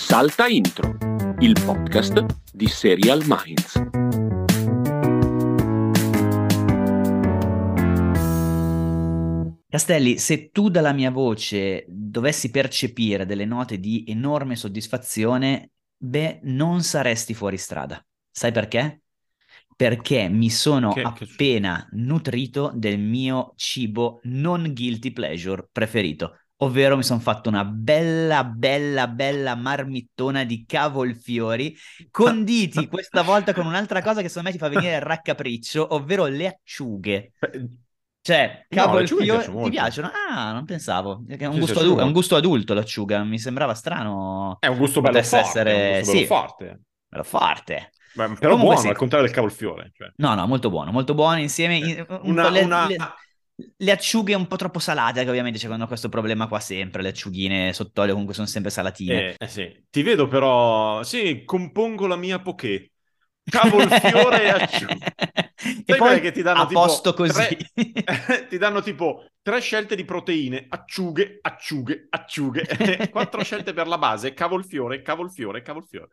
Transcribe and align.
Salta 0.00 0.46
Intro, 0.46 0.96
il 1.40 1.58
podcast 1.60 2.24
di 2.52 2.68
Serial 2.68 3.20
Minds. 3.26 3.82
Castelli, 9.68 10.18
se 10.18 10.50
tu 10.50 10.68
dalla 10.70 10.92
mia 10.92 11.10
voce 11.10 11.84
dovessi 11.88 12.50
percepire 12.50 13.26
delle 13.26 13.44
note 13.44 13.80
di 13.80 14.04
enorme 14.06 14.54
soddisfazione, 14.54 15.72
beh, 15.96 16.40
non 16.44 16.82
saresti 16.82 17.34
fuori 17.34 17.58
strada. 17.58 18.00
Sai 18.30 18.52
perché? 18.52 19.02
Perché 19.76 20.28
mi 20.28 20.48
sono 20.48 20.92
Che- 20.92 21.02
che 21.02 21.24
appena 21.24 21.86
nutrito 21.92 22.70
del 22.72 23.00
mio 23.00 23.52
cibo 23.56 24.20
non 24.24 24.72
guilty 24.72 25.10
pleasure 25.12 25.68
preferito, 25.70 26.38
ovvero 26.58 26.96
mi 26.96 27.02
sono 27.02 27.20
fatto 27.20 27.48
una 27.48 27.64
bella, 27.64 28.44
bella, 28.44 29.06
bella 29.08 29.54
marmittona 29.54 30.44
di 30.44 30.64
cavolfiori, 30.66 31.76
conditi 32.10 32.86
questa 32.88 33.22
volta 33.22 33.52
con 33.54 33.66
un'altra 33.66 34.02
cosa 34.02 34.20
che 34.22 34.28
secondo 34.28 34.48
me 34.48 34.54
ti 34.54 34.60
fa 34.60 34.68
venire 34.68 34.96
il 34.96 35.00
raccapriccio, 35.02 35.94
ovvero 35.94 36.26
le 36.26 36.46
acciughe. 36.46 37.32
Cioè, 38.20 38.66
No, 38.68 38.82
cavolfiori 38.82 39.24
piacciono 39.24 39.62
ti 39.62 39.70
piacciono? 39.70 40.10
Ah, 40.28 40.52
non 40.52 40.64
pensavo. 40.64 41.24
È 41.26 41.44
un, 41.46 41.52
Sì, 41.54 41.58
gusto 41.60 41.80
adu- 41.80 41.98
è 41.98 42.02
un 42.02 42.12
gusto 42.12 42.36
adulto 42.36 42.74
l'acciuga, 42.74 43.22
mi 43.24 43.38
sembrava 43.38 43.74
strano. 43.74 44.56
È 44.60 44.66
un 44.66 44.76
gusto 44.76 45.00
bello 45.00 45.22
forte, 45.22 45.36
essere- 45.38 45.72
un 45.72 45.98
gusto 45.98 46.12
bello 46.12 46.18
sì. 46.20 46.26
forte. 46.26 46.80
Bello 47.08 47.22
forte. 47.24 47.90
Beh, 48.12 48.24
però 48.34 48.50
Comunque 48.50 48.56
buono, 48.56 48.80
sì. 48.80 48.88
al 48.88 48.96
contrario 48.96 49.26
del 49.26 49.34
cavolfiore. 49.34 49.90
Cioè. 49.94 50.10
No, 50.16 50.34
no, 50.34 50.46
molto 50.46 50.68
buono, 50.70 50.90
molto 50.92 51.14
buono 51.14 51.38
insieme. 51.38 51.76
in- 51.76 52.04
un 52.08 52.18
Una- 52.30 52.50
le, 52.50 52.62
una- 52.64 52.86
le- 52.86 52.96
le 53.76 53.90
acciughe 53.90 54.34
un 54.34 54.46
po' 54.46 54.56
troppo 54.56 54.78
salate, 54.78 55.24
che 55.24 55.28
ovviamente 55.28 55.58
c'è 55.58 55.68
questo 55.86 56.08
problema 56.08 56.46
qua 56.46 56.60
sempre. 56.60 57.02
Le 57.02 57.08
acciughine 57.08 57.72
sott'olio 57.72 58.12
comunque 58.12 58.34
sono 58.34 58.46
sempre 58.46 58.70
salatine. 58.70 59.30
Eh, 59.30 59.34
eh 59.38 59.48
sì. 59.48 59.84
Ti 59.90 60.02
vedo 60.02 60.28
però... 60.28 61.02
Sì, 61.02 61.42
compongo 61.44 62.06
la 62.06 62.16
mia 62.16 62.40
poké. 62.40 62.92
Cavolfiore 63.50 64.44
e 64.44 64.48
acciughe. 64.48 65.14
e 65.58 65.82
Sai 65.86 65.98
poi 65.98 66.20
che 66.20 66.30
ti 66.30 66.42
danno 66.42 66.62
a 66.62 66.66
tipo 66.66 66.80
posto 66.80 67.14
così. 67.14 67.56
tre- 67.74 68.46
ti 68.48 68.58
danno 68.58 68.82
tipo 68.82 69.24
tre 69.42 69.60
scelte 69.60 69.96
di 69.96 70.04
proteine, 70.04 70.66
acciughe, 70.68 71.38
acciughe, 71.40 72.06
acciughe, 72.10 73.08
quattro 73.10 73.42
scelte 73.42 73.72
per 73.72 73.88
la 73.88 73.98
base, 73.98 74.34
cavolfiore, 74.34 75.02
cavolfiore, 75.02 75.62
cavolfiore. 75.62 76.10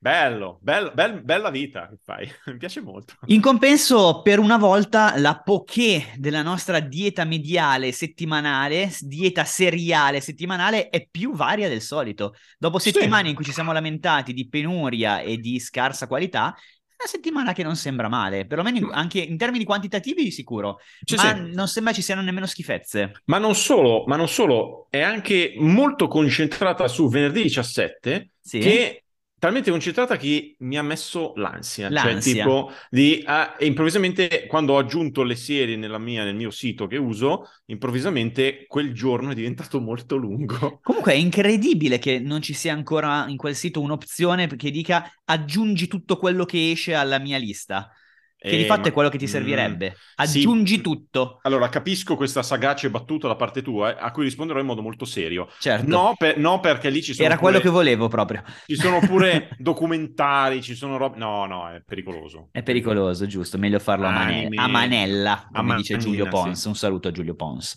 Bello, 0.00 0.60
bello, 0.62 0.92
bel- 0.94 1.22
bella 1.24 1.50
vita 1.50 1.88
che 1.88 1.96
fai, 2.04 2.30
mi 2.46 2.56
piace 2.56 2.80
molto. 2.80 3.14
In 3.26 3.40
compenso, 3.40 4.22
per 4.22 4.38
una 4.38 4.56
volta, 4.56 5.18
la 5.18 5.40
poké 5.40 6.12
della 6.16 6.42
nostra 6.42 6.78
dieta 6.78 7.24
mediale 7.24 7.90
settimanale, 7.90 8.92
dieta 9.00 9.42
seriale 9.44 10.20
settimanale, 10.20 10.88
è 10.88 11.04
più 11.10 11.34
varia 11.34 11.68
del 11.68 11.80
solito. 11.80 12.34
Dopo 12.56 12.78
Sì. 12.78 12.92
settimane 12.92 13.30
in 13.30 13.34
cui 13.34 13.44
ci 13.44 13.52
siamo 13.52 13.72
lamentati 13.72 14.32
di 14.32 14.48
penuria 14.48 15.20
e 15.20 15.36
di 15.38 15.58
scarsa 15.58 16.06
qualità, 16.06 16.54
è 16.54 17.02
una 17.02 17.08
settimana 17.10 17.52
che 17.52 17.64
non 17.64 17.74
sembra 17.74 18.08
male, 18.08 18.46
perlomeno 18.46 18.78
in- 18.78 18.88
anche 18.92 19.18
in 19.18 19.36
termini 19.36 19.64
quantitativi 19.64 20.22
di 20.22 20.30
sicuro, 20.30 20.78
Sì, 21.04 21.16
ma 21.16 21.32
sì. 21.34 21.50
non 21.54 21.66
sembra 21.66 21.92
ci 21.92 22.02
siano 22.02 22.22
nemmeno 22.22 22.46
schifezze. 22.46 23.22
Ma 23.24 23.38
non 23.38 23.56
solo, 23.56 24.04
ma 24.06 24.14
non 24.14 24.28
solo, 24.28 24.86
è 24.90 25.00
anche 25.00 25.54
molto 25.58 26.06
concentrata 26.06 26.86
su 26.86 27.08
venerdì 27.08 27.42
17, 27.42 28.30
Sì? 28.40 28.58
che 28.60 29.02
talmente 29.38 29.70
concentrata 29.70 30.16
che 30.16 30.56
mi 30.58 30.76
ha 30.76 30.82
messo 30.82 31.32
l'ansia. 31.36 31.88
L'ansia. 31.88 32.20
Cioè, 32.20 32.32
tipo, 32.34 32.72
di, 32.90 33.22
ah, 33.24 33.56
improvvisamente, 33.60 34.46
quando 34.46 34.74
ho 34.74 34.78
aggiunto 34.78 35.22
le 35.22 35.36
serie 35.36 35.76
nella 35.76 35.98
mia- 35.98 36.24
nel 36.24 36.34
mio 36.34 36.50
sito 36.50 36.86
che 36.86 36.96
uso, 36.96 37.48
improvvisamente 37.66 38.64
quel 38.66 38.92
giorno 38.92 39.30
è 39.30 39.34
diventato 39.34 39.80
molto 39.80 40.16
lungo. 40.16 40.80
Comunque 40.82 41.12
è 41.12 41.16
incredibile 41.16 41.98
che 41.98 42.18
non 42.18 42.42
ci 42.42 42.54
sia 42.54 42.72
ancora 42.72 43.26
in 43.28 43.36
quel 43.36 43.54
sito 43.54 43.80
un'opzione 43.80 44.46
che 44.48 44.70
dica 44.70 45.10
aggiungi 45.24 45.86
tutto 45.86 46.16
quello 46.16 46.44
che 46.44 46.70
esce 46.70 46.94
alla 46.94 47.18
mia 47.18 47.38
lista. 47.38 47.90
Che 48.40 48.56
di 48.56 48.62
Eh, 48.62 48.66
fatto 48.66 48.82
ma- 48.82 48.88
è 48.88 48.92
quello 48.92 49.08
che 49.08 49.18
ti 49.18 49.24
mm, 49.24 49.28
servirebbe. 49.28 49.96
sì. 50.22 50.40
Aggiungi 50.40 50.80
tutto. 50.80 51.38
Allora, 51.42 51.68
capisco 51.68 52.16
questa 52.16 52.42
sagace 52.42 52.88
battuta 52.90 53.26
da 53.28 53.36
parte 53.36 53.62
tua, 53.62 53.90
eh, 53.96 53.96
a 54.00 54.10
cui 54.12 54.24
risponderò 54.24 54.60
in 54.60 54.66
modo 54.66 54.82
molto 54.82 55.04
serio. 55.04 55.48
Certo. 55.58 55.86
No, 55.86 56.14
per- 56.16 56.38
no, 56.38 56.60
perché 56.60 56.88
lì 56.90 57.02
ci 57.02 57.14
sono 57.14 57.26
Era 57.26 57.36
pure, 57.36 57.50
quello 57.50 57.64
che 57.64 57.70
volevo 57.70 58.08
proprio. 58.08 58.42
ci 58.66 58.76
sono 58.76 59.00
pure 59.00 59.50
documentari, 59.58 60.62
ci 60.62 60.74
sono 60.74 60.96
robe... 60.96 61.18
No, 61.18 61.46
no, 61.46 61.68
è 61.70 61.82
pericoloso. 61.84 62.48
È 62.52 62.62
pericoloso, 62.62 63.26
giusto? 63.26 63.58
Meglio 63.58 63.78
farlo 63.80 64.06
a, 64.06 64.10
mane- 64.10 64.48
a 64.54 64.68
manella, 64.68 65.48
come 65.52 65.72
A 65.72 65.76
dice 65.76 65.94
manina, 65.94 65.98
Giulio 65.98 66.24
sì. 66.24 66.30
Pons. 66.30 66.64
Un 66.64 66.76
saluto 66.76 67.08
a 67.08 67.10
Giulio 67.10 67.34
Pons. 67.34 67.74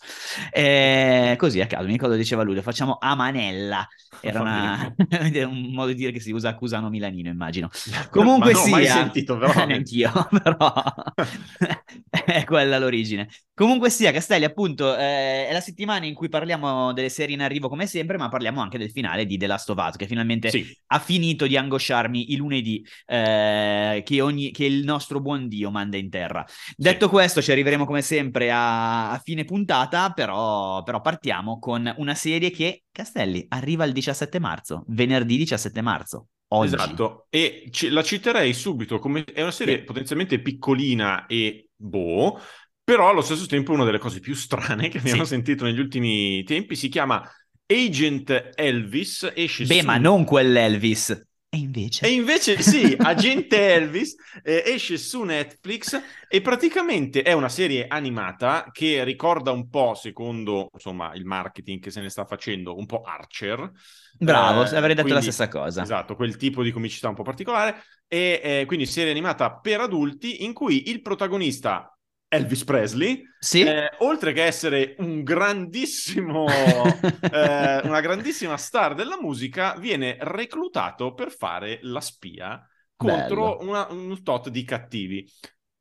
Eh, 0.52 1.36
così 1.38 1.62
a 1.62 1.68
caso, 1.68 1.86
mi 1.86 1.92
ricordo 1.94 2.16
diceva 2.16 2.44
lui, 2.44 2.56
lo 2.56 2.62
facciamo 2.62 2.98
a 3.00 3.16
manella. 3.16 3.88
Era 4.20 4.42
una- 4.42 4.94
un 5.48 5.72
modo 5.74 5.88
di 5.88 5.96
dire 5.96 6.12
che 6.12 6.20
si 6.20 6.32
usa 6.32 6.50
a 6.50 6.56
Cusano 6.56 6.90
Milanino, 6.90 7.30
immagino. 7.30 7.70
Comunque 8.10 8.52
Ma 8.54 8.60
no, 8.60 8.66
sia, 8.66 8.72
mai 8.76 8.86
sentito, 8.88 9.38
però. 9.38 9.66
neanch'io, 9.66 10.12
però 10.44 10.51
è 12.10 12.44
quella 12.44 12.78
l'origine. 12.78 13.30
Comunque 13.54 13.90
sia, 13.90 14.12
Castelli, 14.12 14.46
appunto, 14.46 14.96
eh, 14.96 15.48
è 15.48 15.50
la 15.52 15.60
settimana 15.60 16.06
in 16.06 16.14
cui 16.14 16.30
parliamo 16.30 16.94
delle 16.94 17.10
serie 17.10 17.36
in 17.36 17.42
arrivo 17.42 17.70
come 17.70 17.86
sempre, 17.86 18.18
ma 18.18 18.30
parliamo 18.30 18.62
anche 18.62 18.78
del 18.78 18.92
finale 18.92 19.26
di 19.26 19.38
The 19.38 19.48
Last 19.48 19.70
of 19.70 19.78
Us, 19.78 19.96
che 19.96 20.08
finalmente 20.08 20.50
Sì, 20.50 20.66
ha 20.88 21.00
finito 21.00 21.48
di 21.48 21.58
angosciarmi 21.58 22.32
il 22.32 22.38
lunedì 22.38 22.86
eh, 23.06 24.02
che, 24.06 24.22
ogni- 24.22 24.52
che 24.52 24.66
il 24.66 24.84
nostro 24.84 25.20
buon 25.22 25.48
Dio 25.48 25.70
manda 25.72 25.98
in 25.98 26.10
terra. 26.10 26.46
Detto 26.76 27.10
questo, 27.10 27.42
ci 27.42 27.52
arriveremo 27.52 27.86
come 27.86 28.02
sempre 28.02 28.52
a, 28.52 29.12
a 29.12 29.20
fine 29.20 29.46
puntata, 29.46 30.12
però, 30.12 30.84
però 30.84 31.02
partiamo 31.02 31.60
con 31.60 31.92
una 31.98 32.16
serie 32.16 32.52
che, 32.52 32.84
Castelli, 32.92 33.46
arriva 33.50 33.86
il 33.86 33.94
17 33.94 34.40
marzo, 34.40 34.84
venerdì 34.88 35.38
17 35.38 35.82
marzo. 35.82 36.28
Oggi. 36.54 36.76
esatto. 36.76 37.28
E 37.30 37.68
ci- 37.72 37.90
la 37.90 38.04
citerei 38.04 38.54
subito 38.54 39.00
come 39.00 39.24
è 39.24 39.42
una 39.42 39.52
serie 39.52 39.80
Sì. 39.80 39.84
potenzialmente 39.84 40.40
piccolina 40.42 41.26
e 41.28 41.70
boh, 41.76 42.40
però 42.84 43.10
allo 43.10 43.22
stesso 43.22 43.46
tempo 43.46 43.72
una 43.72 43.86
delle 43.86 44.00
cose 44.00 44.20
più 44.20 44.34
strane 44.36 44.90
che 44.90 44.98
abbiamo 44.98 45.24
Sì. 45.24 45.30
sentito 45.30 45.64
negli 45.64 45.80
ultimi 45.80 46.44
tempi. 46.44 46.76
Si 46.76 46.90
chiama 46.90 47.22
Agent 47.66 48.52
Elvis, 48.56 49.32
esce 49.34 49.66
Beh, 49.66 49.80
su... 49.80 49.86
ma 49.86 49.98
non 49.98 50.26
quell'Elvis. 50.26 51.26
E 51.54 51.58
invece... 51.58 52.06
E 52.06 52.14
invece 52.14 52.62
sì, 52.62 52.96
Agente 52.98 53.74
Elvis 53.74 54.16
eh, 54.42 54.64
esce 54.68 54.98
su 54.98 55.24
Netflix 55.24 56.02
e 56.30 56.40
praticamente 56.40 57.24
è 57.24 57.34
una 57.34 57.50
serie 57.50 57.88
animata 57.90 58.70
che 58.72 59.04
ricorda 59.04 59.52
un 59.52 59.68
po', 59.68 59.94
secondo 59.94 60.70
insomma 60.72 61.14
il 61.14 61.26
marketing 61.26 61.82
che 61.82 61.92
se 61.92 62.00
ne 62.00 62.08
sta 62.08 62.24
facendo, 62.24 62.78
un 62.78 62.86
po' 62.86 63.02
Archer. 63.02 63.70
Bravo, 64.18 64.62
Eh, 64.64 64.76
avrei 64.78 64.96
detto 64.96 65.08
la 65.10 65.16
quindi- 65.16 65.24
stessa 65.24 65.50
cosa. 65.50 65.82
Esatto, 65.84 66.16
quel 66.16 66.38
tipo 66.38 66.64
di 66.64 66.72
comicità 66.72 67.10
un 67.10 67.16
po' 67.16 67.24
particolare. 67.24 67.84
E 68.08 68.40
eh, 68.42 68.64
quindi 68.66 68.86
serie 68.86 69.12
animata 69.12 69.54
per 69.60 69.82
adulti 69.82 70.46
in 70.46 70.54
cui 70.54 70.90
il 70.90 71.02
protagonista 71.02 71.94
Elvis 72.34 72.64
Presley, 72.64 73.24
Sì? 73.40 73.62
eh, 73.64 73.90
oltre 74.00 74.32
che 74.32 74.44
essere 74.44 74.96
un 75.00 75.22
grandissimo, 75.22 76.46
eh, 77.30 77.82
una 77.84 78.00
grandissima 78.00 78.56
star 78.56 78.94
della 78.96 79.20
musica, 79.20 79.76
viene 79.78 80.16
reclutato 80.22 81.14
per 81.14 81.32
fare 81.32 81.80
la 81.82 82.00
spia 82.00 82.66
contro 82.96 83.58
una- 83.60 83.88
un 83.90 84.24
tot 84.24 84.48
di 84.50 84.64
cattivi. 84.64 85.28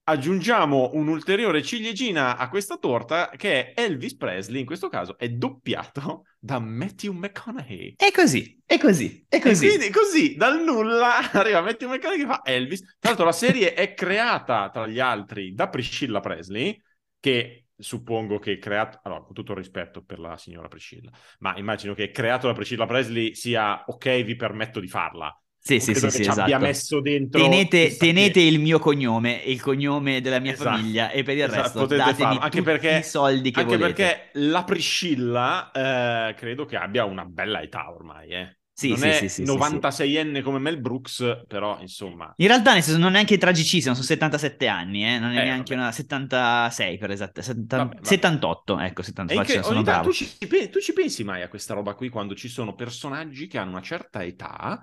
Aggiungiamo 0.04 0.90
un'ulteriore 0.94 1.62
ciliegina 1.62 2.36
a 2.36 2.48
questa 2.48 2.78
torta 2.78 3.30
che 3.36 3.72
è 3.72 3.80
Elvis 3.80 4.16
Presley, 4.16 4.58
in 4.60 4.66
questo 4.66 4.88
caso 4.88 5.16
è 5.16 5.28
doppiato 5.28 6.24
da 6.42 6.58
Matthew 6.58 7.12
McConaughey. 7.12 7.94
È 7.96 8.10
così, 8.10 8.60
è 8.64 8.78
così, 8.78 9.24
E 9.28 9.40
così. 9.40 9.66
quindi 9.66 9.90
così 9.90 10.34
dal 10.36 10.62
nulla 10.62 11.18
arriva 11.32 11.60
Matthew 11.60 11.90
McConaughey 11.90 12.20
che 12.20 12.26
fa 12.26 12.40
Elvis. 12.44 12.80
Tra 12.98 13.10
l'altro 13.10 13.26
la 13.26 13.32
serie 13.32 13.74
è 13.74 13.92
creata 13.94 14.70
tra 14.70 14.86
gli 14.86 14.98
altri 14.98 15.52
da 15.54 15.68
Priscilla 15.68 16.20
Presley, 16.20 16.80
che 17.20 17.66
suppongo 17.76 18.38
che 18.38 18.58
creato, 18.58 19.00
allora 19.02 19.22
con 19.22 19.34
tutto 19.34 19.52
il 19.52 19.58
rispetto 19.58 20.02
per 20.02 20.18
la 20.18 20.36
signora 20.38 20.68
Priscilla, 20.68 21.10
ma 21.40 21.56
immagino 21.56 21.94
che 21.94 22.10
creato 22.10 22.46
da 22.46 22.54
Priscilla 22.54 22.86
Presley 22.86 23.34
sia 23.34 23.84
ok, 23.86 24.22
vi 24.22 24.36
permetto 24.36 24.80
di 24.80 24.88
farla. 24.88 25.34
Sì, 25.62 25.78
sì, 25.78 25.94
sì, 25.94 26.00
che 26.00 26.10
sì, 26.10 26.22
ci 26.22 26.28
abbia 26.30 26.56
esatto. 26.56 26.64
messo 26.64 27.00
dentro 27.00 27.40
Tenete, 27.42 27.96
tenete 27.96 28.40
il 28.40 28.58
mio 28.58 28.78
cognome 28.78 29.44
e 29.44 29.52
il 29.52 29.60
cognome 29.60 30.20
della 30.20 30.38
mia 30.40 30.52
Esatto. 30.52 30.70
famiglia 30.70 31.10
e 31.10 31.22
per 31.22 31.36
il 31.36 31.44
Esatto, 31.44 31.62
resto 31.62 31.86
datemi 31.86 32.14
farlo, 32.14 32.40
anche 32.40 32.62
perché- 32.62 32.98
i 32.98 33.02
soldi 33.04 33.50
che 33.50 33.60
Anche 33.60 33.76
volete. 33.76 34.02
perché 34.02 34.30
la 34.40 34.64
Priscilla 34.64 35.70
eh, 35.70 36.34
credo 36.34 36.64
che 36.64 36.76
abbia 36.76 37.04
una 37.04 37.24
bella 37.24 37.60
età 37.60 37.90
ormai, 37.90 38.30
eh. 38.30 38.58
Sì, 38.72 38.88
non 38.88 38.98
sì, 38.98 39.08
è 39.08 39.12
sì, 39.12 39.28
sì, 39.28 39.44
sì, 39.44 39.52
96enne 39.52 40.42
come 40.42 40.58
Mel 40.58 40.80
Brooks, 40.80 41.42
però 41.46 41.78
insomma... 41.80 42.32
In 42.38 42.46
realtà, 42.46 42.72
nel 42.72 42.82
senso, 42.82 42.98
non 42.98 43.10
è 43.10 43.12
neanche 43.12 43.36
tragicissimo, 43.36 43.92
sono 43.92 44.06
77 44.06 44.66
anni, 44.66 45.04
eh? 45.04 45.18
non 45.18 45.32
è 45.32 45.40
Eh, 45.40 45.44
neanche 45.44 45.74
vabbè. 45.74 45.82
una 45.82 45.92
76 45.92 46.96
per 46.96 47.10
esatto, 47.10 47.42
setta- 47.42 47.76
Vabbè, 47.76 47.94
vabbè. 47.96 48.06
78, 48.06 48.78
ecco, 48.78 49.02
È 49.02 49.04
78, 49.04 49.40
incre- 49.40 49.54
cioè, 49.54 49.62
sono 49.62 49.82
bravo. 49.82 50.08
tu 50.08 50.12
ci, 50.14 50.38
tu 50.70 50.80
ci 50.80 50.92
pensi 50.94 51.24
mai 51.24 51.42
a 51.42 51.48
questa 51.48 51.74
roba 51.74 51.94
qui 51.94 52.08
quando 52.08 52.34
ci 52.34 52.48
sono 52.48 52.74
personaggi 52.74 53.46
che 53.46 53.58
hanno 53.58 53.72
una 53.72 53.82
certa 53.82 54.24
età 54.24 54.82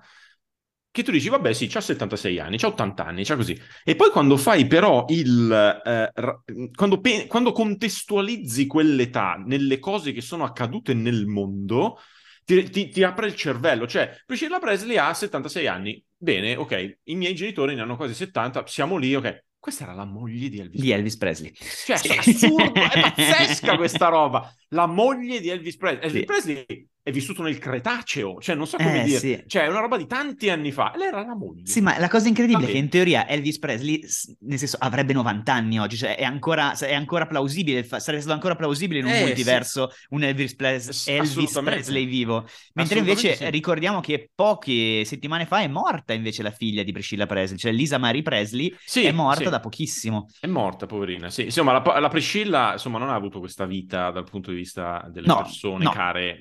che 0.98 1.04
tu 1.04 1.12
dici, 1.12 1.30
vabbè, 1.30 1.54
sì, 1.54 1.68
c'ha 1.68 1.80
76 1.80 2.40
anni, 2.40 2.58
c'ha 2.58 2.68
80 2.70 3.06
anni, 3.06 3.24
c'ha 3.24 3.36
così. 3.36 3.60
E 3.84 3.96
poi 3.96 4.10
quando 4.10 4.36
fai 4.36 4.66
però 4.66 5.06
il... 5.10 5.52
eh, 5.52 6.12
ra- 6.12 6.42
quando, 6.74 7.00
pe- 7.00 7.28
quando 7.28 7.52
contestualizzi 7.52 8.66
quell'età 8.66 9.36
nelle 9.46 9.78
cose 9.78 10.12
che 10.12 10.22
sono 10.22 10.44
accadute 10.44 10.96
nel 10.96 11.28
mondo, 11.28 12.00
ti, 12.44 12.68
ti, 12.72 12.90
ti, 12.90 13.04
apre 13.04 13.28
il 13.28 13.36
cervello. 13.36 13.86
Cioè, 13.86 14.24
Priscilla 14.26 14.58
Presley 14.58 14.98
ha 14.98 15.14
76 15.14 15.68
anni. 15.68 16.04
Bene, 16.18 16.56
ok, 16.56 16.98
i 17.04 17.16
miei 17.16 17.36
genitori 17.36 17.76
ne 17.76 17.82
hanno 17.82 17.96
quasi 17.96 18.16
70, 18.16 18.66
siamo 18.66 18.98
lì, 18.98 19.14
ok. 19.14 19.46
Questa 19.60 19.84
era 19.84 19.94
la 19.94 20.06
moglie 20.06 20.50
di 20.50 20.60
Elvis 20.60 20.82
Di 20.82 20.92
Elvis 20.92 21.18
Presley. 21.18 21.54
Cioè, 21.54 22.00
è 22.00 22.18
assurdo, 22.18 22.74
è 22.74 23.02
pazzesca 23.02 23.76
questa 23.78 24.08
roba. 24.08 24.52
La 24.70 24.88
moglie 24.88 25.40
di 25.42 25.50
Elvis 25.50 25.78
Presley. 25.78 26.04
Elvis 26.04 26.20
sì. 26.20 26.26
Presley 26.26 26.88
è 27.08 27.12
vissuto 27.12 27.42
nel 27.42 27.58
Cretaceo, 27.58 28.40
cioè 28.42 28.54
non 28.56 28.68
so 28.68 28.76
come 28.76 29.02
Eh, 29.02 29.04
dire, 29.06 29.18
sì. 29.20 29.44
cioè 29.48 29.64
è 29.64 29.68
una 29.70 29.80
roba 29.80 29.96
di 29.96 30.06
tanti 30.08 30.50
anni 30.50 30.74
fa. 30.74 30.92
Lei 30.98 31.08
era 31.08 31.24
la 31.26 31.36
moglie. 31.36 31.66
Sì, 31.66 31.80
ma 31.80 31.98
la 32.00 32.10
cosa 32.10 32.28
incredibile 32.28 32.66
è 32.66 32.68
Va 32.68 32.74
che 32.74 32.78
in 32.80 32.90
teoria 32.90 33.28
Elvis 33.28 33.60
Presley, 33.60 34.02
nel 34.42 34.58
senso, 34.58 34.76
avrebbe 34.80 35.14
90 35.14 35.54
anni 35.54 35.80
oggi, 35.80 35.96
cioè 35.96 36.18
è 36.18 36.24
ancora, 36.24 36.78
è 36.78 36.94
ancora 36.94 37.26
plausibile, 37.26 37.84
sarebbe 37.84 38.20
stato 38.20 38.34
ancora 38.34 38.56
plausibile 38.56 39.00
in 39.00 39.06
un 39.06 39.14
Eh, 39.14 39.22
multiverso 39.26 39.90
un 40.10 40.24
Elvis, 40.24 40.56
Pres- 40.56 40.90
S- 40.90 41.08
Elvis. 41.08 41.60
Presley 41.64 42.06
vivo. 42.06 42.46
Mentre 42.74 43.00
invece 43.00 43.36
sì. 43.36 43.50
ricordiamo 43.50 44.00
che 44.02 44.30
poche 44.36 45.06
settimane 45.06 45.46
fa 45.46 45.62
è 45.62 45.68
morta 45.68 46.14
invece 46.14 46.44
la 46.44 46.52
figlia 46.52 46.84
di 46.84 46.92
Priscilla 46.92 47.26
Presley, 47.26 47.58
cioè 47.58 47.72
Lisa 47.72 47.98
Marie 47.98 48.22
Presley 48.22 48.74
Sì, 48.84 49.04
è 49.06 49.12
morta 49.12 49.46
sì. 49.46 49.50
da 49.50 49.60
pochissimo. 49.60 50.28
È 50.40 50.48
morta, 50.48 50.86
poverina. 50.86 51.30
Sì, 51.30 51.44
insomma, 51.44 51.72
la, 51.72 52.00
la 52.00 52.10
Priscilla 52.10 52.74
insomma, 52.74 52.98
non 52.98 53.10
ha 53.10 53.16
avuto 53.16 53.40
questa 53.40 53.66
vita 53.66 54.12
dal 54.12 54.26
punto 54.26 54.52
di 54.52 54.58
vista 54.58 55.08
delle 55.12 55.28
No, 55.28 55.38
persone 55.38 55.84
no. 55.86 55.90
care 55.92 56.40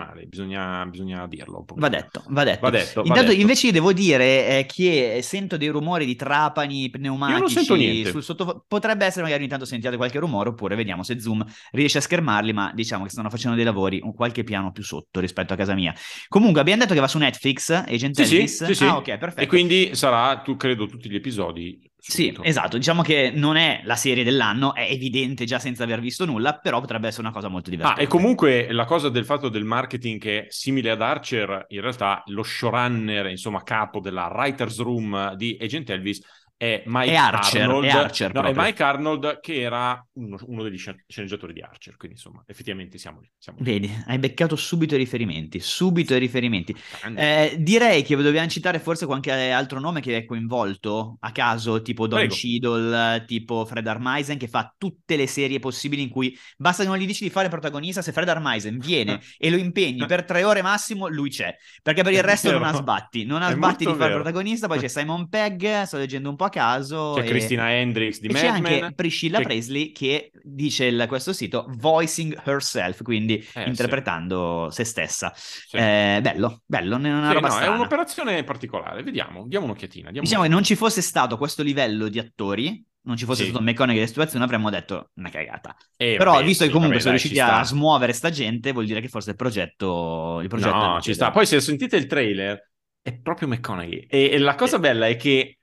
eccezionale. 0.00 0.26
Bisogna, 0.26 0.86
bisogna 0.86 1.26
dirlo. 1.26 1.64
Va 1.74 1.88
detto, 1.88 2.24
va 2.28 2.44
detto. 2.44 2.60
Va 2.60 2.70
detto, 2.70 3.02
va 3.02 3.06
Intanto 3.08 3.30
detto. 3.30 3.40
invece 3.40 3.72
devo 3.72 3.92
dire 3.92 4.58
eh, 4.58 4.66
che 4.66 5.20
sento 5.22 5.56
dei 5.56 5.68
rumori 5.68 6.06
di 6.06 6.16
trapani 6.16 6.88
pneumatici 6.90 7.54
sento 7.54 7.74
niente. 7.74 8.10
sul 8.10 8.22
sottofondo. 8.22 8.64
Potrebbe 8.66 9.04
essere 9.04 9.22
magari 9.22 9.40
ogni 9.40 9.50
tanto 9.50 9.64
sentiate 9.64 9.96
qualche 9.96 10.18
rumore 10.18 10.50
oppure 10.50 10.74
vediamo 10.74 11.02
se 11.02 11.20
Zoom 11.20 11.44
riesce 11.72 11.98
a 11.98 12.00
schermarli, 12.00 12.52
ma 12.52 12.72
diciamo 12.74 13.04
che 13.04 13.10
stanno 13.10 13.30
facendo 13.30 13.56
dei 13.56 13.64
lavori 13.64 14.00
un 14.02 14.14
qualche 14.14 14.44
piano 14.44 14.72
più 14.72 14.82
sotto 14.82 15.20
rispetto 15.20 15.52
a 15.52 15.56
casa 15.56 15.74
mia. 15.74 15.94
Comunque 16.28 16.60
abbiamo 16.60 16.82
detto 16.82 16.94
che 16.94 17.00
va 17.00 17.08
su 17.08 17.18
Netflix, 17.18 17.70
Agent 17.70 18.20
sì, 18.20 18.34
Elvis. 18.36 18.64
sì, 18.64 18.74
sì. 18.74 18.84
Ah, 18.84 18.96
ok, 18.96 19.18
perfetto. 19.18 19.40
E 19.40 19.46
quindi 19.46 19.94
sarà, 19.94 20.40
tu 20.40 20.56
credo, 20.56 20.86
tutti 20.86 21.10
gli 21.10 21.16
episodi. 21.16 21.89
Sì, 22.02 22.32
subito. 22.32 22.42
esatto, 22.42 22.76
diciamo 22.78 23.02
che 23.02 23.30
non 23.34 23.56
è 23.56 23.82
la 23.84 23.96
serie 23.96 24.24
dell'anno, 24.24 24.74
è 24.74 24.82
evidente 24.90 25.44
già 25.44 25.58
senza 25.58 25.84
aver 25.84 26.00
visto 26.00 26.24
nulla, 26.24 26.58
però 26.58 26.80
potrebbe 26.80 27.06
essere 27.08 27.22
una 27.22 27.32
cosa 27.32 27.48
molto 27.48 27.70
Ah, 27.82 27.94
divertente. 27.96 28.02
e 28.02 28.06
comunque 28.08 28.72
la 28.72 28.84
cosa 28.84 29.08
del 29.08 29.24
fatto 29.24 29.48
del 29.48 29.64
marketing 29.64 30.20
che 30.20 30.46
è 30.46 30.50
simile 30.50 30.90
ad 30.90 31.00
Archer, 31.00 31.64
in 31.68 31.80
realtà 31.80 32.22
lo 32.26 32.42
showrunner, 32.42 33.26
insomma, 33.28 33.62
capo 33.62 34.00
della 34.00 34.26
writer's 34.30 34.78
room 34.80 35.34
di 35.34 35.56
Agent 35.58 35.88
Elvis 35.88 36.20
è 36.60 36.82
Mike 36.84 37.12
È 37.12 37.14
Archer, 37.14 37.62
Arnold. 37.62 37.84
è 37.86 37.88
Archer 37.88 38.34
no, 38.34 38.42
è. 38.42 38.52
Mike 38.54 38.82
Arnold 38.82 39.40
che 39.40 39.62
era 39.62 40.06
uno, 40.12 40.38
uno 40.42 40.62
degli 40.62 40.76
scen- 40.76 41.02
sceneggiatori 41.06 41.54
di 41.54 41.62
Archer, 41.62 41.96
quindi 41.96 42.18
insomma, 42.18 42.42
effettivamente 42.46 42.98
siamo 42.98 43.20
lì. 43.20 43.30
Siamo 43.38 43.60
lì. 43.60 43.64
Vedi, 43.64 43.90
hai 44.06 44.18
beccato 44.18 44.56
subito 44.56 44.94
i 44.94 44.98
riferimenti, 44.98 45.58
subito 45.58 46.14
i 46.14 46.18
riferimenti. 46.18 46.76
Eh, 47.16 47.56
direi 47.58 48.02
che 48.02 48.14
dobbiamo 48.14 48.46
citare 48.48 48.78
forse 48.78 49.06
qualche 49.06 49.32
altro 49.52 49.80
nome 49.80 50.02
che 50.02 50.14
è 50.18 50.24
coinvolto 50.26 51.16
a 51.20 51.32
caso, 51.32 51.80
tipo 51.80 52.06
Don 52.06 52.18
Prego. 52.18 52.34
Cheadle, 52.34 53.24
tipo 53.24 53.64
Fred 53.64 53.86
Armisen, 53.86 54.36
che 54.36 54.46
fa 54.46 54.74
tutte 54.76 55.16
le 55.16 55.26
serie 55.26 55.60
possibili 55.60 56.02
in 56.02 56.10
cui 56.10 56.36
basta 56.58 56.82
che 56.82 56.90
non 56.90 56.98
gli 56.98 57.06
dici 57.06 57.24
di 57.24 57.30
fare 57.30 57.48
protagonista, 57.48 58.02
se 58.02 58.12
Fred 58.12 58.28
Armisen 58.28 58.78
viene 58.78 59.18
e 59.38 59.48
lo 59.48 59.56
impegni 59.56 60.04
per 60.04 60.24
tre 60.26 60.44
ore 60.44 60.60
massimo, 60.60 61.08
lui 61.08 61.30
c'è. 61.30 61.56
Perché 61.82 62.02
per 62.02 62.12
il 62.12 62.22
resto 62.22 62.50
non 62.52 62.64
ha 62.64 62.74
sbatti, 62.74 63.24
non 63.24 63.40
ha 63.40 63.50
sbatti 63.50 63.86
di 63.86 63.94
fare 63.94 64.10
vero. 64.10 64.22
protagonista, 64.22 64.66
poi 64.66 64.78
c'è 64.78 64.88
Simon 64.88 65.28
Pegg, 65.30 65.84
sto 65.84 65.96
leggendo 65.96 66.28
un 66.28 66.36
po' 66.36 66.48
caso. 66.50 67.14
C'è 67.16 67.22
e- 67.24 67.26
Christina 67.28 67.72
Hendricks 67.72 68.20
di 68.20 68.26
e 68.28 68.32
c'è 68.34 68.50
Mad 68.60 68.82
anche. 68.82 68.94
Priscilla 68.94 69.38
c'è- 69.38 69.44
Presley 69.44 69.92
che 69.92 70.30
dice 70.42 70.84
il- 70.84 71.06
questo 71.08 71.32
sito 71.32 71.64
voicing 71.78 72.38
herself, 72.44 73.02
quindi 73.02 73.42
Eh, 73.54 73.64
interpretando 73.66 74.68
se 74.70 74.84
stessa. 74.84 75.32
Sì. 75.34 75.76
Eh, 75.78 76.20
bello, 76.22 76.62
bello, 76.66 76.96
è 76.96 76.98
una 76.98 77.28
Sì, 77.28 77.32
roba 77.34 77.48
no, 77.48 77.54
è 77.54 77.56
strana. 77.56 77.74
un'operazione 77.76 78.44
particolare. 78.44 79.02
Vediamo, 79.02 79.46
diamo 79.46 79.64
un'occhiatina. 79.64 80.10
diamo 80.10 80.26
Diciamo 80.26 80.42
che 80.42 80.48
non 80.50 80.62
ci 80.62 80.74
fosse 80.76 81.00
stato 81.00 81.38
questo 81.38 81.62
livello 81.62 82.08
di 82.08 82.18
attori, 82.18 82.84
non 83.02 83.16
ci 83.16 83.24
fosse 83.24 83.44
Sì. 83.44 83.48
stato 83.48 83.64
McConaughey 83.64 83.94
nella 83.96 84.06
situazione, 84.06 84.44
avremmo 84.44 84.68
detto 84.68 85.10
una 85.14 85.30
cagata. 85.30 85.74
Eh, 85.96 86.16
Però, 86.18 86.32
vabbè, 86.32 86.44
visto 86.44 86.64
sì, 86.64 86.68
che 86.68 86.74
comunque 86.74 86.98
vabbè, 86.98 87.08
sono 87.08 87.14
dai, 87.14 87.22
riusciti 87.22 87.34
ci 87.34 87.40
a 87.40 87.64
smuovere 87.64 88.12
sta 88.12 88.30
gente, 88.30 88.72
vuol 88.72 88.84
dire 88.84 89.00
che 89.00 89.08
forse 89.08 89.30
il 89.30 89.36
progetto. 89.36 90.40
Il 90.42 90.48
progetto 90.48 90.74
è 90.74 90.86
No, 90.86 91.00
ci 91.00 91.14
sta. 91.14 91.30
Poi 91.30 91.46
se 91.46 91.60
sentite 91.60 91.96
il 91.96 92.06
trailer 92.06 92.70
è 93.02 93.16
proprio 93.18 93.48
McConaughey. 93.48 94.06
E, 94.08 94.30
e 94.32 94.38
la 94.38 94.54
cosa 94.54 94.76
Sì. 94.76 94.82
bella 94.82 95.06
è 95.06 95.16
che 95.16 95.59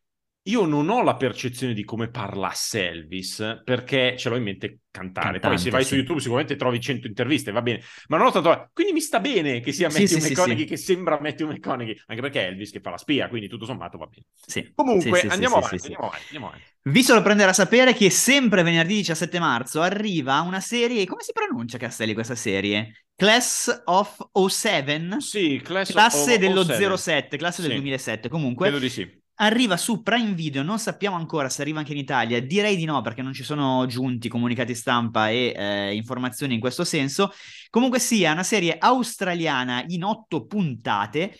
io 0.47 0.65
non 0.65 0.89
ho 0.89 1.03
la 1.03 1.15
percezione 1.15 1.73
di 1.73 1.83
come 1.83 2.09
parlasse 2.09 2.87
Elvis, 2.89 3.61
perché 3.63 4.15
ce 4.17 4.29
l'ho 4.29 4.35
in 4.35 4.43
mente 4.43 4.79
cantare. 4.89 5.39
Poi 5.39 5.39
Cantante, 5.39 5.61
se 5.61 5.69
vai 5.69 5.83
sì. 5.83 5.89
su 5.89 5.95
YouTube 5.95 6.19
sicuramente 6.19 6.55
trovi 6.55 6.79
100 6.79 7.07
interviste, 7.07 7.51
va 7.51 7.61
bene. 7.61 7.81
Ma 8.07 8.17
non 8.17 8.27
ho 8.27 8.31
tanto... 8.31 8.69
Quindi 8.73 8.93
mi 8.93 9.01
sta 9.01 9.19
bene 9.19 9.59
che 9.59 9.71
sia 9.71 9.87
Matthew 9.87 10.07
sì, 10.07 10.21
sì, 10.21 10.29
McConaughey 10.29 10.63
sì. 10.63 10.65
che 10.65 10.77
sembra 10.77 11.19
Matthew 11.21 11.49
McConaughey, 11.49 12.01
anche 12.07 12.21
perché 12.21 12.43
è 12.43 12.47
Elvis 12.47 12.71
che 12.71 12.79
fa 12.79 12.89
la 12.89 12.97
spia, 12.97 13.27
quindi 13.27 13.47
tutto 13.47 13.65
sommato 13.65 13.97
va 13.97 14.07
bene. 14.07 14.71
Comunque, 14.73 15.21
andiamo, 15.27 15.57
avanti, 15.57 15.75
andiamo 15.75 16.05
avanti, 16.05 16.23
andiamo 16.25 16.47
avanti. 16.47 16.65
Vi 16.83 17.03
sorprenderà 17.03 17.51
sapere 17.53 17.93
che 17.93 18.09
sempre 18.09 18.63
venerdì 18.63 18.95
17 18.95 19.39
marzo 19.39 19.81
arriva 19.81 20.39
una 20.41 20.61
serie. 20.61 21.05
Come 21.05 21.21
si 21.21 21.33
pronuncia, 21.33 21.77
Castelli, 21.77 22.13
questa 22.13 22.35
serie? 22.35 23.03
Class 23.15 23.83
of 23.85 24.29
07? 24.31 25.19
Sì, 25.19 25.59
Class 25.61 25.91
Classe 25.91 26.33
of- 26.33 26.39
dello 26.39 26.63
07. 26.63 26.97
07, 26.97 27.37
classe 27.37 27.61
del 27.61 27.71
Sì. 27.71 27.77
2007. 27.77 28.29
Comunque, 28.29 28.67
Credo 28.67 28.81
di 28.81 28.89
sì. 28.89 29.25
Arriva 29.39 29.77
su 29.77 30.01
Prime 30.01 30.33
Video, 30.33 30.63
non 30.63 30.79
sappiamo 30.79 31.15
ancora 31.15 31.49
se 31.49 31.61
arriva 31.61 31.79
anche 31.79 31.91
in 31.91 31.99
Italia, 31.99 32.41
direi 32.41 32.75
di 32.75 32.85
no 32.85 33.01
perché 33.01 33.21
non 33.21 33.33
ci 33.33 33.43
sono 33.43 33.85
giunti 33.85 34.29
comunicati 34.29 34.73
stampa 34.73 35.29
e 35.29 35.53
eh, 35.55 35.95
informazioni 35.95 36.55
in 36.55 36.59
questo 36.59 36.83
senso. 36.83 37.31
Comunque 37.69 37.99
sia 37.99 38.31
una 38.31 38.43
serie 38.43 38.77
australiana 38.79 39.83
in 39.87 40.03
otto 40.03 40.45
puntate 40.45 41.37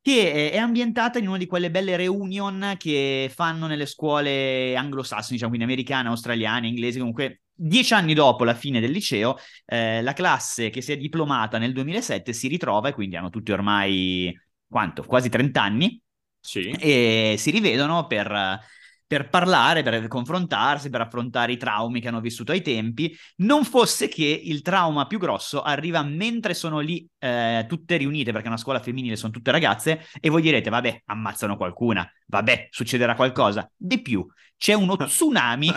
che 0.00 0.46
eh, 0.46 0.50
è 0.52 0.58
ambientata 0.58 1.18
in 1.18 1.28
una 1.28 1.38
di 1.38 1.46
quelle 1.46 1.70
belle 1.70 1.96
reunion 1.96 2.74
che 2.78 3.30
fanno 3.34 3.66
nelle 3.66 3.86
scuole 3.86 4.76
anglosassoni, 4.76 5.32
diciamo, 5.32 5.50
quindi 5.50 5.70
americane, 5.70 6.08
australiane, 6.08 6.68
inglesi, 6.68 6.98
comunque 6.98 7.42
dieci 7.52 7.92
anni 7.94 8.14
dopo 8.14 8.44
la 8.44 8.54
fine 8.54 8.80
del 8.80 8.92
liceo, 8.92 9.36
eh, 9.66 10.00
la 10.02 10.12
classe 10.12 10.70
che 10.70 10.80
si 10.80 10.92
è 10.92 10.96
diplomata 10.96 11.58
nel 11.58 11.72
2007 11.72 12.32
si 12.32 12.48
ritrova 12.48 12.88
e 12.88 12.92
quindi 12.92 13.16
hanno 13.16 13.28
tutti 13.28 13.52
ormai, 13.52 14.32
quanto? 14.68 15.02
Quasi 15.02 15.28
30 15.28 15.60
anni 15.62 16.00
Sì. 16.40 16.70
e 16.70 17.34
si 17.38 17.50
rivedono 17.50 18.06
per, 18.06 18.58
per 19.06 19.28
parlare, 19.28 19.82
per 19.82 20.06
confrontarsi, 20.06 20.88
per 20.88 21.00
affrontare 21.00 21.50
i 21.50 21.56
traumi 21.56 22.00
che 22.00 22.06
hanno 22.08 22.20
vissuto 22.20 22.52
ai 22.52 22.62
tempi. 22.62 23.12
Non 23.38 23.64
fosse 23.64 24.06
che 24.06 24.40
il 24.44 24.62
trauma 24.62 25.06
più 25.06 25.18
grosso 25.18 25.62
arriva 25.62 26.02
mentre 26.02 26.54
sono 26.54 26.78
lì 26.78 27.04
eh, 27.18 27.64
tutte 27.68 27.96
riunite, 27.96 28.30
perché 28.30 28.46
è 28.46 28.50
una 28.50 28.56
scuola 28.56 28.78
femminile, 28.78 29.16
sono 29.16 29.32
tutte 29.32 29.50
ragazze, 29.50 30.06
e 30.20 30.30
voi 30.30 30.42
direte, 30.42 30.70
vabbè, 30.70 31.02
ammazzano 31.06 31.56
qualcuna, 31.56 32.08
vabbè, 32.26 32.68
succederà 32.70 33.16
qualcosa. 33.16 33.68
Di 33.76 34.00
più, 34.00 34.24
c'è 34.56 34.74
uno 34.74 34.94
tsunami 34.96 35.72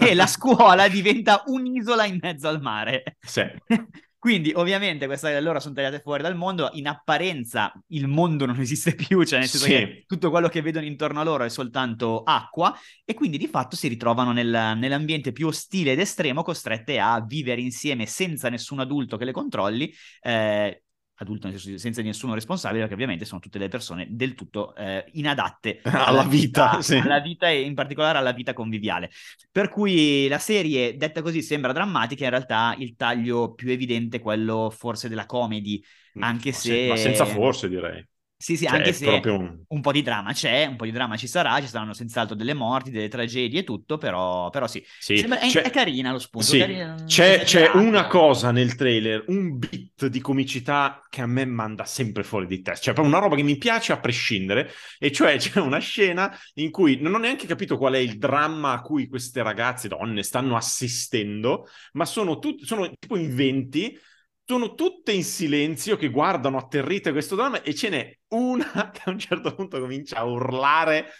e 0.00 0.14
la 0.14 0.26
scuola 0.26 0.88
diventa 0.88 1.42
un'isola 1.46 2.06
in 2.06 2.18
mezzo 2.22 2.48
al 2.48 2.62
mare. 2.62 3.16
Sì. 3.20 3.42
Quindi, 4.22 4.52
ovviamente, 4.54 5.06
queste 5.06 5.40
loro 5.40 5.58
sono 5.58 5.74
tagliate 5.74 5.98
fuori 5.98 6.22
dal 6.22 6.36
mondo. 6.36 6.70
In 6.74 6.86
apparenza 6.86 7.72
il 7.88 8.06
mondo 8.06 8.46
non 8.46 8.60
esiste 8.60 8.94
più, 8.94 9.24
cioè 9.24 9.40
nel 9.40 9.48
senso 9.48 9.66
Sì. 9.66 9.72
che 9.72 10.04
tutto 10.06 10.30
quello 10.30 10.46
che 10.48 10.62
vedono 10.62 10.86
intorno 10.86 11.18
a 11.18 11.24
loro 11.24 11.42
è 11.42 11.48
soltanto 11.48 12.22
acqua, 12.22 12.72
e 13.04 13.14
quindi 13.14 13.36
di 13.36 13.48
fatto 13.48 13.74
si 13.74 13.88
ritrovano 13.88 14.30
nel- 14.30 14.74
nell'ambiente 14.76 15.32
più 15.32 15.48
ostile 15.48 15.90
ed 15.90 15.98
estremo, 15.98 16.44
costrette 16.44 17.00
a 17.00 17.20
vivere 17.20 17.62
insieme 17.62 18.06
senza 18.06 18.48
nessun 18.48 18.78
adulto 18.78 19.16
che 19.16 19.24
le 19.24 19.32
controlli. 19.32 19.92
eh, 20.20 20.81
adulto 21.22 21.48
senso, 21.48 21.78
senza 21.78 22.02
nessuno 22.02 22.34
responsabile, 22.34 22.80
perché 22.80 22.94
ovviamente 22.94 23.24
sono 23.24 23.40
tutte 23.40 23.58
le 23.58 23.68
persone 23.68 24.06
del 24.10 24.34
tutto 24.34 24.74
eh, 24.74 25.04
inadatte 25.12 25.80
Alla 25.84 26.24
vita, 26.24 26.82
sì. 26.82 26.96
alla 26.96 27.20
vita 27.20 27.48
e 27.48 27.62
in 27.62 27.74
particolare 27.74 28.18
alla 28.18 28.32
vita 28.32 28.52
conviviale. 28.52 29.10
Per 29.50 29.68
cui 29.68 30.28
la 30.28 30.38
serie, 30.38 30.96
detta 30.96 31.22
così, 31.22 31.42
sembra 31.42 31.72
drammatica, 31.72 32.24
in 32.24 32.30
realtà 32.30 32.74
il 32.78 32.94
taglio 32.96 33.54
più 33.54 33.70
evidente 33.70 34.18
è 34.18 34.20
quello 34.20 34.70
forse 34.70 35.08
della 35.08 35.26
comedy, 35.26 35.82
anche 36.18 36.50
Ma 36.50 36.56
se... 36.56 36.86
Ma 36.88 36.96
senza 36.96 37.24
forse, 37.24 37.68
direi. 37.68 38.06
Sì, 38.42 38.56
sì, 38.56 38.64
Cioè, 38.66 38.78
anche 38.78 38.92
se 38.92 39.04
proprio 39.04 39.36
un- 39.68 39.80
po' 39.80 39.92
di 39.92 40.02
dramma 40.02 40.32
c'è, 40.32 40.66
un 40.66 40.76
po' 40.76 40.84
di 40.84 40.90
dramma 40.90 41.16
ci 41.16 41.28
sarà, 41.28 41.60
ci 41.60 41.68
saranno 41.68 41.92
senz'altro 41.94 42.34
delle 42.34 42.54
morti, 42.54 42.90
delle 42.90 43.08
tragedie 43.08 43.60
e 43.60 43.64
tutto, 43.64 43.98
però, 43.98 44.50
però 44.50 44.66
sì. 44.66 44.84
Sì, 44.98 45.16
Sembra- 45.18 45.38
è, 45.38 45.50
è 45.52 45.70
carina 45.70 46.10
lo 46.10 46.18
spunto. 46.18 46.46
Sì, 46.48 46.58
carina- 46.58 47.04
c'è, 47.06 47.44
c'è 47.44 47.70
una 47.74 48.08
cosa 48.08 48.50
nel 48.50 48.74
trailer, 48.74 49.24
un 49.28 49.58
bit 49.58 50.06
di 50.06 50.20
comicità 50.20 51.00
che 51.08 51.20
a 51.20 51.26
me 51.26 51.44
manda 51.44 51.84
sempre 51.84 52.24
fuori 52.24 52.46
di 52.46 52.62
testa, 52.62 52.82
cioè 52.84 52.94
proprio 52.94 53.14
una 53.14 53.22
roba 53.22 53.36
che 53.36 53.42
mi 53.42 53.56
piace 53.56 53.92
a 53.92 54.00
prescindere, 54.00 54.70
e 54.98 55.12
cioè 55.12 55.36
c'è 55.38 55.60
una 55.60 55.78
scena 55.78 56.36
in 56.54 56.70
cui 56.70 56.98
non 57.00 57.14
ho 57.14 57.18
neanche 57.18 57.46
capito 57.46 57.78
qual 57.78 57.94
è 57.94 57.98
il 57.98 58.18
dramma 58.18 58.72
a 58.72 58.80
cui 58.80 59.06
queste 59.08 59.42
ragazze, 59.42 59.88
donne, 59.88 60.22
stanno 60.22 60.56
assistendo, 60.56 61.68
ma 61.92 62.04
sono, 62.04 62.38
tut- 62.38 62.64
sono 62.64 62.88
tipo 62.98 63.16
in 63.16 63.34
20, 63.34 63.96
sono 64.44 64.74
tutte 64.74 65.12
in 65.12 65.24
silenzio 65.24 65.96
che 65.96 66.08
guardano 66.08 66.58
atterrite 66.58 67.12
questo 67.12 67.36
dramma 67.36 67.62
e 67.62 67.74
ce 67.74 67.88
n'è 67.88 68.18
una 68.28 68.90
che 68.92 69.02
a 69.04 69.10
un 69.10 69.18
certo 69.18 69.54
punto 69.54 69.80
comincia 69.80 70.18
a 70.18 70.24
urlare, 70.24 71.10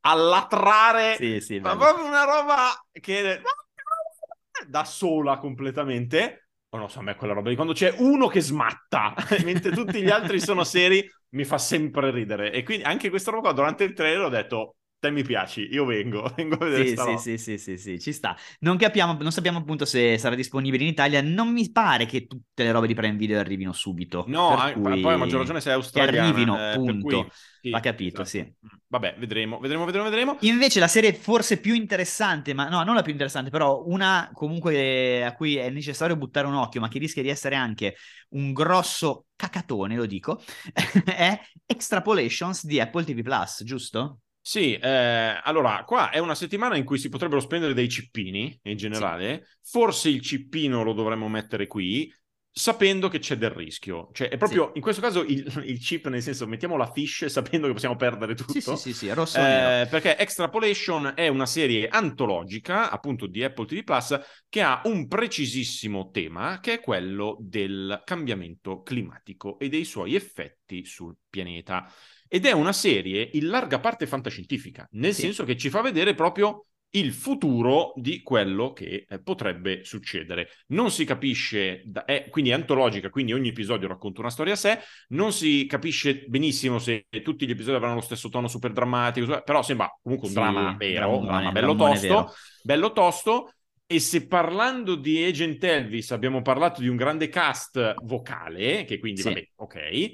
a 0.00 0.14
latrare 0.14 1.16
Sì, 1.16 1.40
sì, 1.40 1.58
ma 1.58 1.76
proprio 1.76 2.06
una 2.06 2.24
roba 2.24 2.86
che 2.92 3.40
da 4.66 4.84
sola 4.84 5.38
completamente. 5.38 6.48
Oh, 6.70 6.78
non 6.78 6.90
so, 6.90 6.98
a 6.98 7.02
me 7.02 7.14
quella 7.14 7.32
roba 7.32 7.48
di 7.48 7.54
quando 7.54 7.72
c'è 7.72 7.94
uno 7.98 8.26
che 8.26 8.40
smatta, 8.40 9.14
mentre 9.44 9.70
tutti 9.72 10.02
gli 10.02 10.10
altri 10.10 10.40
sono 10.40 10.64
seri, 10.64 11.08
mi 11.30 11.44
fa 11.44 11.58
sempre 11.58 12.10
ridere. 12.10 12.52
E 12.52 12.62
quindi 12.62 12.84
anche 12.84 13.08
questa 13.08 13.30
roba 13.30 13.48
qua, 13.48 13.52
durante 13.52 13.84
il 13.84 13.92
trailer 13.92 14.24
ho 14.24 14.28
detto, 14.28 14.76
te 14.98 15.10
mi 15.10 15.22
piaci, 15.22 15.68
io 15.70 15.84
vengo, 15.84 16.30
vengo 16.36 16.56
a 16.56 16.64
vedere 16.64 16.86
sì, 16.88 16.96
sì, 16.96 17.18
sì, 17.18 17.38
sì, 17.38 17.58
sì, 17.58 17.76
sì, 17.76 18.00
ci 18.00 18.12
sta. 18.12 18.36
Non 18.60 18.76
capiamo, 18.76 19.16
non 19.20 19.32
sappiamo 19.32 19.58
appunto 19.58 19.84
se 19.84 20.18
sarà 20.18 20.34
disponibile 20.34 20.82
in 20.82 20.90
Italia, 20.90 21.20
non 21.22 21.52
mi 21.52 21.70
pare 21.70 22.06
che 22.06 22.26
tutte 22.26 22.64
le 22.64 22.72
robe 22.72 22.86
di 22.86 22.94
Prime 22.94 23.16
Video 23.16 23.38
arrivino 23.38 23.72
subito. 23.72 24.24
No, 24.28 24.56
anche, 24.56 24.80
cui... 24.80 25.00
poi 25.00 25.14
a 25.14 25.16
maggior 25.16 25.40
ragione 25.40 25.60
se 25.60 25.70
è 25.70 25.74
australiana. 25.74 26.18
Che 26.18 26.32
arrivino, 26.32 26.70
eh, 26.70 26.74
punto. 26.74 27.20
Cui, 27.22 27.30
sì, 27.60 27.70
Va 27.70 27.80
capito, 27.80 28.22
esatto. 28.22 28.44
sì. 28.44 28.54
Vabbè, 28.88 29.16
vedremo, 29.18 29.58
vedremo, 29.58 29.84
vedremo, 29.84 30.04
vedremo. 30.08 30.36
Invece 30.40 30.80
la 30.80 30.88
serie 30.88 31.12
forse 31.12 31.58
più 31.58 31.74
interessante, 31.74 32.54
ma 32.54 32.68
no, 32.68 32.84
non 32.84 32.94
la 32.94 33.02
più 33.02 33.12
interessante, 33.12 33.50
però 33.50 33.82
una 33.86 34.30
comunque 34.32 35.24
a 35.24 35.34
cui 35.34 35.56
è 35.56 35.68
necessario 35.70 36.16
buttare 36.16 36.46
un 36.46 36.54
occhio, 36.54 36.80
ma 36.80 36.88
che 36.88 36.98
rischia 36.98 37.22
di 37.22 37.28
essere 37.28 37.56
anche 37.56 37.96
un 38.30 38.52
grosso 38.52 39.26
cacatone, 39.34 39.96
lo 39.96 40.06
dico, 40.06 40.40
è 41.04 41.38
Extrapolations 41.66 42.64
di 42.64 42.80
Apple 42.80 43.04
TV 43.04 43.22
Plus, 43.22 43.62
giusto? 43.64 44.20
Sì, 44.46 44.74
eh, 44.74 45.40
allora, 45.42 45.82
qua 45.84 46.10
è 46.10 46.18
una 46.18 46.36
settimana 46.36 46.76
in 46.76 46.84
cui 46.84 46.98
si 46.98 47.08
potrebbero 47.08 47.40
spendere 47.40 47.74
dei 47.74 47.88
cippini 47.88 48.56
in 48.62 48.76
generale. 48.76 49.44
Sì. 49.44 49.70
Forse 49.72 50.08
il 50.08 50.20
cippino 50.20 50.84
lo 50.84 50.92
dovremmo 50.92 51.28
mettere 51.28 51.66
qui, 51.66 52.08
sapendo 52.48 53.08
che 53.08 53.18
c'è 53.18 53.36
del 53.36 53.50
rischio. 53.50 54.08
Cioè, 54.12 54.28
è 54.28 54.36
proprio 54.36 54.66
sì. 54.66 54.70
in 54.76 54.82
questo 54.82 55.02
caso 55.02 55.24
il, 55.24 55.44
il, 55.66 55.80
chip, 55.80 56.06
nel 56.06 56.22
senso, 56.22 56.46
mettiamo 56.46 56.76
la 56.76 56.88
fish 56.88 57.26
sapendo 57.26 57.66
che 57.66 57.72
possiamo 57.72 57.96
perdere 57.96 58.36
tutto. 58.36 58.52
Sì, 58.52 58.60
sì, 58.60 58.76
sì, 58.76 58.92
sì 58.92 59.12
rosso 59.12 59.36
eh, 59.38 59.88
Perché 59.90 60.16
Extrapolation 60.16 61.14
è 61.16 61.26
una 61.26 61.46
serie 61.46 61.88
antologica, 61.88 62.88
appunto, 62.88 63.26
di 63.26 63.42
Apple 63.42 63.66
TV 63.66 63.82
Plus, 63.82 64.16
che 64.48 64.62
ha 64.62 64.80
un 64.84 65.08
precisissimo 65.08 66.10
tema, 66.10 66.60
che 66.60 66.74
è 66.74 66.80
quello 66.80 67.36
del 67.40 68.00
cambiamento 68.04 68.82
climatico 68.82 69.58
e 69.58 69.68
dei 69.68 69.84
suoi 69.84 70.14
effetti 70.14 70.84
sul 70.84 71.16
pianeta. 71.28 71.92
Ed 72.28 72.46
è 72.46 72.52
una 72.52 72.72
serie 72.72 73.28
in 73.32 73.48
larga 73.48 73.80
parte 73.80 74.06
fantascientifica, 74.06 74.86
nel 74.92 75.14
sì. 75.14 75.22
senso 75.22 75.44
che 75.44 75.56
ci 75.56 75.70
fa 75.70 75.80
vedere 75.80 76.14
proprio 76.14 76.66
il 76.90 77.12
futuro 77.12 77.92
di 77.96 78.22
quello 78.22 78.72
che 78.72 79.06
eh, 79.08 79.22
potrebbe 79.22 79.84
succedere. 79.84 80.48
Non 80.68 80.90
si 80.90 81.04
capisce, 81.04 81.82
da, 81.84 82.04
è, 82.04 82.28
quindi 82.30 82.50
è 82.50 82.54
antologica, 82.54 83.10
quindi 83.10 83.32
ogni 83.32 83.48
episodio 83.48 83.88
racconta 83.88 84.20
una 84.20 84.30
storia 84.30 84.54
a 84.54 84.56
sé, 84.56 84.78
non 85.08 85.32
si 85.32 85.66
capisce 85.66 86.24
benissimo 86.26 86.78
se 86.78 87.06
tutti 87.22 87.46
gli 87.46 87.50
episodi 87.50 87.76
avranno 87.76 87.96
lo 87.96 88.00
stesso 88.00 88.28
tono 88.28 88.48
super 88.48 88.72
drammatico, 88.72 89.42
però 89.44 89.62
sembra 89.62 89.94
comunque 90.02 90.28
un 90.28 90.34
sì, 90.34 90.40
dramma 90.40 90.74
vero, 90.76 91.18
un 91.18 91.24
dramma 91.26 91.52
bello 91.52 91.74
tosto, 91.74 92.32
bello 92.62 92.92
tosto, 92.92 93.52
e 93.86 94.00
se 94.00 94.26
parlando 94.26 94.94
di 94.94 95.22
Agent 95.22 95.62
Elvis 95.62 96.10
abbiamo 96.12 96.40
parlato 96.40 96.80
di 96.80 96.88
un 96.88 96.96
grande 96.96 97.28
cast 97.28 97.94
vocale, 98.04 98.84
che 98.84 98.98
quindi 98.98 99.20
sì. 99.20 99.28
vabbè, 99.28 99.48
ok, 99.56 100.10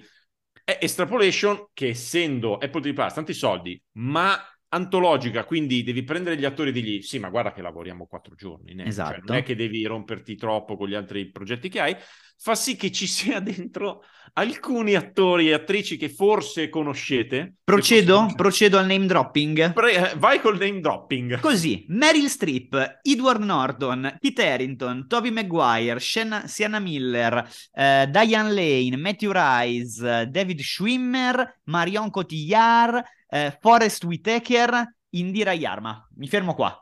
è 0.64 0.78
Extrapolation 0.80 1.66
che 1.72 1.88
essendo 1.88 2.54
Apple 2.54 2.80
TV 2.80 2.92
Plus 2.92 3.14
tanti 3.14 3.34
soldi, 3.34 3.80
ma 3.92 4.38
antologica, 4.68 5.44
quindi 5.44 5.82
devi 5.82 6.02
prendere 6.02 6.36
gli 6.36 6.44
attori 6.44 6.70
e 6.70 6.72
dirgli 6.72 7.02
sì, 7.02 7.18
ma 7.18 7.28
guarda 7.28 7.52
che 7.52 7.60
lavoriamo 7.62 8.06
quattro 8.06 8.34
giorni, 8.34 8.74
né? 8.74 8.86
esatto. 8.86 9.12
Cioè, 9.12 9.20
non 9.24 9.36
è 9.36 9.42
che 9.42 9.54
devi 9.54 9.84
romperti 9.84 10.34
troppo 10.34 10.76
con 10.76 10.88
gli 10.88 10.94
altri 10.94 11.30
progetti 11.30 11.68
che 11.68 11.80
hai, 11.80 11.96
fa 12.36 12.54
sì 12.54 12.76
che 12.76 12.90
ci 12.90 13.06
sia 13.06 13.40
dentro 13.40 14.02
alcuni 14.34 14.94
attori 14.94 15.48
e 15.48 15.52
attrici 15.52 15.96
che 15.96 16.08
forse 16.08 16.68
conoscete. 16.68 17.56
Procedo? 17.62 18.20
Forse... 18.20 18.34
Procedo 18.36 18.78
al 18.78 18.86
name 18.86 19.06
dropping? 19.06 19.72
Pre- 19.72 20.12
eh, 20.12 20.16
vai 20.16 20.40
col 20.40 20.58
name 20.58 20.80
dropping. 20.80 21.40
Così, 21.40 21.84
Meryl 21.88 22.28
Streep, 22.28 23.00
Edward 23.02 23.42
Norton, 23.42 24.16
Kit 24.18 24.38
Harington, 24.38 25.06
Toby 25.06 25.30
Maguire, 25.30 26.00
Shen- 26.00 26.44
Sienna 26.46 26.78
Miller, 26.78 27.46
eh, 27.72 28.08
Diane 28.10 28.52
Lane, 28.52 28.96
Matthew 28.96 29.32
Rice, 29.34 30.28
David 30.30 30.60
Schwimmer, 30.60 31.60
Marion 31.64 32.10
Cotillard, 32.10 33.02
eh, 33.28 33.56
Forrest 33.60 34.04
Whitaker, 34.04 34.94
Indira 35.10 35.52
Yarma. 35.52 36.08
Mi 36.16 36.28
fermo 36.28 36.54
qua. 36.54 36.74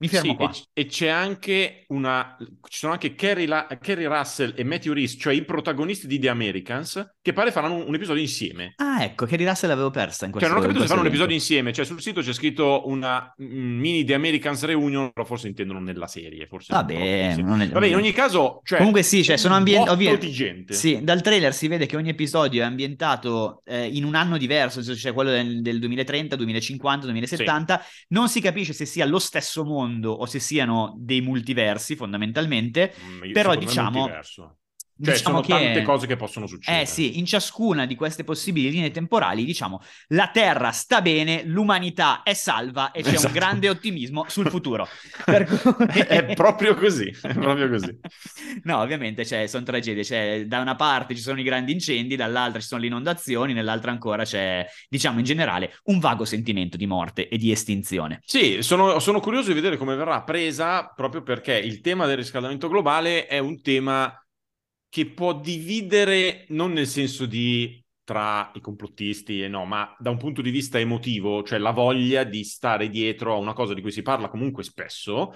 Mi 0.00 0.06
fermo 0.06 0.30
sì, 0.30 0.36
qua. 0.36 0.52
E, 0.72 0.86
c'è 0.86 1.08
anche 1.08 1.84
una. 1.88 2.36
Ci 2.38 2.78
sono 2.78 2.92
anche 2.92 3.16
Kerry, 3.16 3.46
La, 3.46 3.66
Kerry 3.80 4.04
Russell 4.04 4.52
e 4.56 4.62
Matthew 4.62 4.92
Reese, 4.92 5.16
cioè 5.18 5.34
i 5.34 5.44
protagonisti 5.44 6.06
di 6.06 6.20
The 6.20 6.28
Americans, 6.28 7.14
che 7.20 7.32
pare 7.32 7.50
faranno 7.50 7.74
un, 7.74 7.84
un 7.88 7.94
episodio 7.96 8.22
insieme. 8.22 8.74
Ah, 8.76 9.02
ecco, 9.02 9.26
Kerry 9.26 9.44
Russell 9.44 9.68
l'avevo 9.68 9.90
persa 9.90 10.26
in 10.26 10.30
questo 10.30 10.48
Cioè, 10.48 10.56
non 10.56 10.64
ho 10.64 10.68
capito 10.68 10.86
se 10.86 10.88
fanno 10.88 11.00
un 11.00 11.08
episodio 11.08 11.34
insieme. 11.34 11.72
Cioè, 11.72 11.84
sul 11.84 12.00
sito 12.00 12.20
c'è 12.20 12.32
scritto 12.32 12.86
una 12.86 13.32
mini 13.38 14.04
The 14.04 14.14
Americans 14.14 14.62
Reunion, 14.64 15.10
però 15.12 15.26
forse 15.26 15.48
intendono 15.48 15.80
nella 15.80 16.06
serie. 16.06 16.46
Forse 16.46 16.72
Vabbè, 16.72 17.34
non 17.38 17.60
è... 17.62 17.68
Vabbè, 17.68 17.86
in 17.86 17.96
ogni 17.96 18.12
caso. 18.12 18.60
Cioè, 18.62 18.78
Comunque, 18.78 19.02
sì, 19.02 19.24
cioè, 19.24 19.36
sono 19.36 19.54
ambientati. 19.54 20.16
di 20.18 20.30
gente. 20.30 20.74
Sì, 20.74 21.00
dal 21.02 21.22
trailer 21.22 21.52
si 21.52 21.66
vede 21.66 21.86
che 21.86 21.96
ogni 21.96 22.10
episodio 22.10 22.62
è 22.62 22.64
ambientato 22.64 23.62
eh, 23.64 23.86
in 23.86 24.04
un 24.04 24.14
anno 24.14 24.36
diverso, 24.36 24.80
c'è 24.80 25.12
quello 25.12 25.30
del, 25.30 25.60
del 25.60 25.80
2030, 25.80 26.36
2050, 26.36 27.06
2070. 27.06 27.80
Sì. 27.82 28.04
Non 28.10 28.28
si 28.28 28.40
capisce 28.40 28.72
se 28.72 28.84
sia 28.84 29.04
lo 29.04 29.18
stesso 29.18 29.64
mondo 29.64 29.86
o 30.04 30.26
se 30.26 30.38
siano 30.38 30.94
dei 30.98 31.20
multiversi 31.20 31.96
fondamentalmente, 31.96 32.94
mm, 33.00 33.32
però 33.32 33.54
diciamo... 33.54 34.08
Cioè, 35.00 35.14
diciamo 35.14 35.42
sono 35.42 35.58
che, 35.58 35.64
tante 35.64 35.82
cose 35.82 36.06
che 36.08 36.16
possono 36.16 36.46
succedere. 36.46 36.82
Eh 36.82 36.86
sì, 36.86 37.18
in 37.18 37.24
ciascuna 37.24 37.86
di 37.86 37.94
queste 37.94 38.24
possibili 38.24 38.68
linee 38.70 38.90
temporali, 38.90 39.44
diciamo, 39.44 39.80
la 40.08 40.28
Terra 40.32 40.72
sta 40.72 41.00
bene, 41.00 41.44
l'umanità 41.44 42.22
è 42.24 42.34
salva 42.34 42.90
e 42.90 43.02
c'è 43.02 43.10
esatto. 43.10 43.26
un 43.28 43.32
grande 43.32 43.68
ottimismo 43.68 44.24
sul 44.28 44.48
futuro. 44.50 44.88
cui... 45.24 46.00
è 46.00 46.34
proprio 46.34 46.74
così, 46.74 47.14
è 47.22 47.32
proprio 47.32 47.68
così. 47.68 47.96
no, 48.64 48.78
ovviamente 48.78 49.24
cioè, 49.24 49.46
sono 49.46 49.62
tragedie, 49.62 50.02
cioè, 50.02 50.44
da 50.46 50.60
una 50.60 50.74
parte 50.74 51.14
ci 51.14 51.22
sono 51.22 51.38
i 51.38 51.44
grandi 51.44 51.72
incendi, 51.72 52.16
dall'altra 52.16 52.60
ci 52.60 52.66
sono 52.66 52.80
le 52.80 52.88
inondazioni, 52.88 53.52
nell'altra 53.52 53.92
ancora 53.92 54.24
c'è, 54.24 54.66
diciamo, 54.88 55.20
in 55.20 55.24
generale, 55.24 55.78
un 55.84 56.00
vago 56.00 56.24
sentimento 56.24 56.76
di 56.76 56.86
morte 56.86 57.28
e 57.28 57.38
di 57.38 57.52
estinzione. 57.52 58.20
Sì, 58.24 58.62
sono, 58.62 58.98
sono 58.98 59.20
curioso 59.20 59.48
di 59.48 59.54
vedere 59.54 59.76
come 59.76 59.94
verrà 59.94 60.22
presa, 60.22 60.92
proprio 60.92 61.22
perché 61.22 61.54
il 61.54 61.80
tema 61.80 62.06
del 62.06 62.16
riscaldamento 62.16 62.68
globale 62.68 63.26
è 63.26 63.38
un 63.38 63.62
tema 63.62 64.12
che 64.88 65.06
può 65.06 65.38
dividere 65.38 66.46
non 66.48 66.72
nel 66.72 66.86
senso 66.86 67.26
di 67.26 67.82
tra 68.04 68.50
i 68.54 68.60
complottisti 68.60 69.42
e 69.42 69.48
no, 69.48 69.66
ma 69.66 69.94
da 69.98 70.08
un 70.08 70.16
punto 70.16 70.40
di 70.40 70.50
vista 70.50 70.78
emotivo, 70.78 71.42
cioè 71.42 71.58
la 71.58 71.72
voglia 71.72 72.24
di 72.24 72.42
stare 72.42 72.88
dietro 72.88 73.34
a 73.34 73.36
una 73.36 73.52
cosa 73.52 73.74
di 73.74 73.82
cui 73.82 73.90
si 73.90 74.00
parla 74.00 74.28
comunque 74.28 74.62
spesso, 74.62 75.34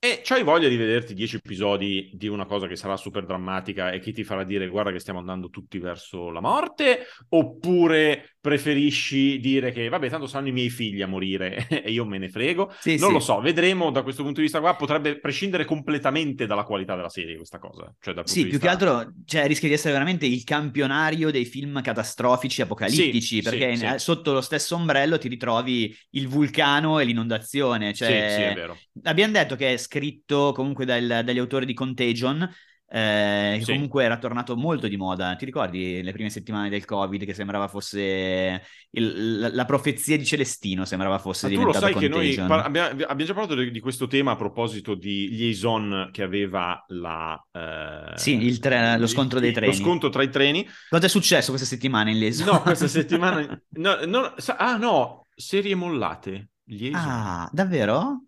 e 0.00 0.20
c'hai 0.22 0.44
voglia 0.44 0.68
di 0.68 0.76
vederti 0.76 1.12
dieci 1.12 1.36
episodi 1.36 2.12
di 2.14 2.28
una 2.28 2.46
cosa 2.46 2.68
che 2.68 2.76
sarà 2.76 2.96
super 2.96 3.26
drammatica 3.26 3.90
e 3.90 3.98
che 3.98 4.12
ti 4.12 4.22
farà 4.22 4.44
dire 4.44 4.68
guarda 4.68 4.92
che 4.92 5.00
stiamo 5.00 5.18
andando 5.18 5.50
tutti 5.50 5.80
verso 5.80 6.30
la 6.30 6.40
morte? 6.40 7.06
Oppure 7.30 8.36
preferisci 8.48 9.38
dire 9.40 9.72
che 9.72 9.90
vabbè 9.90 10.08
tanto 10.08 10.26
saranno 10.26 10.48
i 10.48 10.52
miei 10.52 10.70
figli 10.70 11.02
a 11.02 11.06
morire 11.06 11.66
e 11.84 11.90
io 11.90 12.06
me 12.06 12.16
ne 12.16 12.30
frego? 12.30 12.72
Sì, 12.80 12.96
non 12.96 13.08
sì. 13.08 13.12
lo 13.12 13.20
so, 13.20 13.40
vedremo 13.42 13.90
da 13.90 14.02
questo 14.02 14.22
punto 14.22 14.38
di 14.38 14.46
vista 14.46 14.60
qua, 14.60 14.74
potrebbe 14.74 15.18
prescindere 15.18 15.66
completamente 15.66 16.46
dalla 16.46 16.64
qualità 16.64 16.96
della 16.96 17.10
serie 17.10 17.36
questa 17.36 17.58
cosa. 17.58 17.94
Cioè, 18.00 18.14
sì, 18.24 18.42
più 18.42 18.52
vista... 18.52 18.58
che 18.58 18.68
altro 18.68 19.12
cioè, 19.26 19.46
rischia 19.46 19.68
di 19.68 19.74
essere 19.74 19.92
veramente 19.92 20.24
il 20.24 20.44
campionario 20.44 21.30
dei 21.30 21.44
film 21.44 21.82
catastrofici 21.82 22.62
apocalittici, 22.62 23.36
sì, 23.36 23.42
perché 23.42 23.66
in, 23.66 23.94
sotto 23.98 24.32
lo 24.32 24.40
stesso 24.40 24.76
ombrello 24.76 25.18
ti 25.18 25.28
ritrovi 25.28 25.94
il 26.12 26.26
vulcano 26.26 27.00
e 27.00 27.04
l'inondazione. 27.04 27.92
Cioè, 27.92 28.08
sì, 28.08 28.34
sì, 28.34 28.40
è 28.40 28.54
vero. 28.54 28.78
Abbiamo 29.02 29.32
detto 29.32 29.56
che 29.56 29.74
è 29.74 29.76
scritto 29.76 30.52
comunque 30.54 30.86
dal, 30.86 31.20
dagli 31.22 31.38
autori 31.38 31.66
di 31.66 31.74
Contagion, 31.74 32.50
eh, 32.90 33.56
che 33.58 33.64
sì. 33.64 33.72
comunque 33.72 34.04
era 34.04 34.16
tornato 34.16 34.56
molto 34.56 34.88
di 34.88 34.96
moda. 34.96 35.36
Ti 35.36 35.44
ricordi 35.44 36.02
le 36.02 36.12
prime 36.12 36.30
settimane 36.30 36.70
del 36.70 36.86
Covid 36.86 37.24
che 37.24 37.34
sembrava 37.34 37.68
fosse 37.68 38.62
il, 38.92 39.38
la, 39.38 39.50
la, 39.52 39.64
profezia 39.66 40.16
di 40.16 40.24
Celestino, 40.24 40.86
sembrava 40.86 41.18
fosse 41.18 41.46
Ma 41.46 41.52
diventato 41.52 41.78
tu 41.78 41.84
lo 41.84 41.86
sai 41.86 41.92
Contagion. 41.92 42.36
che 42.36 42.42
noi 42.42 42.48
par- 42.48 42.64
abbiamo, 42.64 42.88
abbiamo, 42.88 43.24
già 43.24 43.34
parlato 43.34 43.54
di, 43.56 43.70
di, 43.70 43.80
questo 43.80 44.06
tema 44.06 44.32
a 44.32 44.36
proposito 44.36 44.94
di 44.94 45.28
Liaison 45.28 46.08
che 46.10 46.22
aveva 46.22 46.82
la... 46.88 47.38
Eh, 47.52 48.16
sì, 48.16 48.42
il 48.42 48.58
tre- 48.58 48.98
lo 48.98 49.06
scontro 49.06 49.38
dei 49.38 49.52
treni. 49.52 49.72
Lo 49.72 49.78
scontro 49.78 50.08
tra 50.08 50.22
i 50.22 50.30
treni. 50.30 50.66
Cosa 50.88 51.04
è 51.04 51.10
successo 51.10 51.50
questa 51.50 51.68
settimana 51.68 52.10
in 52.10 52.18
Liaison? 52.18 52.46
No, 52.46 52.62
questa 52.62 52.88
settimana... 52.88 53.60
no, 53.72 53.98
no, 54.06 54.34
ah 54.56 54.76
no, 54.76 55.26
serie 55.34 55.74
mollate. 55.74 56.48
Liaison. 56.64 57.10
Ah, 57.10 57.48
davvero? 57.52 58.27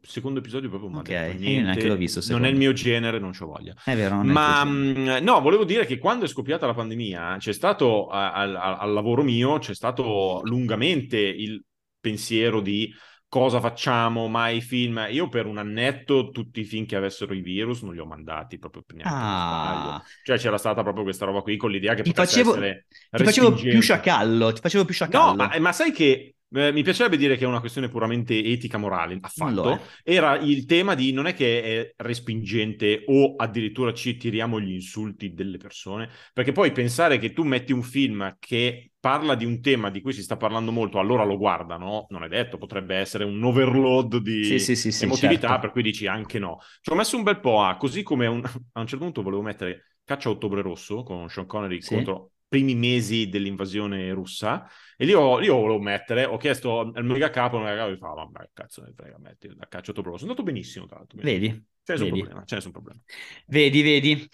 Secondo 0.00 0.38
episodio 0.38 0.68
proprio 0.68 0.90
ok 0.98 1.08
niente, 1.08 1.44
io 1.44 1.62
neanche 1.62 1.86
l'ho 1.88 1.96
visto 1.96 2.20
secondo. 2.20 2.42
non 2.42 2.50
è 2.50 2.52
il 2.52 2.58
mio 2.58 2.72
genere 2.72 3.18
non 3.18 3.32
ci 3.32 3.44
voglia. 3.44 3.74
È 3.84 3.94
vero 3.94 4.22
ma 4.22 4.64
mh, 4.64 5.18
no 5.22 5.40
volevo 5.40 5.64
dire 5.64 5.86
che 5.86 5.98
quando 5.98 6.24
è 6.24 6.28
scoppiata 6.28 6.66
la 6.66 6.74
pandemia 6.74 7.36
c'è 7.38 7.52
stato 7.52 8.08
al, 8.08 8.54
al 8.54 8.92
lavoro 8.92 9.22
mio 9.22 9.58
c'è 9.58 9.74
stato 9.74 10.40
lungamente 10.44 11.18
il 11.18 11.62
pensiero 12.00 12.60
di 12.60 12.92
cosa 13.32 13.60
facciamo 13.60 14.28
mai 14.28 14.60
film. 14.60 15.06
Io 15.08 15.28
per 15.30 15.46
un 15.46 15.56
annetto 15.56 16.30
tutti 16.32 16.60
i 16.60 16.64
film 16.64 16.84
che 16.84 16.96
avessero 16.96 17.32
i 17.32 17.40
virus 17.40 17.80
non 17.80 17.94
li 17.94 17.98
ho 17.98 18.04
mandati 18.04 18.58
proprio 18.58 18.82
neanche 18.88 19.10
ah. 19.10 20.02
cioè 20.22 20.36
c'era 20.36 20.58
stata 20.58 20.82
proprio 20.82 21.02
questa 21.02 21.24
roba 21.24 21.40
qui 21.40 21.56
con 21.56 21.70
l'idea 21.70 21.94
che 21.94 22.02
ti 22.02 22.12
facevo, 22.12 22.52
ti 22.60 23.24
facevo 23.24 23.52
più 23.54 23.80
sciacallo 23.80 24.52
ti 24.52 24.60
facevo 24.60 24.84
più 24.84 24.92
sciacallo. 24.92 25.30
no 25.30 25.34
ma, 25.34 25.58
ma 25.58 25.72
sai 25.72 25.92
che 25.92 26.34
eh, 26.54 26.72
mi 26.72 26.82
piacerebbe 26.82 27.16
dire 27.16 27.36
che 27.36 27.44
è 27.44 27.48
una 27.48 27.60
questione 27.60 27.88
puramente 27.88 28.36
etica 28.36 28.78
morale, 28.78 29.18
affatto. 29.20 29.80
Era 30.02 30.36
il 30.38 30.66
tema 30.66 30.94
di 30.94 31.12
non 31.12 31.26
è 31.26 31.34
che 31.34 31.62
è 31.62 31.94
respingente 31.96 33.04
o 33.06 33.34
addirittura 33.36 33.92
ci 33.94 34.16
tiriamo 34.16 34.60
gli 34.60 34.72
insulti 34.72 35.32
delle 35.32 35.56
persone, 35.56 36.08
perché 36.32 36.52
poi 36.52 36.72
pensare 36.72 37.18
che 37.18 37.32
tu 37.32 37.42
metti 37.44 37.72
un 37.72 37.82
film 37.82 38.36
che 38.38 38.92
parla 39.00 39.34
di 39.34 39.44
un 39.44 39.60
tema 39.60 39.90
di 39.90 40.00
cui 40.00 40.12
si 40.12 40.22
sta 40.22 40.36
parlando 40.36 40.70
molto, 40.70 40.98
allora 40.98 41.24
lo 41.24 41.36
guardano, 41.36 42.06
non 42.10 42.22
è 42.22 42.28
detto, 42.28 42.58
potrebbe 42.58 42.96
essere 42.96 43.24
un 43.24 43.42
overload 43.42 44.18
di 44.18 44.44
sì, 44.44 44.76
sì, 44.76 44.92
sì, 44.92 45.04
emotività, 45.04 45.48
certo. 45.48 45.60
per 45.60 45.70
cui 45.72 45.82
dici 45.82 46.06
anche 46.06 46.38
no. 46.38 46.58
Ci 46.80 46.92
ho 46.92 46.94
messo 46.94 47.16
un 47.16 47.22
bel 47.22 47.40
po' 47.40 47.62
a, 47.62 47.76
così 47.76 48.02
come 48.02 48.26
un... 48.26 48.42
a 48.72 48.80
un 48.80 48.86
certo 48.86 49.04
punto 49.04 49.22
volevo 49.22 49.42
mettere 49.42 49.96
Caccia 50.04 50.28
a 50.28 50.32
Ottobre 50.32 50.62
Rosso 50.62 51.02
con 51.02 51.28
Sean 51.28 51.46
Connery 51.46 51.80
contro 51.80 52.31
primi 52.52 52.74
mesi 52.74 53.30
dell'invasione 53.30 54.12
russa 54.12 54.68
e 54.94 55.06
lì 55.06 55.12
io, 55.12 55.40
io 55.40 55.56
volevo 55.56 55.80
mettere, 55.80 56.26
ho 56.26 56.36
chiesto 56.36 56.80
al 56.80 57.02
mega 57.02 57.30
capo, 57.30 57.56
il 57.56 57.62
mega 57.62 57.76
capo 57.76 57.90
mi 57.92 57.96
fa, 57.96 58.08
vabbè, 58.08 58.50
cazzo 58.52 58.82
ne 58.82 58.92
frega, 58.94 59.16
metti 59.18 59.48
la 59.56 59.66
caccia 59.66 59.94
Sono 59.94 60.16
andato 60.20 60.42
benissimo, 60.42 60.84
tra 60.84 60.98
l'altro. 60.98 61.18
Vedi? 61.22 61.48
C'è 61.82 61.94
nessun 61.94 62.08
problema, 62.08 62.44
c'è 62.44 62.54
nessun 62.56 62.70
problema. 62.72 63.00
Vedi, 63.46 63.80
vedi. 63.80 64.28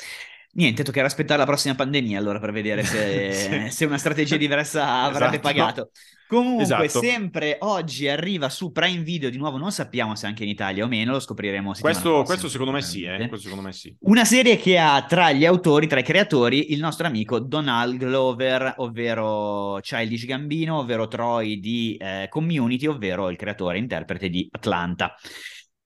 Niente, 0.54 0.82
toccherà 0.82 1.06
aspettare 1.06 1.38
la 1.38 1.46
prossima 1.46 1.76
pandemia 1.76 2.18
allora 2.18 2.40
per 2.40 2.50
vedere 2.50 2.82
se, 2.82 3.32
sì. 3.32 3.70
se 3.70 3.84
una 3.84 3.98
strategia 3.98 4.36
diversa 4.36 5.02
avrebbe 5.02 5.36
esatto. 5.36 5.40
pagato. 5.40 5.90
Comunque, 6.28 6.62
esatto. 6.64 7.00
sempre 7.00 7.56
oggi 7.60 8.06
arriva 8.06 8.50
su 8.50 8.70
Prime 8.70 9.02
Video 9.02 9.30
di 9.30 9.38
nuovo, 9.38 9.56
non 9.56 9.72
sappiamo 9.72 10.14
se 10.14 10.26
anche 10.26 10.42
in 10.42 10.50
Italia 10.50 10.84
o 10.84 10.86
meno, 10.86 11.12
lo 11.12 11.20
scopriremo 11.20 11.72
questo, 11.80 12.22
questo 12.22 12.50
secondo 12.50 12.70
me 12.70 12.82
sì, 12.82 13.04
eh? 13.04 13.16
questo 13.28 13.48
secondo 13.48 13.64
me 13.64 13.72
sì. 13.72 13.96
Una 14.00 14.26
serie 14.26 14.58
che 14.58 14.78
ha 14.78 15.02
tra 15.08 15.32
gli 15.32 15.46
autori, 15.46 15.86
tra 15.86 16.00
i 16.00 16.04
creatori, 16.04 16.74
il 16.74 16.80
nostro 16.80 17.06
amico 17.06 17.38
Donald 17.38 17.96
Glover, 17.96 18.74
ovvero 18.76 19.78
Childish 19.80 20.26
Gambino, 20.26 20.80
ovvero 20.80 21.08
Troy 21.08 21.60
di 21.60 21.96
eh, 21.98 22.26
Community, 22.28 22.84
ovvero 22.84 23.30
il 23.30 23.36
creatore 23.38 23.76
e 23.76 23.80
interprete 23.80 24.28
di 24.28 24.46
Atlanta. 24.52 25.14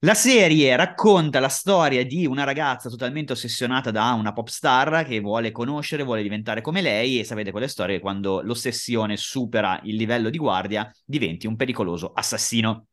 La 0.03 0.13
serie 0.15 0.75
racconta 0.75 1.39
la 1.39 1.47
storia 1.47 2.05
di 2.05 2.25
una 2.25 2.43
ragazza 2.43 2.89
totalmente 2.89 3.31
ossessionata 3.31 3.89
da 3.89 4.11
una 4.13 4.33
pop 4.33 4.47
star 4.47 5.05
che 5.05 5.19
vuole 5.21 5.51
conoscere, 5.51 6.03
vuole 6.03 6.21
diventare 6.21 6.59
come 6.61 6.81
lei 6.81 7.19
e 7.19 7.23
sapete 7.23 7.51
quelle 7.51 7.69
storie 7.69 7.99
quando 8.01 8.41
l'ossessione 8.41 9.15
supera 9.17 9.79
il 9.83 9.95
livello 9.95 10.29
di 10.29 10.37
guardia 10.37 10.91
diventi 11.05 11.47
un 11.47 11.55
pericoloso 11.55 12.11
assassino. 12.13 12.87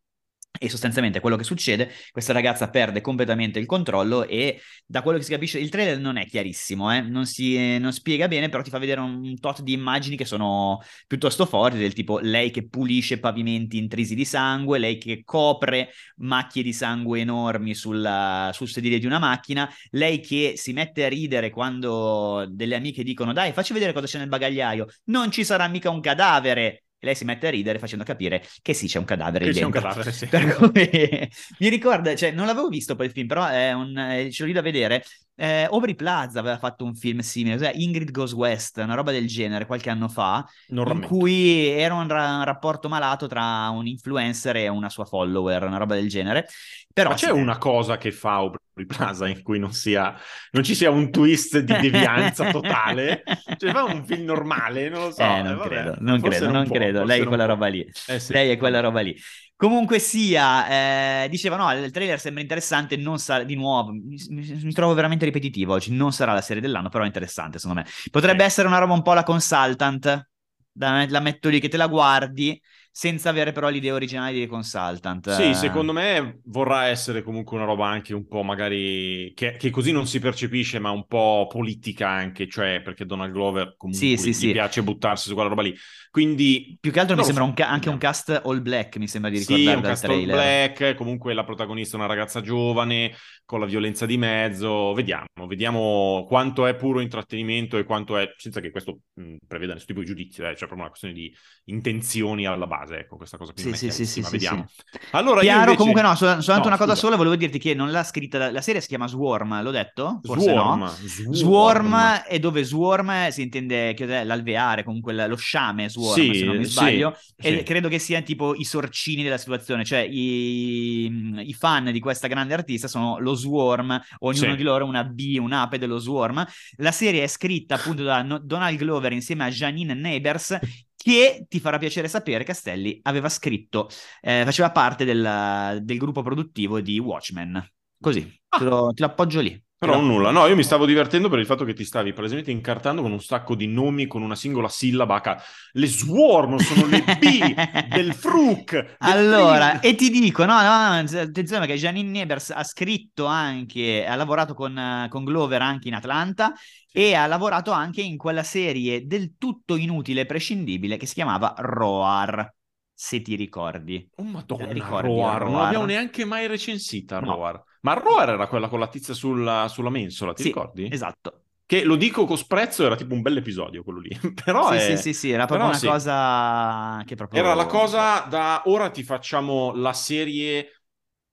E 0.58 0.68
sostanzialmente 0.68 1.20
quello 1.20 1.36
che 1.36 1.44
succede, 1.44 1.90
questa 2.10 2.34
ragazza 2.34 2.68
perde 2.68 3.00
completamente 3.00 3.58
il 3.58 3.64
controllo 3.64 4.26
e 4.26 4.60
da 4.84 5.00
quello 5.00 5.16
che 5.16 5.24
si 5.24 5.30
capisce, 5.30 5.58
il 5.58 5.70
trailer 5.70 5.98
non 5.98 6.18
è 6.18 6.26
chiarissimo, 6.26 6.92
eh? 6.94 7.00
non 7.00 7.24
si 7.24 7.78
non 7.78 7.92
spiega 7.92 8.28
bene, 8.28 8.50
però 8.50 8.62
ti 8.62 8.68
fa 8.68 8.78
vedere 8.78 9.00
un 9.00 9.38
tot 9.40 9.62
di 9.62 9.72
immagini 9.72 10.16
che 10.16 10.26
sono 10.26 10.82
piuttosto 11.06 11.46
forti, 11.46 11.78
del 11.78 11.94
tipo 11.94 12.18
lei 12.18 12.50
che 12.50 12.68
pulisce 12.68 13.18
pavimenti 13.18 13.78
intrisi 13.78 14.14
di 14.14 14.26
sangue, 14.26 14.78
lei 14.78 14.98
che 14.98 15.22
copre 15.24 15.92
macchie 16.16 16.62
di 16.62 16.74
sangue 16.74 17.20
enormi 17.20 17.74
sulla, 17.74 18.50
sul 18.52 18.68
sedile 18.68 18.98
di 18.98 19.06
una 19.06 19.18
macchina, 19.18 19.72
lei 19.92 20.20
che 20.20 20.54
si 20.56 20.72
mette 20.74 21.04
a 21.06 21.08
ridere 21.08 21.48
quando 21.50 22.44
delle 22.50 22.74
amiche 22.74 23.02
dicono 23.02 23.32
dai 23.32 23.52
facci 23.52 23.72
vedere 23.72 23.94
cosa 23.94 24.06
c'è 24.06 24.18
nel 24.18 24.28
bagagliaio, 24.28 24.88
non 25.04 25.30
ci 25.30 25.42
sarà 25.42 25.68
mica 25.68 25.88
un 25.88 26.00
cadavere 26.00 26.82
e 27.00 27.06
lei 27.06 27.14
si 27.14 27.24
mette 27.24 27.46
a 27.46 27.50
ridere 27.50 27.78
facendo 27.78 28.04
capire 28.04 28.44
che 28.60 28.74
sì, 28.74 28.86
c'è 28.86 28.98
un 28.98 29.06
cadavere 29.06 29.46
che 29.46 29.52
c'è 29.52 29.64
un 29.64 29.70
cadavere, 29.70 30.12
sì. 30.12 30.28
Cui, 30.28 31.30
mi 31.58 31.68
ricorda, 31.70 32.14
cioè, 32.14 32.30
non 32.30 32.44
l'avevo 32.44 32.68
visto 32.68 32.94
poi 32.94 33.06
il 33.06 33.12
film, 33.12 33.26
però 33.26 33.46
è 33.46 33.72
un, 33.72 33.96
eh, 33.96 34.30
ce 34.30 34.42
l'ho 34.42 34.48
lì 34.48 34.54
da 34.54 34.60
vedere. 34.60 35.02
Eh, 35.34 35.66
Aubrey 35.70 35.94
Plaza 35.94 36.38
aveva 36.38 36.58
fatto 36.58 36.84
un 36.84 36.94
film 36.94 37.20
simile, 37.20 37.58
cioè 37.58 37.72
Ingrid 37.74 38.10
Goes 38.10 38.32
West, 38.32 38.76
una 38.76 38.94
roba 38.94 39.10
del 39.10 39.26
genere, 39.26 39.64
qualche 39.64 39.88
anno 39.88 40.08
fa, 40.08 40.46
in 40.68 41.04
cui 41.06 41.66
era 41.66 41.94
un, 41.94 42.06
ra- 42.08 42.36
un, 42.36 42.44
rapporto 42.44 42.90
malato 42.90 43.26
tra 43.26 43.70
un 43.70 43.86
influencer 43.86 44.56
e 44.56 44.68
una 44.68 44.90
sua 44.90 45.06
follower, 45.06 45.64
una 45.64 45.78
roba 45.78 45.94
del 45.94 46.08
genere. 46.08 46.46
Però 46.92 47.10
Ma 47.10 47.14
c'è 47.14 47.26
se... 47.26 47.32
una 47.32 47.56
cosa 47.56 47.96
che 47.96 48.12
fa 48.12 48.34
Aubrey 48.34 48.84
Plaza 48.84 49.28
in 49.28 49.42
cui 49.42 49.58
non, 49.58 49.72
sia, 49.72 50.14
non 50.50 50.62
ci 50.62 50.74
sia 50.74 50.90
un 50.90 51.10
twist 51.10 51.58
di 51.60 51.72
devianza 51.72 52.50
totale? 52.52 53.22
cioè 53.56 53.70
fa 53.70 53.84
un 53.84 54.04
film 54.04 54.24
normale, 54.24 54.88
non 54.88 55.04
lo 55.04 55.10
so. 55.10 55.22
Eh, 55.22 55.42
non 55.42 55.58
eh, 55.58 55.68
credo, 55.68 55.96
non 56.00 56.20
credo, 56.20 56.50
non 56.50 56.68
credo. 56.68 57.04
Lei 57.04 57.22
è 57.22 57.24
quella 57.24 57.46
roba 57.46 57.68
lì. 57.68 57.88
Eh, 58.08 58.18
sì. 58.18 58.32
Lei 58.32 58.50
è 58.50 58.56
quella 58.58 58.80
roba 58.80 59.00
lì. 59.00 59.16
Comunque 59.60 59.98
sia, 59.98 61.24
eh, 61.24 61.28
diceva 61.28 61.56
no, 61.56 61.70
il 61.70 61.90
trailer 61.90 62.18
sembra 62.18 62.40
interessante, 62.40 62.96
non 62.96 63.18
sa- 63.18 63.42
di 63.42 63.56
nuovo, 63.56 63.92
mi, 63.92 64.16
mi, 64.30 64.72
trovo 64.72 64.94
veramente 64.94 65.26
ripetitivo 65.26 65.74
oggi, 65.74 65.94
non 65.94 66.14
sarà 66.14 66.32
la 66.32 66.40
serie 66.40 66.62
dell'anno, 66.62 66.88
però 66.88 67.04
è 67.04 67.06
interessante 67.06 67.58
secondo 67.58 67.82
me. 67.82 67.86
Potrebbe 68.10 68.40
sì. 68.40 68.46
essere 68.46 68.68
una 68.68 68.78
roba 68.78 68.94
un 68.94 69.02
po' 69.02 69.12
la 69.12 69.22
consultant, 69.22 70.30
da, 70.72 71.04
la 71.06 71.20
metto 71.20 71.50
lì 71.50 71.60
che 71.60 71.68
te 71.68 71.76
la 71.76 71.88
guardi, 71.88 72.58
senza 72.90 73.28
avere 73.28 73.52
però 73.52 73.68
l'idea 73.68 73.92
originale 73.92 74.32
di 74.32 74.46
consultant. 74.46 75.30
Sì, 75.34 75.52
secondo 75.52 75.92
me 75.92 76.40
vorrà 76.44 76.86
essere 76.86 77.22
comunque 77.22 77.56
una 77.56 77.66
roba 77.66 77.86
anche 77.86 78.14
un 78.14 78.26
po' 78.26 78.42
magari 78.42 79.32
che, 79.34 79.56
che 79.56 79.68
così 79.68 79.92
non 79.92 80.06
si 80.06 80.20
percepisce, 80.20 80.78
ma 80.78 80.90
un 80.90 81.06
po' 81.06 81.46
politica 81.50 82.08
anche, 82.08 82.48
cioè 82.48 82.80
perché 82.82 83.04
Donald 83.04 83.32
Glover 83.32 83.74
comunque 83.76 84.06
sì, 84.06 84.16
sì, 84.16 84.30
gli 84.30 84.32
sì. 84.32 84.52
piace 84.52 84.82
buttarsi 84.82 85.28
su 85.28 85.34
quella 85.34 85.50
roba 85.50 85.62
lì. 85.62 85.76
Quindi 86.10 86.76
più 86.80 86.90
che 86.90 86.98
altro 86.98 87.14
mi 87.14 87.22
sembra 87.22 87.44
so, 87.44 87.50
un 87.50 87.54
ca- 87.54 87.68
anche 87.68 87.88
un 87.88 87.96
cast 87.96 88.42
all 88.44 88.60
black, 88.60 88.96
mi 88.96 89.06
sembra 89.06 89.30
di 89.30 89.38
ricordare 89.38 89.70
sì, 89.70 89.76
un 89.76 89.82
cast 89.82 90.04
trailer. 90.04 90.36
all 90.36 90.42
black, 90.42 90.94
comunque 90.96 91.34
la 91.34 91.44
protagonista 91.44 91.96
è 91.96 92.00
una 92.00 92.08
ragazza 92.08 92.40
giovane 92.40 93.14
con 93.44 93.60
la 93.60 93.66
violenza 93.66 94.06
di 94.06 94.16
mezzo, 94.16 94.92
vediamo, 94.92 95.26
vediamo 95.46 96.24
quanto 96.26 96.66
è 96.66 96.74
puro 96.74 97.00
intrattenimento 97.00 97.78
e 97.78 97.84
quanto 97.84 98.16
è 98.16 98.32
senza 98.36 98.60
che 98.60 98.72
questo 98.72 99.02
mh, 99.14 99.36
preveda 99.46 99.72
nessun 99.72 99.86
tipo 99.86 100.00
di 100.00 100.06
giudizio, 100.06 100.44
eh, 100.44 100.56
cioè 100.56 100.66
proprio 100.66 100.80
una 100.80 100.88
questione 100.88 101.14
di 101.14 101.32
intenzioni 101.66 102.44
alla 102.44 102.66
base, 102.66 102.98
ecco, 102.98 103.16
questa 103.16 103.36
cosa 103.36 103.52
qui 103.52 103.62
sì, 103.62 103.74
sì, 103.74 103.90
sì, 103.92 104.04
sì, 104.04 104.20
vediamo. 104.28 104.66
Sì. 104.68 104.98
Allora 105.12 105.42
Chiaro, 105.42 105.58
invece... 105.60 105.76
comunque 105.76 106.02
no, 106.02 106.16
sol- 106.16 106.42
solamente 106.42 106.68
no, 106.68 106.74
una 106.74 106.84
cosa 106.84 106.94
sola, 106.96 107.14
volevo 107.14 107.36
dirti 107.36 107.60
che 107.60 107.74
non 107.74 107.92
l'ha 107.92 108.02
scritta, 108.02 108.38
la, 108.38 108.50
la 108.50 108.60
serie 108.60 108.80
si 108.80 108.88
chiama 108.88 109.06
Swarm, 109.06 109.62
l'ho 109.62 109.70
detto? 109.70 110.18
Forse 110.24 110.50
Swarm, 110.50 110.80
no. 110.80 110.88
Swarm. 110.88 111.34
Swarm 111.34 111.96
è 112.26 112.38
dove 112.40 112.64
Swarm 112.64 113.28
si 113.28 113.42
intende 113.42 113.94
che 113.94 114.24
l'alveare, 114.24 114.82
comunque 114.82 115.12
lo 115.12 115.36
sciame 115.36 115.88
Swarm 115.88 115.99
Swarm, 116.00 116.20
sì, 116.20 116.38
se 116.38 116.44
non 116.44 116.56
mi 116.56 116.64
sbaglio, 116.64 117.16
sì, 117.16 117.46
e 117.46 117.58
sì. 117.58 117.62
credo 117.62 117.88
che 117.88 117.98
siano 117.98 118.24
tipo 118.24 118.54
i 118.54 118.64
sorcini 118.64 119.22
della 119.22 119.38
situazione, 119.38 119.84
cioè 119.84 120.00
i, 120.00 121.04
i, 121.46 121.54
fan 121.54 121.90
di 121.92 122.00
questa 122.00 122.26
grande 122.26 122.54
artista 122.54 122.88
sono 122.88 123.18
lo 123.18 123.34
Swarm, 123.34 124.00
ognuno 124.20 124.54
di 124.54 124.62
loro 124.62 124.84
una 124.84 125.04
B, 125.04 125.36
un'ape 125.40 125.78
dello 125.78 125.98
Swarm. 125.98 126.44
La 126.76 126.92
serie 126.92 127.22
è 127.22 127.26
scritta 127.26 127.74
appunto 127.76 128.02
da 128.02 128.22
Donald 128.42 128.78
Glover 128.78 129.12
insieme 129.12 129.44
a 129.44 129.50
Janine 129.50 129.94
Neighbors, 129.94 130.58
che 130.96 131.46
ti 131.48 131.60
farà 131.60 131.78
piacere 131.78 132.08
sapere 132.08 132.44
Castelli 132.44 132.98
aveva 133.02 133.28
scritto, 133.28 133.88
eh, 134.20 134.42
faceva 134.44 134.70
parte 134.70 135.04
del, 135.04 135.80
del, 135.82 135.98
gruppo 135.98 136.22
produttivo 136.22 136.80
di 136.80 136.98
Watchmen. 136.98 137.72
Così, 137.98 138.40
ah. 138.48 138.58
te, 138.58 138.64
lo, 138.64 138.92
te 138.92 139.02
lo 139.02 139.08
appoggio 139.08 139.40
lì. 139.40 139.62
Però 139.80 139.98
nulla, 139.98 140.30
no, 140.30 140.46
io 140.46 140.54
mi 140.56 140.62
stavo 140.62 140.84
divertendo 140.84 141.30
per 141.30 141.38
il 141.38 141.46
fatto 141.46 141.64
che 141.64 141.72
ti 141.72 141.86
stavi 141.86 142.12
palesemente 142.12 142.50
incartando 142.50 143.00
con 143.00 143.12
un 143.12 143.22
sacco 143.22 143.54
di 143.54 143.66
nomi 143.66 144.06
con 144.06 144.20
una 144.20 144.34
singola 144.34 144.68
sillaba 144.68 145.22
H. 145.22 145.36
Le 145.72 145.86
swarm 145.86 146.58
sono 146.58 146.84
le 146.84 147.02
B 147.18 147.54
del 147.88 148.12
Fruk. 148.12 148.96
allora, 148.98 149.78
primo. 149.78 149.94
e 149.94 149.94
ti 149.94 150.10
dico, 150.10 150.44
no, 150.44 150.60
no, 150.60 150.98
attenzione 150.98 151.64
perché 151.64 151.80
Janine 151.80 152.10
Nebers 152.10 152.50
ha 152.50 152.62
scritto 152.62 153.24
anche, 153.24 154.04
ha 154.06 154.16
lavorato 154.16 154.52
con, 154.52 155.06
con 155.08 155.24
Glover 155.24 155.62
anche 155.62 155.88
in 155.88 155.94
Atlanta 155.94 156.52
e 156.92 157.14
ha 157.14 157.26
lavorato 157.26 157.70
anche 157.70 158.02
in 158.02 158.18
quella 158.18 158.42
serie 158.42 159.06
del 159.06 159.36
tutto 159.38 159.76
inutile 159.76 160.20
e 160.20 160.26
prescindibile 160.26 160.98
che 160.98 161.06
si 161.06 161.14
chiamava 161.14 161.54
Roar 161.56 162.52
se 162.92 163.22
ti 163.22 163.34
ricordi. 163.34 164.06
Oh 164.16 164.24
madonna, 164.24 164.72
ricordi 164.72 165.08
Roar, 165.08 165.38
Roar, 165.38 165.44
non 165.44 165.62
l'abbiamo 165.62 165.86
neanche 165.86 166.26
mai 166.26 166.46
recensita 166.46 167.18
no. 167.18 167.32
Roar. 167.32 167.64
Ma 167.80 167.94
Roar 167.94 168.30
era 168.30 168.46
quella 168.46 168.68
con 168.68 168.78
la 168.78 168.88
tizia 168.88 169.14
sulla, 169.14 169.66
sulla 169.68 169.90
mensola, 169.90 170.32
ti 170.32 170.42
sì, 170.42 170.48
ricordi? 170.48 170.88
Esatto. 170.90 171.42
Che 171.64 171.84
lo 171.84 171.96
dico 171.96 172.26
con 172.26 172.36
sprezzo, 172.36 172.84
era 172.84 172.96
tipo 172.96 173.14
un 173.14 173.22
bel 173.22 173.36
episodio 173.36 173.82
quello 173.82 174.00
lì. 174.00 174.10
Però 174.44 174.70
sì, 174.70 174.76
è... 174.76 174.80
sì, 174.80 174.96
sì, 174.96 175.12
sì, 175.14 175.30
era 175.30 175.46
proprio 175.46 175.68
Però 175.68 175.70
una 175.70 175.78
sì. 175.78 175.86
cosa 175.86 177.02
che 177.06 177.14
proprio... 177.14 177.40
Era 177.40 177.54
la 177.54 177.66
cosa 177.66 178.26
da 178.28 178.62
ora 178.66 178.90
ti 178.90 179.02
facciamo 179.02 179.72
la 179.74 179.92
serie 179.92 180.79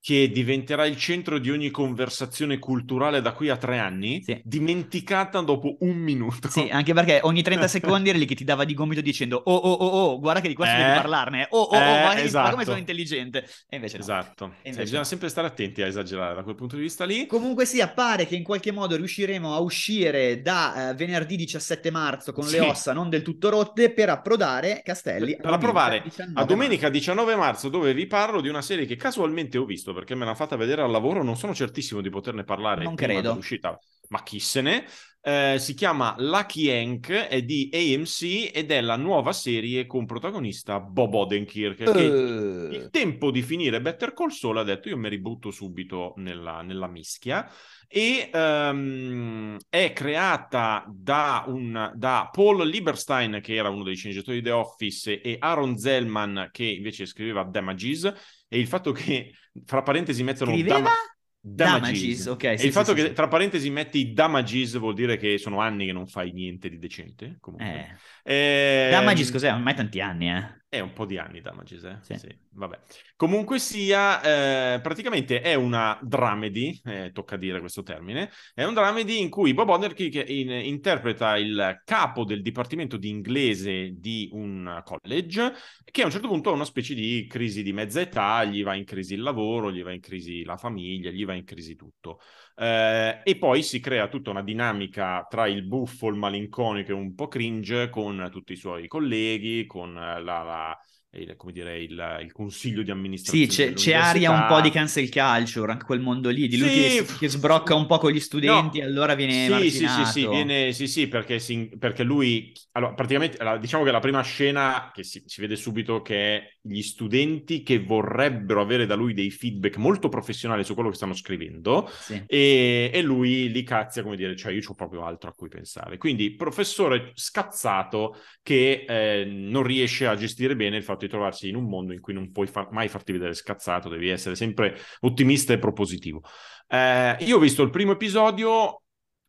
che 0.08 0.30
diventerà 0.30 0.86
il 0.86 0.96
centro 0.96 1.38
di 1.38 1.52
ogni 1.52 1.70
conversazione 1.70 2.60
culturale 2.60 3.20
da 3.20 3.34
qui 3.34 3.50
a 3.50 3.58
tre 3.58 3.78
anni, 3.78 4.24
sì. 4.24 4.40
dimenticata 4.42 5.42
dopo 5.42 5.76
un 5.82 5.98
minuto. 5.98 6.48
Sì, 6.48 6.70
anche 6.72 6.94
perché 6.94 7.20
ogni 7.24 7.42
30 7.42 7.68
secondi 7.68 8.08
era 8.08 8.18
lì 8.18 8.26
che 8.26 8.34
ti 8.34 8.46
dava 8.46 8.64
di 8.64 8.74
gomito 8.74 9.02
dicendo 9.02 9.36
oh 9.36 9.54
oh 9.54 9.74
oh 9.74 9.86
oh, 9.86 10.20
guarda 10.22 10.40
che 10.40 10.48
di 10.48 10.54
questo 10.54 10.76
eh, 10.76 10.78
devi 10.78 10.94
parlarne, 10.94 11.48
oh 11.50 11.60
oh 11.60 11.76
oh, 11.76 11.76
eh, 11.76 12.00
guarda, 12.00 12.22
esatto. 12.22 12.52
come 12.52 12.64
sono 12.64 12.78
intelligente. 12.78 13.50
E 13.68 13.76
invece 13.76 13.98
no. 13.98 14.04
Esatto, 14.04 14.46
e 14.62 14.70
invece 14.70 14.84
bisogna 14.84 15.00
no. 15.00 15.08
sempre 15.08 15.28
stare 15.28 15.48
attenti 15.48 15.82
a 15.82 15.88
esagerare 15.88 16.36
da 16.36 16.44
quel 16.44 16.56
punto 16.56 16.78
di 16.78 16.84
vista 16.84 17.04
lì. 17.04 17.26
Comunque 17.26 17.66
sì, 17.66 17.82
appare 17.82 18.26
che 18.26 18.38
in 18.38 18.44
qualche 18.44 18.72
modo 18.72 18.96
riusciremo 18.96 19.54
a 19.54 19.60
uscire 19.60 20.42
da 20.42 20.92
uh, 20.92 20.96
venerdì 20.96 21.36
17 21.36 21.92
marzo 21.92 22.32
con 22.32 22.46
sì. 22.46 22.54
le 22.54 22.62
ossa 22.62 22.94
non 22.94 23.10
del 23.10 23.24
tutto 23.24 23.50
rotte 23.50 23.92
per 23.92 24.08
approdare 24.08 24.80
Castelli. 24.86 25.34
Per, 25.34 25.42
per 25.42 25.52
approvare 25.52 26.02
a 26.36 26.46
domenica 26.46 26.88
19 26.88 27.36
marzo 27.36 27.68
dove 27.68 27.94
vi 27.94 28.08
parlo 28.08 28.40
di 28.40 28.48
una 28.48 28.62
serie 28.62 28.86
che 28.86 28.96
casualmente 28.96 29.58
ho 29.58 29.66
visto 29.66 29.96
perché 29.98 30.14
me 30.14 30.26
l'ha 30.26 30.36
fatta 30.36 30.56
vedere 30.56 30.84
al 30.84 30.92
lavoro, 30.92 31.24
non 31.24 31.38
sono 31.38 31.56
certissimo 31.56 32.02
di 32.02 32.12
poterne 32.12 32.44
parlare 32.44 32.84
non 32.84 32.94
credo. 32.94 33.30
dell'uscita, 33.30 33.80
ma 34.10 34.22
chi 34.22 34.40
se 34.40 34.62
ne. 34.62 34.86
Eh, 35.20 35.56
si 35.58 35.74
chiama 35.74 36.14
Lucky 36.20 36.70
Hank, 36.70 37.10
è 37.10 37.42
di 37.42 37.68
AMC 37.74 38.52
ed 38.54 38.70
è 38.70 38.80
la 38.80 38.96
nuova 38.96 39.34
serie 39.34 39.88
con 39.88 40.06
protagonista 40.06 40.80
Bob 40.80 41.16
Odenkirk. 41.16 41.78
Che 41.78 41.90
Uh. 41.90 42.72
il 42.72 42.90
tempo 42.92 43.32
di 43.32 43.42
finire 43.42 43.82
Better 43.82 44.14
Call 44.14 44.30
Saul 44.30 44.60
ha 44.60 44.64
detto 44.64 44.88
io 44.88 44.98
mi 44.98 45.10
ributto 45.10 45.50
subito 45.50 46.14
nella, 46.18 46.62
nella 46.62 46.88
mischia 46.88 47.50
e 47.88 48.30
ehm, 48.32 49.58
è 49.68 49.94
creata 49.94 50.86
da, 50.88 51.46
un, 51.48 51.92
da 51.96 52.30
Paul 52.32 52.68
Lieberstein 52.68 53.40
che 53.42 53.56
era 53.56 53.70
uno 53.70 53.84
dei 53.84 53.96
sceneggiatori 53.96 54.38
di 54.38 54.44
The 54.44 54.52
Office 54.52 55.22
e 55.22 55.38
Aaron 55.40 55.78
Zellman 55.78 56.50
che 56.52 56.66
invece 56.66 57.06
scriveva 57.06 57.44
Damages 57.44 58.14
e 58.48 58.60
il 58.60 58.68
fatto 58.68 58.92
che 58.92 59.34
fra 59.66 59.82
parentesi 59.82 60.24
mettono 60.24 60.52
Scriveva? 60.52 60.78
Dama- 60.78 60.92
Damages, 61.40 62.26
ok, 62.26 62.44
e 62.44 62.58
sì, 62.58 62.66
il 62.68 62.72
sì, 62.72 62.72
fatto 62.72 62.90
sì, 62.90 62.96
che 62.96 63.08
sì. 63.08 63.14
tra 63.14 63.28
parentesi 63.28 63.70
metti 63.70 64.12
Damages 64.12 64.78
vuol 64.80 64.94
dire 64.94 65.16
che 65.18 65.38
sono 65.38 65.62
anni 65.62 65.86
che 65.86 65.94
non 65.94 66.08
fai 66.08 66.32
niente 66.34 66.68
di 66.70 66.78
decente 66.78 67.38
comunque 67.40 68.00
Eh. 68.24 68.34
Ehm, 68.34 68.92
Damages 68.92 69.32
cos'è? 69.32 69.54
Ormai 69.54 69.76
tanti 69.76 70.02
anni, 70.02 70.30
eh. 70.30 70.66
È 70.78 70.82
un 70.82 70.94
po' 70.94 71.06
di 71.06 71.18
anni 71.18 71.42
Damages, 71.42 71.84
eh? 71.84 71.98
Sì. 72.02 72.18
Sì. 72.18 72.38
vabbè. 72.52 72.80
Comunque 73.16 73.60
sia, 73.60 74.76
eh, 74.76 74.80
praticamente 74.82 75.42
è 75.42 75.56
una 75.56 75.98
dramedy, 76.02 76.80
eh, 76.86 77.12
tocca 77.14 77.36
dire 77.36 77.60
questo 77.60 77.84
termine, 77.84 78.30
è 78.54 78.64
un 78.64 78.74
dramedy 78.74 79.20
in 79.20 79.30
cui 79.30 79.54
Bob 79.54 79.70
Odenkirk 79.70 80.30
in- 80.30 80.52
interpreta 80.52 81.38
il 81.38 81.82
capo 81.84 82.24
del 82.26 82.42
dipartimento 82.42 82.98
di 82.98 83.10
inglese 83.10 83.94
di 83.98 84.30
un 84.34 84.82
college 84.84 85.54
che 85.84 86.02
a 86.02 86.06
un 86.06 86.12
certo 86.12 86.28
punto 86.28 86.50
ha 86.50 86.54
una 86.54 86.66
specie 86.66 86.94
di 86.94 87.26
crisi 87.28 87.64
di 87.64 87.74
mezza 87.74 88.00
età, 88.02 88.44
gli 88.44 88.64
va 88.64 88.76
in 88.76 88.86
crisi 88.86 89.14
il 89.16 89.22
lavoro, 89.22 89.72
gli 89.72 89.82
va 89.84 89.92
in 89.92 90.00
crisi 90.02 90.44
la 90.44 90.58
famiglia, 90.58 91.10
gli 91.10 91.26
va 91.26 91.34
in 91.34 91.44
crisi 91.44 91.76
tutto. 91.76 92.20
Eh, 92.56 93.22
e 93.24 93.38
poi 93.38 93.62
si 93.64 93.80
crea 93.80 94.08
tutta 94.08 94.32
una 94.32 94.42
dinamica 94.44 95.26
tra 95.30 95.48
il 95.48 95.64
buffo, 95.64 96.08
il 96.08 96.16
malinconico 96.16 96.92
e 96.92 96.94
un 96.94 97.14
po' 97.16 97.28
cringe 97.28 97.90
con 97.90 98.30
tutti 98.32 98.54
i 98.54 98.56
suoi 98.56 98.88
colleghi, 98.88 99.66
con 99.66 99.96
eh, 99.98 100.22
la, 100.22 100.67
la- 100.68 100.80
il, 101.12 101.36
come 101.36 101.52
dire, 101.52 101.80
il, 101.82 102.20
il 102.22 102.32
consiglio 102.32 102.84
di 102.84 102.92
amministrazione. 102.92 103.40
Sì, 103.40 103.48
c'è, 103.48 103.74
c'è 103.74 103.94
aria 103.94 104.32
un 104.32 104.46
po' 104.46 104.62
di 104.62 104.70
cancel 104.72 105.10
culture, 105.12 105.72
anche 105.74 105.86
quel 105.86 106.00
mondo 106.00 106.30
lì, 106.30 106.48
di 106.48 106.58
lui 106.58 106.70
Sì, 106.70 106.72
che, 106.72 107.06
che 107.18 107.28
sbrocca 107.28 107.76
un 107.76 107.86
po' 107.86 107.98
con 107.98 108.12
gli 108.12 108.20
studenti, 108.22 108.80
No, 108.80 108.82
allora 108.82 109.16
viene 109.16 109.50
sì, 109.50 109.72
sì, 109.72 109.90
sì, 109.90 110.06
marginato. 110.06 110.06
sì, 110.06 110.28
viene, 110.28 110.72
sì, 110.72 110.88
sì, 110.88 111.08
perché, 111.08 111.40
si- 111.40 111.70
perché 111.78 112.04
lui, 112.04 112.54
allora, 112.74 112.94
praticamente, 112.94 113.38
diciamo 113.60 113.84
che 113.84 113.92
la 113.92 114.00
prima 114.00 114.22
scena, 114.22 114.92
che 114.94 115.04
si, 115.04 115.24
si 115.26 115.42
vede 115.42 115.56
subito 115.56 116.02
che 116.04 116.38
è 116.38 116.57
gli 116.68 116.82
studenti 116.82 117.64
che 117.64 117.80
vorrebbero 117.80 118.62
avere 118.62 118.86
da 118.86 118.96
lui 118.96 119.14
dei 119.14 119.32
feedback 119.32 119.78
molto 119.78 120.10
professionali 120.10 120.64
su 120.64 120.74
quello 120.74 120.90
che 120.90 120.96
stanno 120.96 121.14
scrivendo, 121.14 121.88
Sì. 121.90 122.22
e, 122.26 122.92
e 122.94 123.02
lui 123.02 123.52
li 123.52 123.64
cazia 123.64 124.04
come 124.04 124.16
dire, 124.16 124.36
cioè 124.36 124.52
io 124.52 124.62
ho 124.68 124.74
proprio 124.74 125.04
altro 125.04 125.30
a 125.30 125.34
cui 125.34 125.48
pensare. 125.48 125.98
Quindi 125.98 126.36
professore 126.36 127.12
scazzato 127.14 128.18
che 128.42 128.86
eh, 128.88 129.26
non 129.26 129.64
riesce 129.64 130.06
a 130.08 130.16
gestire 130.16 130.56
bene 130.56 130.78
il 130.78 130.84
fatto 130.84 131.06
di 131.06 131.12
trovarsi 131.12 131.50
in 131.50 131.56
un 131.56 131.66
mondo 131.68 131.94
in 131.94 132.02
cui 132.02 132.14
non 132.14 132.32
puoi 132.32 132.48
far- 132.48 132.72
mai 132.72 132.88
farti 132.88 133.12
vedere 133.12 133.34
scazzato, 133.34 133.90
devi 133.90 134.10
essere 134.10 134.36
sempre 134.36 134.78
ottimista 135.02 135.54
e 135.54 135.60
propositivo. 135.60 136.22
Eh, 136.68 137.16
io 137.20 137.38
ho 137.38 137.40
visto 137.40 137.64
il 137.64 137.70
primo 137.70 137.94
episodio 137.94 138.82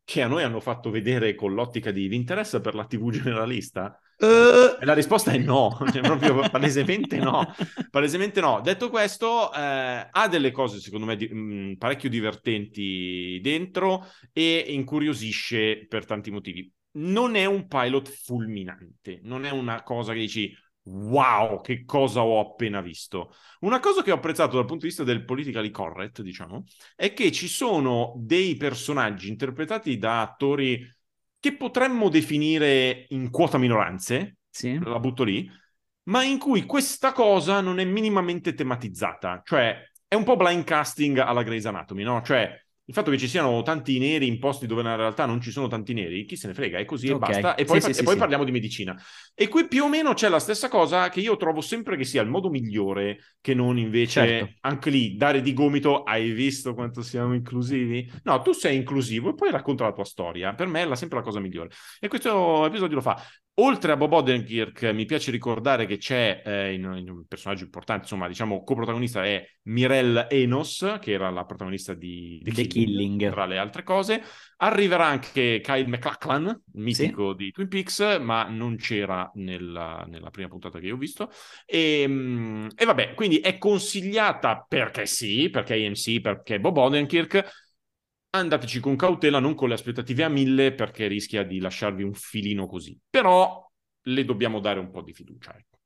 che 0.05 0.23
a 0.23 0.27
noi 0.27 0.43
hanno 0.43 0.61
fatto 0.61 0.91
vedere 0.91 1.35
con 1.35 1.53
l'ottica 1.53 1.91
di 1.91 2.09
vi 2.09 2.17
interessa 2.17 2.61
per 2.61 2.75
la 2.75 2.87
TV 2.87 3.11
generalista? 3.11 4.01
E 4.21 4.85
la 4.85 4.95
risposta 4.95 5.31
è 5.31 5.39
no, 5.39 5.77
cioè 5.93 6.01
proprio 6.03 6.41
palesemente 6.51 7.19
no. 7.19 7.55
Palesemente 7.91 8.41
no. 8.41 8.61
Detto 8.61 8.91
questo, 8.91 9.53
eh, 9.53 10.09
ha 10.11 10.29
delle 10.29 10.51
cose 10.51 10.81
secondo 10.81 11.07
me 11.07 11.17
di- 11.17 11.29
mh, 11.29 11.77
parecchio 11.79 12.09
divertenti 12.09 13.39
dentro 13.41 14.07
e 14.33 14.65
incuriosisce 14.69 15.87
per 15.87 16.05
tanti 16.05 16.31
motivi. 16.31 16.71
Non 16.93 17.37
è 17.37 17.45
un 17.45 17.69
pilot 17.69 18.09
fulminante, 18.09 19.21
non 19.23 19.45
è 19.45 19.51
una 19.51 19.83
cosa 19.83 20.13
che 20.13 20.19
dici 20.21 20.53
wow, 20.83 21.61
che 21.61 21.85
cosa 21.85 22.23
ho 22.23 22.41
appena 22.41 22.81
visto. 22.81 23.33
Una 23.61 23.79
cosa 23.79 24.03
che 24.03 24.11
ho 24.11 24.15
apprezzato 24.17 24.57
dal 24.57 24.65
punto 24.65 24.83
di 24.83 24.89
vista 24.89 25.05
del 25.05 25.25
politically 25.25 25.71
correct, 25.71 26.23
diciamo, 26.23 26.65
è 26.97 27.13
che 27.13 27.31
ci 27.31 27.47
sono 27.47 28.15
dei 28.17 28.57
personaggi 28.57 29.29
interpretati 29.29 29.99
da 29.99 30.23
attori 30.23 30.85
che 31.41 31.57
potremmo 31.57 32.09
definire 32.09 33.07
in 33.11 33.31
quota 33.31 33.59
minoranze, 33.59 34.39
Sì. 34.51 34.79
la 34.83 34.99
butto 34.99 35.25
lì, 35.25 35.51
ma 36.05 36.23
in 36.25 36.39
cui 36.39 36.65
questa 36.65 37.13
cosa 37.13 37.61
non 37.61 37.79
è 37.79 37.85
minimamente 37.85 38.55
tematizzata. 38.55 39.43
Cioè, 39.45 39.77
è 40.07 40.15
un 40.15 40.25
po' 40.25 40.37
blind 40.37 40.65
casting 40.65 41.19
alla 41.19 41.43
Grey's 41.43 41.67
Anatomy, 41.67 42.03
no? 42.03 42.23
Cioè, 42.23 42.67
il 42.89 42.95
fatto 42.95 43.11
che 43.11 43.19
ci 43.19 43.29
siano 43.29 43.61
tanti 43.63 43.99
neri 43.99 44.27
in 44.27 44.39
posti 44.39 44.67
dove 44.67 44.81
in 44.81 44.97
realtà 44.97 45.27
non 45.27 45.43
ci 45.43 45.51
sono 45.51 45.67
tanti 45.69 45.93
neri, 45.93 46.25
chi 46.25 46.37
se 46.37 46.47
ne 46.47 46.55
frega, 46.55 46.79
è 46.79 46.87
così 46.87 47.09
Ok. 47.09 47.11
e 47.11 47.17
basta. 47.19 47.55
E 47.55 47.65
Sì, 47.65 47.67
poi, 47.67 47.81
sì, 47.81 47.93
e 47.95 47.95
sì, 47.95 48.03
poi 48.03 48.15
sì. 48.15 48.17
parliamo 48.17 48.45
di 48.45 48.51
medicina. 48.51 48.97
E 49.35 49.49
qui 49.49 49.69
più 49.69 49.85
o 49.85 49.89
meno 49.91 50.15
c'è 50.15 50.29
la 50.31 50.39
stessa 50.39 50.69
cosa 50.69 51.11
che 51.11 51.21
io 51.21 51.37
trovo 51.37 51.61
sempre 51.61 51.97
che 51.99 52.05
sia 52.05 52.23
il 52.23 52.29
modo 52.31 52.49
migliore 52.49 53.19
che 53.43 53.53
non 53.53 53.77
invece 53.79 54.13
Certo. 54.15 54.57
anche 54.61 54.89
lì 54.91 55.17
dare 55.17 55.43
di 55.43 55.53
gomito, 55.53 56.03
hai 56.03 56.31
visto 56.31 56.73
quanto 56.73 57.03
siamo 57.03 57.35
inclusivi? 57.35 58.11
No, 58.25 58.41
tu 58.41 58.53
sei 58.53 58.77
inclusivo 58.77 59.31
e 59.31 59.35
poi 59.35 59.51
racconta 59.51 59.85
la 59.85 59.93
tua 59.93 60.05
storia. 60.05 60.55
Per 60.55 60.67
me 60.67 60.83
è 60.83 60.85
la- 60.87 60.97
sempre 60.97 61.19
la 61.19 61.25
cosa 61.25 61.41
migliore. 61.41 61.69
E 62.01 62.09
questo 62.09 62.65
episodio 62.65 62.97
lo 62.97 63.03
fa. 63.03 63.23
Oltre 63.61 63.91
a 63.91 63.97
Bob 63.97 64.13
Odenkirk, 64.13 64.85
mi 64.93 65.05
piace 65.05 65.33
ricordare 65.33 65.85
che 65.85 65.97
c'è 65.97 66.43
eh, 66.45 66.75
in, 66.75 66.95
in 66.97 67.11
un 67.11 67.25
personaggio 67.27 67.65
importante, 67.65 68.03
insomma, 68.03 68.29
diciamo, 68.29 68.63
coprotagonista 68.63 69.25
è 69.25 69.45
Mirelle 69.63 70.31
Enos, 70.31 70.99
che 71.01 71.11
era 71.11 71.29
la 71.31 71.45
protagonista 71.45 71.93
di 71.93 72.41
The, 72.45 72.53
The 72.53 72.67
Killing. 72.69 73.29
tra 73.31 73.47
le 73.47 73.59
altre 73.59 73.83
cose. 73.83 74.23
Arriverà 74.59 75.07
anche 75.07 75.61
Kyle 75.61 75.89
MacLachlan, 75.89 76.47
il 76.47 76.83
mitico 76.83 77.35
di 77.35 77.51
Twin 77.51 77.67
Peaks, 77.67 78.19
ma 78.21 78.45
non 78.45 78.77
c'era 78.77 79.29
nella, 79.35 80.07
nella 80.09 80.31
prima 80.31 80.47
puntata 80.47 80.79
che 80.79 80.87
io 80.87 80.95
ho 80.95 80.99
visto. 80.99 81.29
E, 81.67 82.05
mm, 82.07 82.69
e 82.77 82.85
vabbè, 82.85 83.15
quindi 83.15 83.39
è 83.39 83.59
consigliata 83.59 84.65
perché 84.69 85.05
sì, 85.05 85.51
perché 85.51 85.75
AMC, 85.75 86.21
perché 86.21 86.61
Bob 86.61 86.77
Odenkirk. 86.77 87.67
Andateci 88.39 88.81
con 88.81 88.97
cautela, 88.97 89.39
non 89.41 89.55
con 89.55 89.69
le 89.69 89.75
aspettative 89.75 90.25
a 90.25 90.29
mille, 90.29 90.73
perché 90.73 91.07
rischia 91.07 91.43
di 91.43 91.59
lasciarvi 91.59 92.03
un 92.03 92.15
filino 92.15 92.67
così. 92.67 92.99
Però 93.11 93.67
le 94.03 94.25
dobbiamo 94.25 94.61
dare 94.61 94.79
un 94.79 94.91
po' 94.91 95.03
di 95.03 95.13
fiducia. 95.13 95.55
ecco. 95.57 95.79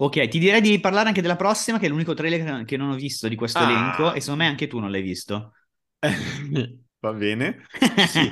Ok, 0.00 0.28
ti 0.28 0.38
direi 0.38 0.60
di 0.60 0.78
parlare 0.78 1.08
anche 1.08 1.22
della 1.22 1.36
prossima, 1.36 1.78
che 1.78 1.86
è 1.86 1.88
l'unico 1.88 2.14
trailer 2.14 2.64
che 2.64 2.76
non 2.76 2.90
ho 2.90 2.94
visto 2.94 3.26
di 3.26 3.34
questo 3.34 3.58
Ah. 3.58 3.64
elenco, 3.64 4.12
e 4.12 4.20
secondo 4.20 4.44
me 4.44 4.48
anche 4.48 4.66
tu 4.68 4.78
non 4.78 4.90
l'hai 4.90 5.02
visto. 5.02 5.54
Va 7.00 7.12
bene? 7.12 7.64
Sì, 8.08 8.28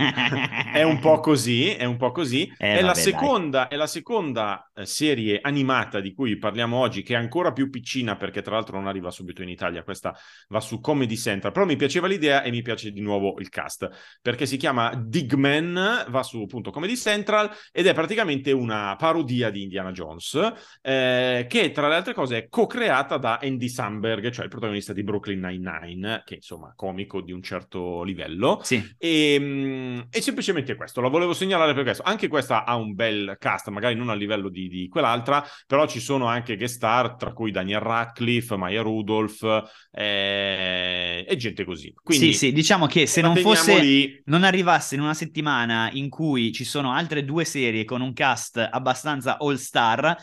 è 0.73 0.83
un 0.83 0.99
po' 0.99 1.21
così, 1.21 1.71
è 1.71 1.85
un 1.85 1.97
po' 1.97 2.11
così. 2.11 2.53
Eh, 2.59 2.79
è, 2.79 2.81
la 2.81 2.89
vabbè, 2.89 2.99
seconda, 2.99 3.69
è 3.69 3.77
la 3.77 3.87
seconda 3.87 4.69
eh, 4.75 4.85
serie 4.85 5.39
animata 5.41 6.01
di 6.01 6.13
cui 6.13 6.37
parliamo 6.37 6.77
oggi, 6.77 7.05
che 7.05 7.15
è 7.15 7.17
ancora 7.17 7.53
più 7.53 7.71
piccina 7.71 8.17
perché 8.17 8.43
tra 8.43 8.57
l'altro 8.57 8.77
non 8.77 8.89
arriva 8.89 9.13
subito 9.13 9.43
in 9.43 9.51
Italia, 9.51 9.85
questa 9.85 10.17
va 10.49 10.59
su 10.59 10.81
Comedy 10.81 11.17
Central, 11.17 11.53
però 11.53 11.65
mi 11.65 11.77
piaceva 11.77 12.09
l'idea 12.09 12.43
e 12.43 12.51
mi 12.51 12.63
piace 12.63 12.91
di 12.91 13.01
nuovo 13.01 13.37
il 13.39 13.51
cast, 13.51 13.89
perché 14.21 14.47
si 14.47 14.57
chiama 14.57 14.93
Digman, 14.97 16.07
va 16.09 16.25
su 16.25 16.43
appunto 16.43 16.73
Comedy 16.73 16.97
Central 16.97 17.49
ed 17.71 17.87
è 17.87 17.95
praticamente 17.95 18.51
una 18.51 18.97
parodia 18.97 19.49
di 19.49 19.63
Indiana 19.63 19.93
Jones, 19.93 20.53
eh, 20.83 21.47
che 21.49 21.71
tra 21.71 21.87
le 21.87 21.95
altre 21.95 22.15
cose 22.15 22.37
è 22.39 22.49
co-creata 22.49 23.17
da 23.17 23.39
Andy 23.41 23.69
Samberg, 23.69 24.29
cioè 24.31 24.43
il 24.43 24.51
protagonista 24.51 24.93
di 24.93 25.05
Brooklyn 25.05 25.39
Nine-Nine, 25.39 26.23
che 26.25 26.35
insomma 26.35 26.73
comico 26.75 27.21
di 27.21 27.31
un 27.31 27.43
certo 27.43 28.03
livello. 28.03 28.55
Sì, 28.67 28.83
E, 28.99 29.37
mm, 29.39 30.01
e 30.11 30.21
semplicemente 30.21 30.75
questo, 30.75 31.01
la 31.01 31.07
volevo 31.07 31.33
segnalare 31.33 31.73
per 31.73 31.85
questo. 31.85 32.03
Anche 32.03 32.27
questa 32.27 32.65
ha 32.65 32.75
un 32.75 32.97
bel 32.97 33.37
cast, 33.39 33.69
magari 33.69 33.95
non 33.95 34.09
a 34.09 34.15
livello 34.15 34.49
di, 34.49 34.67
di 34.67 34.89
quell'altra, 34.89 35.47
però 35.69 35.87
ci 35.87 36.01
sono 36.01 36.27
anche 36.27 36.57
guest 36.57 36.75
star, 36.75 37.15
tra 37.15 37.33
cui 37.33 37.53
Daniel 37.53 37.79
Radcliffe, 37.79 38.57
Maya 38.57 38.83
Rudolph 38.83 39.45
eh, 39.93 41.25
e 41.29 41.37
gente 41.37 41.65
così. 41.65 41.95
Quindi, 42.03 42.33
sì, 42.33 42.39
sì, 42.47 42.53
diciamo 42.53 42.87
che 42.87 43.07
se 43.07 43.21
non 43.21 43.37
fosse... 43.37 43.79
lì, 43.79 44.21
non 44.25 44.43
arrivasse 44.43 44.97
in 44.97 45.01
una 45.01 45.15
settimana 45.15 45.89
in 45.93 46.09
cui 46.09 46.51
ci 46.51 46.65
sono 46.65 46.91
altre 46.91 47.25
due 47.25 47.45
serie 47.45 47.85
con 47.85 48.01
un 48.01 48.13
cast 48.15 48.57
abbastanza 48.59 49.39
all 49.39 49.55
star, 49.55 50.17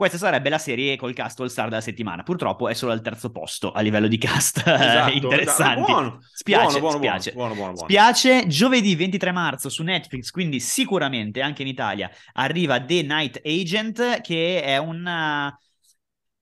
questa 0.00 0.16
sarebbe 0.16 0.48
la 0.48 0.56
serie 0.56 0.96
col 0.96 1.12
cast 1.12 1.40
all 1.40 1.48
star 1.48 1.68
della 1.68 1.82
settimana. 1.82 2.22
Purtroppo 2.22 2.70
è 2.70 2.72
solo 2.72 2.92
al 2.92 3.02
terzo 3.02 3.30
posto 3.30 3.70
a 3.70 3.82
livello 3.82 4.08
di 4.08 4.16
cast 4.16 4.66
eh, 4.66 4.72
esatto, 4.72 5.12
interessanti. 5.12 5.80
esatto. 5.80 5.92
Buono, 5.92 6.18
Spiace, 6.32 6.80
buono, 6.80 6.96
spiace. 6.96 7.32
buono, 7.32 7.54
buono, 7.54 7.72
buono. 7.72 7.86
Spiace, 7.86 8.46
giovedì 8.46 8.96
23 8.96 9.30
marzo 9.30 9.68
su 9.68 9.82
Netflix, 9.82 10.30
quindi 10.30 10.58
sicuramente 10.58 11.42
anche 11.42 11.60
in 11.60 11.68
Italia 11.68 12.10
arriva 12.32 12.82
The 12.82 13.02
Night 13.02 13.42
Agent, 13.44 14.22
che 14.22 14.62
è 14.62 14.78
un... 14.78 15.04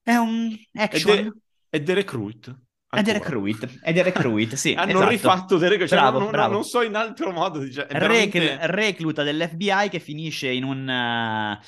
È 0.03 0.15
un 0.15 0.57
È, 0.71 0.83
action. 0.83 1.17
The- 1.17 1.79
è 1.79 1.83
The 1.83 1.95
Recruit. 1.95 2.57
È 2.91 3.03
Derek 3.03 3.29
Ruit, 3.29 3.81
è 3.83 3.93
Derek 3.93 4.19
Ruit, 4.21 4.55
sì. 4.55 4.73
Hanno 4.79 4.93
esatto. 4.93 5.09
rifatto 5.09 5.59
Derek 5.59 5.85
cioè, 5.85 5.99
bravo, 5.99 6.21
non, 6.21 6.31
bravo. 6.31 6.53
non, 6.55 6.65
so 6.65 6.81
in 6.81 6.95
altro 6.95 7.33
modo. 7.33 7.69
Cioè, 7.71 7.87
veramente... 7.91 8.39
veramente... 8.39 8.67
Recluta 8.73 9.23
dell'FBI 9.25 9.89
che 9.91 9.99
finisce 9.99 10.49
in 10.49 10.65
un... 10.65 10.89
Uh, 10.89 11.63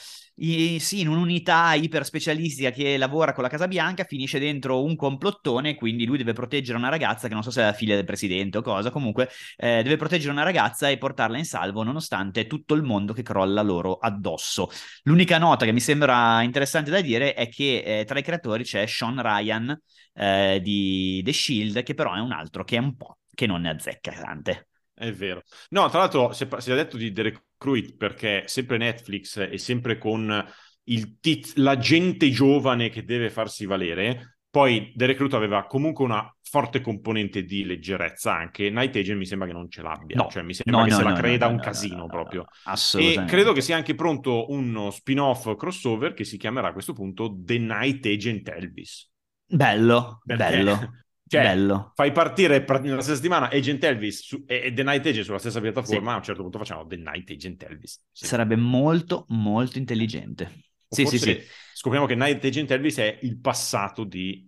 sì, 0.78 1.00
in 1.00 1.08
un'unità 1.08 1.74
iper 1.74 2.04
specialistica 2.04 2.70
che 2.70 2.96
lavora 2.96 3.34
con 3.34 3.42
la 3.42 3.50
Casa 3.50 3.68
Bianca, 3.68 4.04
finisce 4.04 4.38
dentro 4.38 4.82
un 4.82 4.96
complottone, 4.96 5.74
quindi 5.74 6.06
lui 6.06 6.16
deve 6.16 6.32
proteggere 6.32 6.78
una 6.78 6.88
ragazza 6.88 7.28
che 7.28 7.34
non 7.34 7.42
so 7.42 7.50
se 7.50 7.60
è 7.60 7.64
la 7.66 7.72
figlia 7.74 7.94
del 7.94 8.06
presidente 8.06 8.58
o 8.58 8.62
cosa, 8.62 8.90
comunque 8.90 9.28
eh, 9.56 9.82
deve 9.82 9.96
proteggere 9.96 10.32
una 10.32 10.42
ragazza 10.42 10.88
e 10.88 10.96
portarla 10.96 11.36
in 11.36 11.44
salvo 11.44 11.82
nonostante 11.82 12.46
tutto 12.46 12.72
il 12.72 12.82
mondo 12.82 13.12
che 13.12 13.22
crolla 13.22 13.60
loro 13.60 13.98
addosso. 13.98 14.70
L'unica 15.02 15.36
nota 15.36 15.66
che 15.66 15.72
mi 15.72 15.80
sembra 15.80 16.40
interessante 16.42 16.90
da 16.90 17.02
dire 17.02 17.34
è 17.34 17.48
che 17.48 17.82
eh, 17.84 18.04
tra 18.04 18.18
i 18.18 18.22
creatori 18.22 18.64
c'è 18.64 18.86
Sean 18.86 19.20
Ryan 19.20 19.78
eh, 20.14 20.60
di 20.62 21.20
The 21.22 21.32
Shield, 21.32 21.82
che 21.82 21.94
però 21.94 22.14
è 22.14 22.20
un 22.20 22.32
altro 22.32 22.64
che 22.64 22.76
è 22.76 22.80
un 22.80 22.96
po' 22.96 23.18
che 23.34 23.46
non 23.46 23.60
ne 23.60 23.70
azzecca 23.70 24.12
tante. 24.12 24.68
È 24.94 25.12
vero. 25.12 25.42
No, 25.70 25.88
tra 25.88 26.00
l'altro 26.00 26.32
si 26.32 26.44
è 26.44 26.74
detto 26.74 26.96
di 26.96 27.10
Derek 27.12 27.42
Pruitt 27.60 27.96
perché 27.96 28.44
sempre 28.46 28.78
Netflix 28.78 29.36
e 29.50 29.58
sempre 29.58 29.98
con 29.98 30.44
il 30.84 31.18
tiz- 31.20 31.56
la 31.56 31.76
gente 31.78 32.30
giovane 32.30 32.88
che 32.88 33.04
deve 33.04 33.30
farsi 33.30 33.66
valere. 33.66 34.38
Poi 34.50 34.92
Derek 34.96 35.16
Pruitt 35.16 35.34
aveva 35.34 35.66
comunque 35.66 36.04
una 36.04 36.34
forte 36.42 36.80
componente 36.80 37.44
di 37.44 37.64
leggerezza 37.64 38.34
anche. 38.34 38.70
Night 38.70 38.96
Agent 38.96 39.18
mi 39.18 39.26
sembra 39.26 39.46
che 39.46 39.52
non 39.52 39.70
ce 39.70 39.82
l'abbia. 39.82 40.16
No. 40.16 40.28
Cioè 40.28 40.42
mi 40.42 40.54
sembra 40.54 40.80
No, 40.80 40.88
che 40.88 40.90
no, 40.90 40.96
se 40.96 41.02
la 41.04 41.12
creda 41.12 41.46
un 41.46 41.54
no, 41.54 41.60
casino 41.60 41.94
no, 41.96 42.00
no, 42.02 42.08
proprio. 42.08 42.44
assolutamente. 42.62 43.32
E 43.32 43.36
credo 43.36 43.52
che 43.52 43.60
sia 43.60 43.76
anche 43.76 43.94
pronto 43.94 44.50
uno 44.50 44.90
spin-off 44.90 45.54
crossover 45.56 46.14
che 46.14 46.24
si 46.24 46.36
chiamerà 46.38 46.68
a 46.68 46.72
questo 46.72 46.92
punto 46.94 47.32
The 47.38 47.58
Night 47.58 48.04
Agent 48.06 48.48
Elvis. 48.48 49.08
Bello, 49.52 50.22
Perché? 50.24 50.36
bello. 50.36 50.78
Cioè, 51.30 51.42
bello. 51.42 51.92
fai 51.94 52.10
partire 52.10 52.66
nella 52.82 53.02
stessa 53.02 53.14
settimana 53.14 53.48
Agent 53.50 53.84
Elvis 53.84 54.24
su, 54.24 54.42
e, 54.48 54.62
e, 54.64 54.72
The 54.72 54.82
Night 54.82 55.06
Agent 55.06 55.24
sulla 55.24 55.38
stessa 55.38 55.60
piattaforma, 55.60 56.08
sì. 56.08 56.14
a 56.14 56.16
un 56.16 56.22
certo 56.24 56.42
punto 56.42 56.58
facciamo 56.58 56.84
The 56.88 56.96
Night 56.96 57.30
Agent 57.30 57.62
Elvis. 57.62 58.02
Sì. 58.10 58.26
Sarebbe 58.26 58.56
molto, 58.56 59.26
molto 59.28 59.78
intelligente. 59.78 60.64
O 60.88 60.96
sì, 60.96 61.06
sì, 61.06 61.20
sì. 61.20 61.40
Scopriamo 61.72 62.06
che 62.06 62.16
Night 62.16 62.44
Agent 62.44 62.72
Elvis 62.72 62.96
è 62.96 63.20
il 63.22 63.38
passato 63.38 64.02
di... 64.02 64.44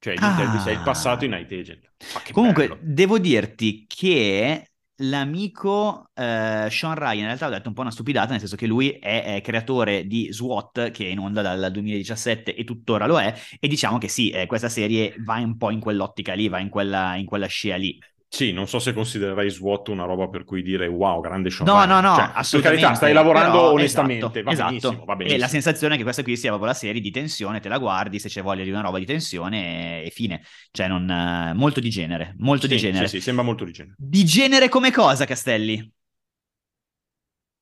Cioè, 0.00 0.14
Agent 0.14 0.38
ah. 0.40 0.42
Elvis 0.42 0.64
è 0.64 0.72
il 0.72 0.82
passato 0.82 1.20
di 1.20 1.28
Night 1.28 1.52
Agent. 1.52 1.92
Comunque, 2.32 2.66
bello. 2.66 2.80
devo 2.82 3.20
dirti 3.20 3.84
che 3.86 4.72
l'amico 4.98 6.10
eh, 6.14 6.68
Sean 6.70 6.94
Ryan 6.94 7.18
in 7.18 7.24
realtà 7.24 7.46
ho 7.46 7.50
detto 7.50 7.68
un 7.68 7.74
po' 7.74 7.80
una 7.80 7.90
stupidata 7.90 8.30
nel 8.30 8.38
senso 8.38 8.56
che 8.56 8.66
lui 8.66 8.90
è, 8.90 9.24
è, 9.24 9.40
creatore 9.40 10.06
di 10.06 10.32
SWAT 10.32 10.90
che 10.90 11.06
è 11.06 11.08
in 11.08 11.18
onda 11.18 11.42
dal 11.42 11.72
2017 11.72 12.54
e 12.54 12.64
tuttora 12.64 13.06
lo 13.06 13.18
è 13.18 13.34
e 13.58 13.66
diciamo 13.68 13.98
che 13.98 14.08
sì, 14.08 14.30
eh, 14.30 14.46
questa 14.46 14.68
serie 14.68 15.14
va 15.18 15.36
un 15.36 15.56
po' 15.56 15.70
in 15.70 15.80
quell'ottica 15.80 16.34
lì, 16.34 16.48
va 16.48 16.60
in 16.60 16.68
quella, 16.68 17.16
in 17.16 17.26
quella 17.26 17.46
scia 17.46 17.76
lì. 17.76 17.98
Sì, 18.34 18.50
non 18.50 18.66
so 18.66 18.80
se 18.80 18.92
considererai 18.92 19.48
SWAT 19.48 19.88
una 19.88 20.06
roba 20.06 20.26
per 20.26 20.42
cui 20.42 20.60
dire 20.60 20.88
wow, 20.88 21.20
grande 21.20 21.50
Sean 21.50 21.68
No, 21.68 21.84
no, 21.84 22.00
no, 22.00 22.16
cioè, 22.16 22.30
assolutamente. 22.34 22.60
Per 22.60 22.62
carità, 22.62 22.94
stai 22.94 23.12
lavorando 23.12 23.58
però, 23.58 23.70
onestamente, 23.70 24.40
esatto, 24.40 24.42
va, 24.42 24.50
esatto. 24.50 24.70
benissimo, 24.70 25.04
va 25.04 25.14
benissimo. 25.14 25.36
E 25.36 25.38
la 25.38 25.48
sensazione 25.48 25.94
è 25.94 25.96
che 25.96 26.02
questa 26.02 26.22
qui 26.24 26.36
sia 26.36 26.48
proprio 26.48 26.68
la 26.68 26.76
serie 26.76 27.00
di 27.00 27.12
tensione, 27.12 27.60
te 27.60 27.68
la 27.68 27.78
guardi, 27.78 28.18
se 28.18 28.28
c'è 28.28 28.42
voglia 28.42 28.64
di 28.64 28.70
una 28.70 28.80
roba 28.80 28.98
di 28.98 29.04
tensione 29.04 30.02
e, 30.02 30.10
fine. 30.10 30.42
Cioè, 30.72 30.88
non, 30.88 31.08
uh, 31.08 31.56
molto 31.56 31.78
di 31.78 31.90
genere, 31.90 32.34
molto 32.38 32.66
sì, 32.66 32.74
di 32.74 32.80
genere. 32.80 33.06
Sì, 33.06 33.18
sì, 33.18 33.22
sembra 33.22 33.44
molto 33.44 33.64
di 33.64 33.70
genere. 33.70 33.94
Di 33.96 34.24
genere 34.24 34.68
come 34.68 34.90
cosa, 34.90 35.26
Castelli? 35.26 35.92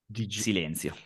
Di 0.06 0.26
ge- 0.26 0.40
Silenzio. 0.40 0.96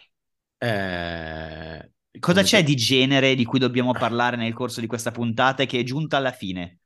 Eh... 0.58 1.90
Cosa 2.20 2.42
c'è 2.42 2.62
di 2.62 2.76
genere 2.76 3.34
di 3.34 3.44
cui 3.44 3.58
dobbiamo 3.58 3.90
parlare 3.90 4.36
nel 4.36 4.54
corso 4.54 4.80
di 4.80 4.86
questa 4.86 5.10
puntata 5.10 5.64
e 5.64 5.66
che 5.66 5.80
è 5.80 5.82
giunta 5.82 6.18
alla 6.18 6.30
fine? 6.30 6.78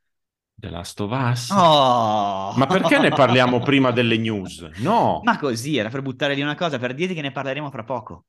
The 0.60 0.68
Last 0.68 1.00
of 1.00 1.10
Us. 1.10 1.50
Oh! 1.50 2.52
Ma 2.54 2.66
perché 2.68 2.98
ne 2.98 3.08
parliamo 3.08 3.60
prima 3.60 3.90
delle 3.90 4.18
news? 4.18 4.68
No. 4.80 5.20
Ma 5.24 5.38
così, 5.38 5.76
era 5.78 5.88
per 5.88 6.02
buttare 6.02 6.34
lì 6.34 6.42
una 6.42 6.54
cosa, 6.54 6.78
per 6.78 6.94
dirti 6.94 7.14
che 7.14 7.22
ne 7.22 7.32
parleremo 7.32 7.70
fra 7.70 7.82
poco. 7.82 8.26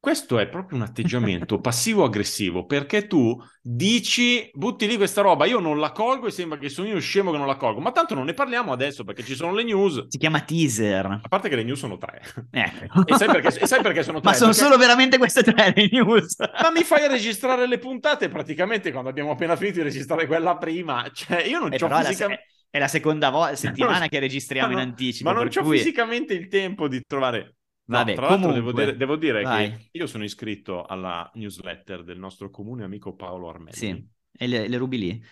Questo 0.00 0.38
è 0.38 0.48
proprio 0.48 0.78
un 0.78 0.84
atteggiamento 0.84 1.60
passivo-aggressivo, 1.60 2.64
perché 2.64 3.06
tu 3.06 3.38
dici, 3.60 4.48
butti 4.54 4.86
lì 4.86 4.96
questa 4.96 5.20
roba, 5.20 5.44
io 5.44 5.58
non 5.60 5.78
la 5.78 5.92
colgo 5.92 6.26
e 6.26 6.30
sembra 6.30 6.56
che 6.56 6.70
sono 6.70 6.88
io 6.88 6.98
scemo 7.00 7.30
che 7.30 7.36
non 7.36 7.46
la 7.46 7.56
colgo, 7.56 7.80
ma 7.80 7.92
tanto 7.92 8.14
non 8.14 8.24
ne 8.24 8.32
parliamo 8.32 8.72
adesso 8.72 9.04
perché 9.04 9.22
ci 9.22 9.34
sono 9.34 9.52
le 9.52 9.62
news. 9.62 10.06
Si 10.08 10.16
chiama 10.16 10.40
teaser. 10.40 11.04
A 11.04 11.28
parte 11.28 11.50
che 11.50 11.56
le 11.56 11.64
news 11.64 11.80
sono 11.80 11.98
tre. 11.98 12.22
Ecco. 12.50 13.06
E, 13.06 13.14
sai 13.14 13.28
perché, 13.28 13.60
e 13.60 13.66
sai 13.66 13.82
perché 13.82 14.02
sono 14.02 14.20
tre? 14.20 14.30
Ma 14.30 14.36
sono 14.36 14.52
perché... 14.52 14.64
solo 14.64 14.78
veramente 14.78 15.18
queste 15.18 15.42
tre 15.42 15.74
le 15.76 15.88
news. 15.92 16.36
Ma 16.38 16.70
mi 16.74 16.82
fai 16.82 17.06
registrare 17.06 17.66
le 17.66 17.78
puntate 17.78 18.30
praticamente 18.30 18.92
quando 18.92 19.10
abbiamo 19.10 19.32
appena 19.32 19.54
finito 19.54 19.80
di 19.80 19.82
registrare 19.82 20.26
quella 20.26 20.56
prima. 20.56 21.06
Cioè, 21.12 21.42
io 21.42 21.58
non 21.58 21.74
Eh, 21.74 21.76
però 21.76 21.98
fisicamente... 22.00 22.46
È 22.70 22.78
la 22.78 22.88
seconda 22.88 23.30
vo- 23.30 23.54
settimana 23.54 23.98
No, 23.98 24.06
che 24.06 24.18
registriamo 24.18 24.68
ma 24.68 24.80
in 24.80 24.86
no- 24.86 24.90
anticipo. 24.92 25.28
Ma 25.28 25.36
non 25.36 25.48
c'ho 25.48 25.62
cui- 25.62 25.76
fisicamente 25.76 26.32
il 26.32 26.48
tempo 26.48 26.88
di 26.88 27.02
trovare... 27.06 27.56
No, 27.90 27.98
Vabbè, 27.98 28.14
tra 28.14 28.28
l'altro 28.28 28.52
devo 28.52 28.72
dire, 28.72 28.96
devo 28.96 29.16
dire 29.16 29.42
che 29.42 29.88
io 29.90 30.06
sono 30.06 30.22
iscritto 30.22 30.84
alla 30.84 31.28
newsletter 31.34 32.04
del 32.04 32.20
nostro 32.20 32.48
comune 32.48 32.84
amico 32.84 33.16
Paolo 33.16 33.48
Armelli. 33.48 33.76
Sì, 33.76 34.08
e 34.32 34.46
le, 34.46 34.68
le 34.68 34.76
rubi 34.76 34.98
lì? 34.98 35.24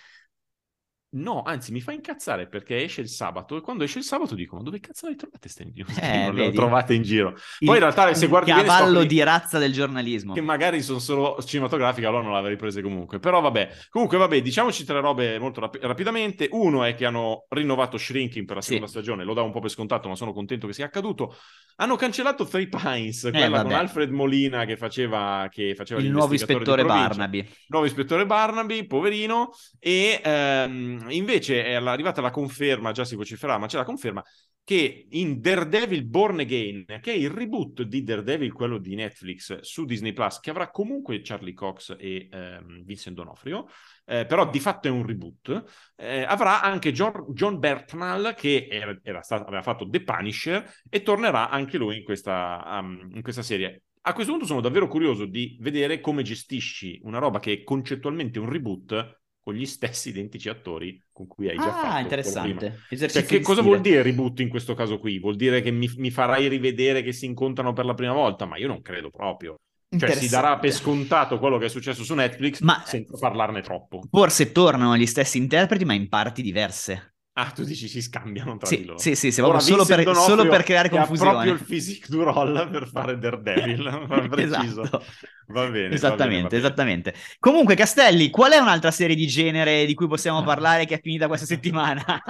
No, 1.10 1.42
anzi, 1.42 1.72
mi 1.72 1.80
fa 1.80 1.92
incazzare 1.92 2.48
perché 2.48 2.82
esce 2.82 3.00
il 3.00 3.08
sabato 3.08 3.56
e 3.56 3.62
quando 3.62 3.82
esce 3.82 3.96
il 3.98 4.04
sabato 4.04 4.34
dico: 4.34 4.56
Ma 4.56 4.62
dove 4.62 4.78
cazzo 4.78 5.08
le 5.08 5.14
trovate 5.14 5.38
queste 5.40 5.64
news? 5.64 5.88
Eh, 5.98 6.24
non 6.26 6.34
le 6.34 6.46
ho 6.48 6.50
trovate 6.52 6.92
in 6.92 7.02
giro. 7.02 7.30
Il- 7.60 7.66
Poi 7.66 7.76
in 7.76 7.80
realtà, 7.82 8.12
se 8.12 8.24
il 8.24 8.30
guardi 8.30 8.50
bene, 8.52 8.64
cavallo 8.64 8.90
scopri 9.00 9.06
di 9.08 9.22
razza 9.22 9.58
del 9.58 9.72
giornalismo. 9.72 10.34
che 10.34 10.42
magari 10.42 10.82
sono 10.82 10.98
solo 10.98 11.42
cinematografiche, 11.42 12.06
allora 12.06 12.22
non 12.22 12.32
l'avrei 12.32 12.56
prese 12.56 12.82
comunque. 12.82 13.18
Però 13.20 13.40
vabbè, 13.40 13.70
comunque 13.88 14.18
vabbè, 14.18 14.42
diciamoci 14.42 14.84
tre 14.84 15.00
robe 15.00 15.38
molto 15.38 15.60
rap- 15.60 15.78
rapidamente. 15.80 16.46
Uno 16.52 16.84
è 16.84 16.94
che 16.94 17.06
hanno 17.06 17.46
rinnovato 17.48 17.96
Shrinking 17.96 18.44
per 18.44 18.56
la 18.56 18.60
Sì. 18.60 18.68
seconda 18.72 18.90
stagione, 18.90 19.24
lo 19.24 19.32
davo 19.32 19.46
un 19.46 19.52
po' 19.54 19.60
per 19.60 19.70
scontato, 19.70 20.08
ma 20.10 20.14
sono 20.14 20.34
contento 20.34 20.66
che 20.66 20.74
sia 20.74 20.84
accaduto. 20.84 21.34
Hanno 21.80 21.96
cancellato 21.96 22.44
Three 22.44 22.68
Pines, 22.68 23.20
quella 23.30 23.46
con 23.46 23.54
Eh, 23.54 23.62
vabbè. 23.62 23.74
Alfred 23.74 24.10
Molina 24.10 24.64
che 24.66 24.76
faceva, 24.76 25.46
che 25.50 25.74
faceva 25.76 26.00
Il 26.00 26.10
nuovo 26.10 26.34
ispettore 26.34 26.84
Barnaby. 26.84 27.48
nuovo 27.68 27.86
ispettore 27.86 28.26
Barnaby, 28.26 28.84
poverino, 28.84 29.50
e 29.78 30.20
ehm, 30.22 30.97
invece 31.08 31.64
è 31.64 31.74
arrivata 31.74 32.20
la 32.20 32.30
conferma, 32.30 32.92
già 32.92 33.04
si 33.04 33.16
vociferava, 33.16 33.58
ma 33.58 33.66
c'è 33.66 33.76
la 33.76 33.84
conferma 33.84 34.22
che 34.68 35.06
in 35.12 35.40
Daredevil 35.40 36.04
Born 36.04 36.40
Again, 36.40 36.84
che 37.00 37.10
è 37.10 37.14
il 37.14 37.30
reboot 37.30 37.84
di 37.84 38.02
Daredevil, 38.02 38.52
quello 38.52 38.76
di 38.76 38.94
Netflix 38.94 39.60
su 39.60 39.86
Disney 39.86 40.12
Plus, 40.12 40.40
che 40.40 40.50
avrà 40.50 40.70
comunque 40.70 41.22
Charlie 41.22 41.54
Cox 41.54 41.96
e 41.98 42.28
ehm, 42.30 42.84
Vincent 42.84 43.16
D'Onofrio, 43.16 43.66
eh, 44.04 44.26
però 44.26 44.50
di 44.50 44.60
fatto 44.60 44.88
è 44.88 44.90
un 44.90 45.06
reboot, 45.06 45.64
eh, 45.96 46.22
avrà 46.22 46.60
anche 46.60 46.92
John, 46.92 47.32
John 47.32 47.58
Bertnall 47.58 48.34
che 48.34 48.68
era, 48.70 48.94
era 49.02 49.22
stato- 49.22 49.46
aveva 49.46 49.62
fatto 49.62 49.88
The 49.88 50.02
Punisher 50.02 50.70
e 50.90 51.00
tornerà 51.00 51.48
anche 51.48 51.78
lui 51.78 51.96
in 51.96 52.04
questa, 52.04 52.62
um, 52.78 53.08
in 53.14 53.22
questa 53.22 53.40
serie. 53.40 53.84
A 54.02 54.12
questo 54.12 54.32
punto 54.32 54.46
sono 54.46 54.60
davvero 54.60 54.86
curioso 54.86 55.24
di 55.24 55.56
vedere 55.60 56.00
come 56.00 56.22
gestisci 56.22 57.00
una 57.04 57.18
roba 57.18 57.38
che 57.38 57.52
è 57.54 57.62
concettualmente 57.62 58.38
un 58.38 58.50
reboot 58.50 59.20
con 59.48 59.54
gli 59.56 59.64
stessi 59.64 60.10
identici 60.10 60.50
attori 60.50 61.02
con 61.10 61.26
cui 61.26 61.48
hai 61.48 61.56
già 61.56 61.72
fatto. 61.72 61.86
Ah, 61.86 62.04
quello 62.04 62.38
prima. 62.38 62.60
interessante. 62.60 63.08
Cioè, 63.08 63.24
che 63.24 63.40
cosa 63.40 63.62
vuol 63.62 63.80
dire 63.80 64.02
reboot 64.02 64.40
in 64.40 64.50
questo 64.50 64.74
caso 64.74 64.98
qui? 64.98 65.18
Vuol 65.18 65.36
dire 65.36 65.62
che 65.62 65.70
mi, 65.70 65.90
mi 65.96 66.10
farai 66.10 66.48
rivedere 66.48 67.02
che 67.02 67.12
si 67.12 67.24
incontrano 67.24 67.72
per 67.72 67.86
la 67.86 67.94
prima 67.94 68.12
volta? 68.12 68.44
Ma 68.44 68.58
io 68.58 68.66
non 68.66 68.82
credo 68.82 69.10
proprio. 69.10 69.54
Cioè, 69.96 70.12
si 70.12 70.28
darà 70.28 70.58
per 70.58 70.70
scontato 70.70 71.38
quello 71.38 71.56
che 71.56 71.64
è 71.64 71.68
successo 71.70 72.04
su 72.04 72.14
Netflix 72.14 72.60
Ma- 72.60 72.82
senza 72.84 73.16
parlarne 73.16 73.62
troppo. 73.62 74.02
Forse 74.10 74.52
tornano 74.52 74.98
gli 74.98 75.06
stessi 75.06 75.38
interpreti, 75.38 75.86
ma 75.86 75.94
in 75.94 76.10
parti 76.10 76.42
diverse. 76.42 77.14
Ah, 77.40 77.52
tu 77.52 77.62
dici 77.62 77.86
si 77.86 78.02
scambiano 78.02 78.56
tra 78.56 78.66
Sì, 78.66 78.78
di 78.78 78.84
loro. 78.84 78.98
sì, 78.98 79.14
sì, 79.14 79.30
sì, 79.30 79.40
Ora, 79.40 79.58
proprio 79.58 79.76
solo 79.76 79.84
per, 79.84 80.14
solo 80.16 80.46
per 80.48 80.62
creare 80.64 80.88
confusione. 80.88 81.30
proprio 81.30 81.52
il 81.52 81.62
physique 81.62 82.08
du 82.08 82.22
roll 82.24 82.68
per 82.68 82.88
fare 82.88 83.16
Daredevil, 83.16 83.82
va 84.08 84.26
preciso. 84.28 84.82
Esatto. 84.82 85.04
Va 85.46 85.66
bene, 85.70 85.94
Esattamente, 85.94 86.18
va 86.18 86.26
bene, 86.26 86.42
va 86.42 86.48
bene. 86.48 86.56
esattamente. 86.58 87.14
Comunque, 87.38 87.74
Castelli, 87.76 88.28
qual 88.30 88.52
è 88.52 88.58
un'altra 88.58 88.90
serie 88.90 89.14
di 89.14 89.26
genere 89.28 89.86
di 89.86 89.94
cui 89.94 90.08
possiamo 90.08 90.42
parlare 90.44 90.84
che 90.84 90.96
è 90.96 91.00
finita 91.00 91.28
questa 91.28 91.46
settimana? 91.46 92.04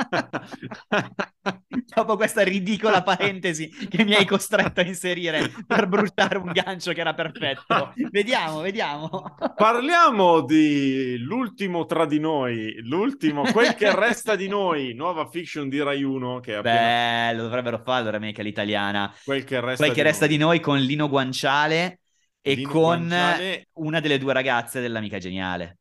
Dopo 1.94 2.16
questa 2.16 2.42
ridicola 2.42 3.03
parentesi 3.03 3.68
che 3.88 4.05
mi 4.05 4.14
hai 4.14 4.27
costretto 4.27 4.81
a 4.81 4.85
inserire 4.85 5.51
per 5.66 5.88
bruciare 5.88 6.37
un 6.38 6.53
gancio 6.53 6.92
che 6.92 7.01
era 7.01 7.14
perfetto. 7.14 7.92
Vediamo, 8.11 8.61
vediamo. 8.61 9.35
Parliamo 9.57 10.42
di 10.42 11.16
l'ultimo 11.18 11.85
tra 11.87 12.07
di 12.07 12.21
noi, 12.21 12.75
l'ultimo, 12.83 13.42
quel 13.51 13.75
che 13.75 13.94
resta 13.94 14.37
di 14.37 14.47
noi, 14.49 14.94
nuova 14.98 15.28
fiction 15.30 15.68
di 15.70 15.80
Rai 15.82 16.02
1 16.02 16.40
che 16.40 16.52
è 16.52 16.56
appena 16.56 16.76
Bello, 16.76 17.42
dovrebbero 17.44 17.80
farlo 17.82 18.11
remake 18.11 18.40
all'italiana. 18.42 19.14
quel 19.24 19.44
che 19.44 19.61
resta, 19.61 19.84
Quel 19.84 19.94
che 19.96 20.02
resta 20.02 20.26
di 20.26 20.37
noi 20.37 20.61
con 20.61 20.78
Lino 20.78 21.08
Guanciale 21.08 22.00
e 22.42 22.54
Lino 22.54 22.68
con 22.68 22.80
Guanciale- 23.06 23.68
una 23.74 24.00
delle 24.00 24.18
due 24.18 24.32
ragazze 24.34 24.80
dell'amica 24.80 25.18
geniale. 25.18 25.78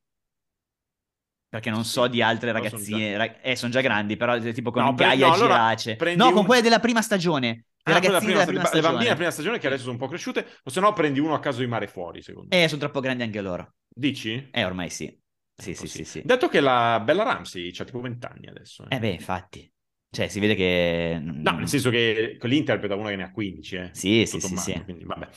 Perché 1.50 1.70
non 1.70 1.86
so 1.86 2.08
di 2.08 2.22
altre 2.22 2.52
ragazzine, 2.52 3.16
ra- 3.18 3.42
eh, 3.42 3.56
sono 3.56 3.72
già 3.72 3.82
grandi, 3.82 4.18
però 4.18 4.36
eh, 4.36 4.54
tipo 4.54 4.70
con 4.70 4.84
No, 4.84 4.94
pre- 4.94 5.06
Gaia 5.08 5.28
no, 5.28 5.34
allora 5.34 5.54
Girace. 5.56 5.96
prendi 5.96 6.22
No, 6.22 6.30
con 6.32 6.40
un- 6.40 6.46
quelle 6.46 6.62
della 6.62 6.80
prima 6.80 7.02
stagione. 7.02 7.48
Le 7.88 7.94
Ah, 7.94 8.00
ragazzine 8.00 8.34
della 8.34 8.44
prima- 8.44 8.46
prima 8.46 8.62
le 8.64 8.68
stagione. 8.68 8.82
bambine 8.90 9.04
della 9.06 9.16
prima 9.16 9.32
stagione 9.32 9.58
che 9.60 9.68
adesso 9.68 9.82
sono 9.84 9.94
un 9.94 10.00
po' 10.00 10.08
cresciute, 10.10 10.46
o 10.64 10.70
se 10.70 10.80
no 10.82 10.92
prendi 10.94 11.20
uno 11.20 11.34
a 11.34 11.40
caso 11.40 11.62
di 11.62 11.68
mare 11.68 11.88
fuori, 11.88 12.22
secondo 12.22 12.50
me. 12.52 12.64
Eh, 12.64 12.68
sono 12.68 12.82
troppo 12.82 13.00
grandi 13.00 13.24
anche 13.24 13.40
loro. 13.40 13.76
Dici? 13.88 14.50
Eh, 14.52 14.66
ormai 14.66 14.90
sì. 14.90 15.18
Sì, 15.58 15.74
sì, 15.74 15.88
sì, 15.88 16.04
sì. 16.04 16.22
Detto 16.24 16.48
che 16.48 16.60
la 16.60 17.02
Bella 17.04 17.24
Ramsey 17.24 17.74
ha 17.76 17.84
tipo 17.84 18.00
20 18.00 18.26
anni 18.28 18.48
adesso. 18.48 18.86
Eh, 18.88 18.96
eh 18.96 19.00
beh, 19.00 19.10
infatti. 19.10 19.72
Cioè, 20.10 20.28
si 20.28 20.40
vede 20.40 20.56
che... 20.56 21.20
No, 21.22 21.52
nel 21.52 21.68
senso 21.68 21.90
che 21.90 22.38
l'interpreta 22.40 22.96
una 22.96 23.10
che 23.10 23.16
ne 23.16 23.24
ha 23.24 23.32
15, 23.32 23.76
eh. 23.76 23.90
Sì, 23.92 24.26
sì, 24.26 24.40
sì, 24.40 24.56
sì. 24.56 24.84
Quindi, 24.84 25.04
vabbè. 25.04 25.28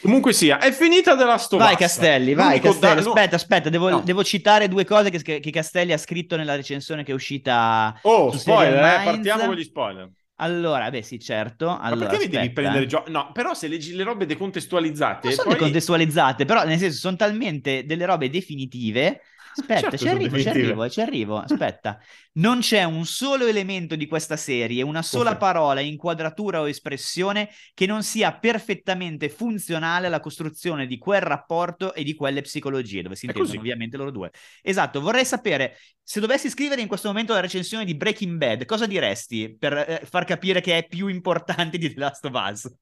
Comunque 0.00 0.32
sia, 0.32 0.58
è 0.58 0.72
finita 0.72 1.14
della 1.14 1.38
stovazza. 1.38 1.68
Vai 1.68 1.78
Castelli, 1.78 2.34
vai 2.34 2.60
Castelli. 2.60 3.02
Da... 3.02 3.10
Aspetta, 3.10 3.36
aspetta, 3.36 3.68
devo, 3.68 3.88
no. 3.88 4.00
devo, 4.00 4.24
citare 4.24 4.66
due 4.66 4.84
cose 4.84 5.10
che, 5.10 5.38
che, 5.38 5.50
Castelli 5.50 5.92
ha 5.92 5.98
scritto 5.98 6.34
nella 6.36 6.56
recensione 6.56 7.04
che 7.04 7.12
è 7.12 7.14
uscita. 7.14 7.96
Oh, 8.02 8.36
spoiler, 8.36 9.00
eh, 9.00 9.04
partiamo 9.04 9.44
con 9.44 9.54
gli 9.54 9.62
spoiler. 9.62 10.10
Allora, 10.36 10.90
beh 10.90 11.02
sì, 11.02 11.20
certo. 11.20 11.68
Allora, 11.68 12.06
Ma 12.06 12.10
perché 12.10 12.24
mi 12.24 12.32
devi 12.32 12.50
prendere 12.50 12.86
gioco? 12.86 13.08
No, 13.10 13.30
però 13.32 13.54
se 13.54 13.68
leggi 13.68 13.94
le 13.94 14.02
robe 14.02 14.26
decontestualizzate... 14.26 15.28
Non 15.28 15.36
sono 15.36 15.48
poi... 15.48 15.56
decontestualizzate, 15.56 16.44
però 16.44 16.64
nel 16.64 16.78
senso 16.78 16.98
sono 16.98 17.14
talmente 17.14 17.84
delle 17.86 18.04
robe 18.04 18.28
definitive 18.28 19.20
Aspetta, 19.54 19.80
certo, 19.80 19.96
ci 19.98 20.08
arrivo, 20.08 20.38
ci 20.38 20.48
arrivo, 20.48 20.88
ci 20.88 21.00
arrivo. 21.00 21.38
Aspetta. 21.38 21.98
Non 22.34 22.60
c'è 22.60 22.84
un 22.84 23.04
solo 23.04 23.46
elemento 23.46 23.96
di 23.96 24.06
questa 24.06 24.36
serie, 24.36 24.82
una 24.82 25.02
sola 25.02 25.36
parola, 25.36 25.80
inquadratura 25.80 26.60
o 26.60 26.68
espressione 26.68 27.50
che 27.74 27.84
non 27.84 28.02
sia 28.02 28.32
perfettamente 28.32 29.28
funzionale 29.28 30.06
alla 30.06 30.20
costruzione 30.20 30.86
di 30.86 30.96
quel 30.96 31.20
rapporto 31.20 31.92
e 31.92 32.02
di 32.02 32.14
quelle 32.14 32.40
psicologie, 32.40 33.02
dove 33.02 33.16
si 33.16 33.26
intendono 33.26 33.58
ovviamente 33.58 33.98
loro 33.98 34.10
due. 34.10 34.30
Esatto, 34.62 35.00
vorrei 35.00 35.26
sapere, 35.26 35.76
se 36.02 36.20
dovessi 36.20 36.48
scrivere 36.48 36.80
in 36.80 36.88
questo 36.88 37.08
momento 37.08 37.34
la 37.34 37.40
recensione 37.40 37.84
di 37.84 37.94
Breaking 37.94 38.38
Bad, 38.38 38.64
cosa 38.64 38.86
diresti 38.86 39.54
per 39.58 39.74
eh, 39.74 40.02
far 40.08 40.24
capire 40.24 40.62
che 40.62 40.78
è 40.78 40.86
più 40.86 41.08
importante 41.08 41.76
di 41.76 41.92
The 41.92 42.00
Last 42.00 42.24
of 42.24 42.32
Us? 42.32 42.72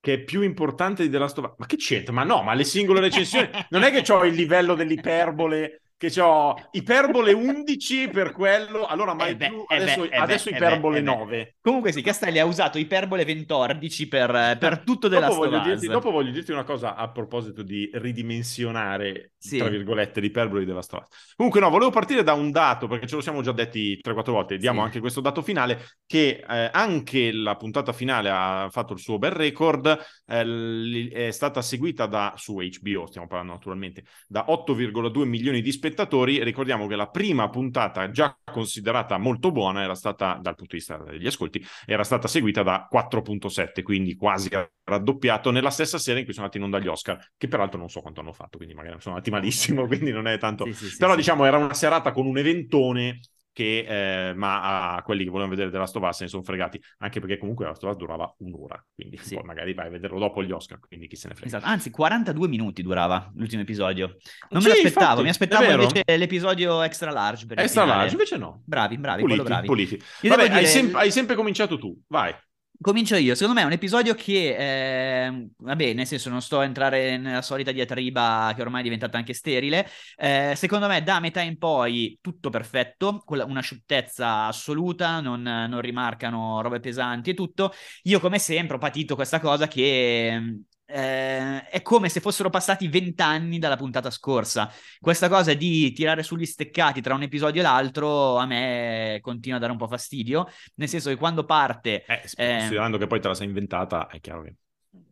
Che 0.00 0.14
è 0.14 0.18
più 0.20 0.42
importante 0.42 1.02
di 1.02 1.10
The 1.10 1.18
Last 1.18 1.38
of 1.38 1.44
Us. 1.44 1.52
Ma 1.58 1.66
che 1.66 1.76
c'entra? 1.76 2.12
Ma 2.12 2.24
no, 2.24 2.42
ma 2.42 2.54
le 2.54 2.64
singole 2.64 3.00
recensioni... 3.00 3.48
non 3.70 3.82
è 3.82 3.90
che 3.90 4.10
ho 4.12 4.24
il 4.24 4.34
livello 4.34 4.74
dell'iperbole 4.74 5.82
che 6.00 6.18
ho 6.18 6.54
iperbole 6.70 7.34
11 7.34 8.08
per 8.08 8.32
quello, 8.32 8.86
allora 8.86 9.12
mai 9.12 9.32
eh 9.32 9.36
beh, 9.36 9.48
più, 9.48 9.64
adesso, 9.66 10.04
eh 10.04 10.08
beh, 10.08 10.16
adesso 10.16 10.48
eh 10.48 10.56
iperbole 10.56 10.98
eh 10.98 11.02
beh, 11.02 11.10
9. 11.14 11.56
Comunque 11.60 11.92
sì, 11.92 12.00
Castelli 12.00 12.38
ha 12.38 12.46
usato 12.46 12.78
iperbole 12.78 13.22
14 13.22 14.08
per, 14.08 14.56
per 14.58 14.78
tutto 14.84 15.08
della 15.08 15.30
storia. 15.30 15.76
Dopo 15.76 16.10
voglio 16.10 16.30
dirti 16.30 16.52
una 16.52 16.64
cosa 16.64 16.94
a 16.94 17.10
proposito 17.10 17.62
di 17.62 17.90
ridimensionare, 17.92 19.32
sì. 19.36 19.58
tra 19.58 19.68
virgolette, 19.68 20.20
l'iperbole 20.20 20.64
della 20.64 20.80
storia. 20.80 21.06
Comunque 21.36 21.60
no, 21.60 21.68
volevo 21.68 21.90
partire 21.90 22.22
da 22.22 22.32
un 22.32 22.50
dato, 22.50 22.86
perché 22.86 23.06
ce 23.06 23.16
lo 23.16 23.20
siamo 23.20 23.42
già 23.42 23.52
detti 23.52 24.00
3-4 24.02 24.30
volte, 24.30 24.56
diamo 24.56 24.80
sì. 24.80 24.86
anche 24.86 25.00
questo 25.00 25.20
dato 25.20 25.42
finale, 25.42 25.84
che 26.06 26.42
eh, 26.48 26.70
anche 26.72 27.30
la 27.30 27.56
puntata 27.56 27.92
finale 27.92 28.30
ha 28.30 28.68
fatto 28.70 28.94
il 28.94 29.00
suo 29.00 29.18
bel 29.18 29.32
record, 29.32 29.98
eh, 30.26 31.10
è 31.12 31.30
stata 31.30 31.60
seguita 31.60 32.06
da, 32.06 32.32
su 32.38 32.54
HBO, 32.54 33.06
stiamo 33.06 33.26
parlando 33.26 33.52
naturalmente, 33.52 34.04
da 34.26 34.46
8,2 34.48 35.24
milioni 35.24 35.60
di 35.60 35.70
spettatori 35.70 35.88
spettatori, 35.90 36.42
ricordiamo 36.42 36.86
che 36.86 36.94
la 36.94 37.08
prima 37.08 37.48
puntata, 37.48 38.10
già 38.10 38.36
considerata 38.44 39.18
molto 39.18 39.50
buona, 39.50 39.82
era 39.82 39.94
stata, 39.94 40.38
dal 40.40 40.54
punto 40.54 40.72
di 40.72 40.78
vista 40.78 40.96
degli 40.96 41.26
ascolti, 41.26 41.64
era 41.84 42.04
stata 42.04 42.28
seguita 42.28 42.62
da 42.62 42.88
4.7, 42.90 43.82
quindi 43.82 44.14
quasi 44.14 44.48
raddoppiato 44.84 45.50
nella 45.50 45.70
stessa 45.70 45.98
sera 45.98 46.18
in 46.18 46.24
cui 46.24 46.32
sono 46.32 46.46
andati 46.46 46.62
in 46.62 46.72
onda 46.72 46.78
gli 46.78 46.88
Oscar, 46.88 47.18
che 47.36 47.48
peraltro 47.48 47.78
non 47.78 47.88
so 47.88 48.00
quanto 48.00 48.20
hanno 48.20 48.32
fatto, 48.32 48.56
quindi 48.56 48.74
magari 48.74 49.00
sono 49.00 49.16
andati 49.16 49.30
malissimo, 49.30 49.86
quindi 49.88 50.12
non 50.12 50.26
è 50.26 50.38
tanto... 50.38 50.64
Sì, 50.66 50.88
sì, 50.88 50.96
Però 50.96 51.14
diciamo 51.16 51.44
era 51.44 51.56
una 51.56 51.74
serata 51.74 52.12
con 52.12 52.26
un 52.26 52.38
eventone 52.38 53.20
che 53.52 54.28
eh, 54.28 54.34
ma 54.34 54.94
a 54.94 55.02
quelli 55.02 55.24
che 55.24 55.30
volevano 55.30 55.54
vedere 55.54 55.70
della 55.70 55.86
Stovaz 55.86 56.18
se 56.18 56.24
ne 56.24 56.30
sono 56.30 56.42
fregati, 56.42 56.80
anche 56.98 57.20
perché 57.20 57.38
comunque 57.38 57.66
la 57.66 57.74
Stovaz 57.74 57.96
durava 57.96 58.32
un'ora, 58.38 58.82
quindi 58.94 59.16
sì. 59.18 59.34
poi 59.34 59.44
magari 59.44 59.74
vai 59.74 59.86
a 59.86 59.90
vederlo 59.90 60.18
dopo 60.18 60.42
gli 60.42 60.52
Oscar, 60.52 60.78
quindi 60.78 61.06
chi 61.08 61.16
se 61.16 61.28
ne 61.28 61.34
frega. 61.34 61.56
Esatto. 61.56 61.70
Anzi, 61.70 61.90
42 61.90 62.48
minuti 62.48 62.82
durava 62.82 63.30
l'ultimo 63.34 63.62
episodio. 63.62 64.16
Non 64.50 64.62
sì, 64.62 64.68
me 64.68 64.74
l'aspettavo, 64.74 65.20
infatti, 65.20 65.22
mi 65.22 65.28
aspettavo 65.28 65.70
invece 65.70 66.04
l'episodio 66.16 66.82
extra 66.82 67.10
large. 67.10 67.46
extra 67.54 67.84
large, 67.84 68.12
invece 68.12 68.36
no. 68.36 68.62
Bravi, 68.64 68.98
bravi, 68.98 69.22
puliti, 69.22 69.42
bravi. 69.42 69.66
Puliti. 69.66 70.02
Vabbè, 70.22 70.42
dire... 70.42 70.54
hai, 70.54 70.66
sem- 70.66 70.94
hai 70.94 71.10
sempre 71.10 71.34
cominciato 71.34 71.78
tu, 71.78 71.98
vai. 72.08 72.34
Comincio 72.82 73.14
io, 73.16 73.34
secondo 73.34 73.52
me 73.58 73.60
è 73.62 73.66
un 73.66 73.72
episodio 73.72 74.14
che, 74.14 75.26
eh, 75.26 75.48
vabbè, 75.58 75.92
nel 75.92 76.06
senso 76.06 76.30
non 76.30 76.40
sto 76.40 76.60
a 76.60 76.64
entrare 76.64 77.18
nella 77.18 77.42
solita 77.42 77.72
diatriba 77.72 78.54
che 78.56 78.62
ormai 78.62 78.80
è 78.80 78.82
diventata 78.84 79.18
anche 79.18 79.34
sterile, 79.34 79.86
eh, 80.16 80.54
secondo 80.56 80.86
me 80.86 81.02
da 81.02 81.20
metà 81.20 81.42
in 81.42 81.58
poi 81.58 82.18
tutto 82.22 82.48
perfetto, 82.48 83.22
una 83.26 83.60
sciuttezza 83.60 84.46
assoluta, 84.46 85.20
non, 85.20 85.42
non 85.42 85.80
rimarcano 85.82 86.62
robe 86.62 86.80
pesanti 86.80 87.28
e 87.30 87.34
tutto. 87.34 87.70
Io 88.04 88.18
come 88.18 88.38
sempre 88.38 88.76
ho 88.76 88.78
patito 88.78 89.14
questa 89.14 89.40
cosa 89.40 89.68
che 89.68 90.62
eh, 90.92 91.68
è 91.68 91.82
come 91.82 92.08
se 92.08 92.20
fossero 92.20 92.50
passati 92.50 92.88
vent'anni 92.88 93.58
dalla 93.58 93.76
puntata 93.76 94.10
scorsa. 94.10 94.70
Questa 94.98 95.28
cosa 95.28 95.54
di 95.54 95.92
tirare 95.92 96.22
sugli 96.22 96.44
steccati 96.44 97.00
tra 97.00 97.14
un 97.14 97.22
episodio 97.22 97.60
e 97.60 97.64
l'altro 97.64 98.36
a 98.36 98.46
me 98.46 99.18
continua 99.22 99.58
a 99.58 99.60
dare 99.60 99.72
un 99.72 99.78
po' 99.78 99.88
fastidio, 99.88 100.48
nel 100.74 100.88
senso 100.88 101.10
che 101.10 101.16
quando 101.16 101.44
parte... 101.44 102.04
Eh, 102.04 102.22
considerando 102.58 102.96
eh, 102.96 103.00
che 103.00 103.06
poi 103.06 103.20
te 103.20 103.28
la 103.28 103.34
sei 103.34 103.46
inventata, 103.46 104.08
è 104.08 104.20
chiaro 104.20 104.42
che... 104.42 104.54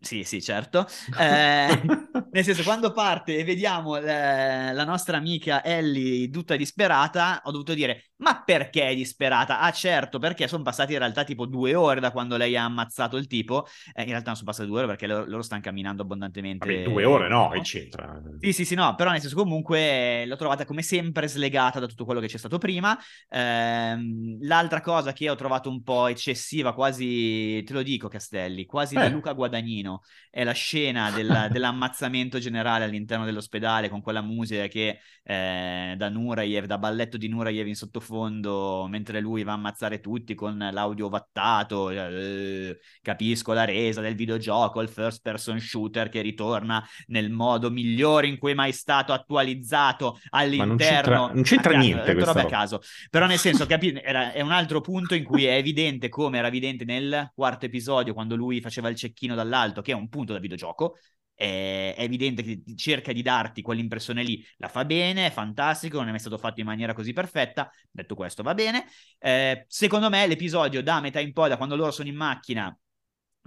Sì, 0.01 0.23
sì, 0.23 0.41
certo. 0.41 0.87
Eh, 1.19 1.83
nel 2.31 2.45
senso, 2.45 2.63
quando 2.63 2.93
parte 2.93 3.37
e 3.37 3.45
vediamo 3.45 3.99
la, 3.99 4.73
la 4.73 4.85
nostra 4.85 5.17
amica 5.17 5.65
Ellie 5.65 6.31
tutta 6.31 6.57
disperata, 6.57 7.43
ho 7.45 7.51
dovuto 7.51 7.75
dire, 7.75 8.11
ma 8.19 8.43
perché 8.43 8.95
disperata? 8.95 9.61
Ah, 9.61 9.73
certo, 9.73 10.19
perché 10.19 10.47
sono 10.47 10.63
passati 10.63 10.93
in 10.93 10.99
realtà 10.99 11.25
tipo 11.25 11.47
due 11.47 11.75
ore 11.75 12.01
da 12.01 12.13
quando 12.13 12.37
lei 12.37 12.57
ha 12.57 12.65
ammazzato 12.65 13.17
il 13.17 13.27
tipo. 13.27 13.67
Eh, 13.93 14.03
in 14.03 14.09
realtà 14.09 14.27
non 14.27 14.37
sono 14.37 14.51
passate 14.51 14.69
due 14.69 14.79
ore 14.79 14.87
perché 14.87 15.07
loro, 15.07 15.25
loro 15.27 15.43
stanno 15.43 15.63
camminando 15.63 16.03
abbondantemente. 16.03 16.67
Vabbè, 16.67 16.83
due 16.85 17.05
ore 17.05 17.29
no, 17.29 17.53
eccetera. 17.53 18.21
Sì, 18.41 18.53
sì, 18.53 18.65
sì, 18.65 18.75
no, 18.75 18.95
però 18.95 19.11
nel 19.11 19.21
senso 19.21 19.37
comunque 19.37 20.25
l'ho 20.27 20.37
trovata 20.37 20.65
come 20.65 20.83
sempre 20.83 21.27
slegata 21.27 21.81
da 21.81 21.87
tutto 21.87 22.05
quello 22.05 22.21
che 22.21 22.29
c'è 22.29 22.39
stato 22.39 22.59
prima. 22.59 22.97
Eh, 23.29 23.97
l'altra 24.43 24.81
cosa 24.81 25.13
che 25.13 25.29
ho 25.29 25.35
trovato 25.35 25.69
un 25.69 25.83
po' 25.83 26.07
eccessiva, 26.07 26.73
quasi, 26.73 27.63
te 27.65 27.73
lo 27.73 27.83
dico 27.83 28.09
Castelli, 28.09 28.65
quasi 28.65 28.95
eh. 28.95 29.01
da 29.01 29.09
Luca 29.09 29.33
Guadagnino 29.33 29.88
Tarantino 29.89 30.03
è 30.31 30.45
la 30.45 30.53
scena 30.53 31.11
della, 31.11 31.49
dell'ammazzamento 31.51 32.39
generale 32.39 32.85
all'interno 32.85 33.25
dell'ospedale 33.25 33.89
con 33.89 34.03
quella 34.03 34.21
musica 34.21 34.67
che 34.67 35.01
eh, 35.25 35.95
da 35.97 36.09
Nurayev, 36.09 36.67
da 36.67 36.79
balletto 36.79 37.17
di 37.17 37.29
Nurayev 37.29 37.67
in 37.67 37.75
sottofondo 37.75 38.87
mentre 38.89 39.21
lui 39.21 39.43
va 39.43 39.53
a 39.53 39.55
ammazzare 39.55 40.01
tutti 40.01 40.35
con 40.35 40.57
l'audio 40.57 41.09
vattato, 41.09 41.91
eh, 41.91 42.79
capisco 43.03 43.53
la 43.53 43.65
resa 43.65 44.01
del 44.01 44.15
videogioco, 44.15 44.81
il 44.81 44.89
first 44.89 45.23
person 45.23 45.59
shooter 45.59 46.09
che 46.09 46.21
ritorna 46.21 46.87
nel 47.07 47.31
modo 47.31 47.71
migliore 47.71 48.27
in 48.27 48.39
cui 48.39 48.53
è 48.53 48.55
mai 48.55 48.73
stato 48.73 49.13
attualizzato 49.13 50.21
all'interno. 50.31 50.67
Non 50.67 50.77
c'entra, 50.77 51.17
non 51.33 51.43
c'entra 51.43 51.75
a 51.75 51.79
niente. 51.79 52.15
Caso, 52.15 52.25
roba 52.25 52.41
a 52.43 52.47
caso. 52.47 52.81
Però 53.11 53.27
nel 53.27 53.39
senso, 53.39 53.67
capi- 53.67 54.01
era, 54.03 54.33
è 54.33 54.41
un 54.41 54.53
altro 54.53 54.81
punto 54.81 55.15
in 55.15 55.25
cui 55.25 55.45
è 55.45 55.55
evidente 55.55 56.09
come 56.09 56.39
era 56.39 56.49
evidente 56.49 56.85
nel 56.85 57.31
quarto 57.35 57.67
episodio 57.67 58.15
quando 58.15 58.37
lui 58.37 58.61
faceva 58.61 58.89
il 58.89 58.97
cecchino 58.97 59.35
dall'alto 59.35 59.78
fatto 59.79 59.83
che 59.83 59.93
è 59.93 59.95
un 59.95 60.09
punto 60.09 60.33
da 60.33 60.39
videogioco, 60.39 60.99
è 61.35 61.95
evidente 61.99 62.43
che 62.43 62.63
cerca 62.75 63.13
di 63.13 63.23
darti 63.23 63.63
quell'impressione 63.63 64.25
lì, 64.25 64.45
la 64.57 64.69
fa 64.69 64.85
bene, 64.85 65.27
è 65.27 65.31
fantastico, 65.31 65.99
non 65.99 66.09
è 66.09 66.11
mai 66.11 66.19
stato 66.19 66.37
fatto 66.37 66.59
in 66.61 66.67
maniera 66.67 66.93
così 66.93 67.13
perfetta, 67.13 67.71
detto 67.91 68.17
questo 68.17 68.43
va 68.43 68.55
bene. 68.55 68.87
Eh, 69.19 69.65
secondo 69.69 70.09
me 70.11 70.27
l'episodio 70.27 70.83
da 70.83 71.01
metà 71.01 71.21
in 71.21 71.33
poi, 71.33 71.49
da 71.49 71.57
quando 71.57 71.77
loro 71.77 71.93
sono 71.93 72.09
in 72.09 72.17
macchina, 72.17 72.77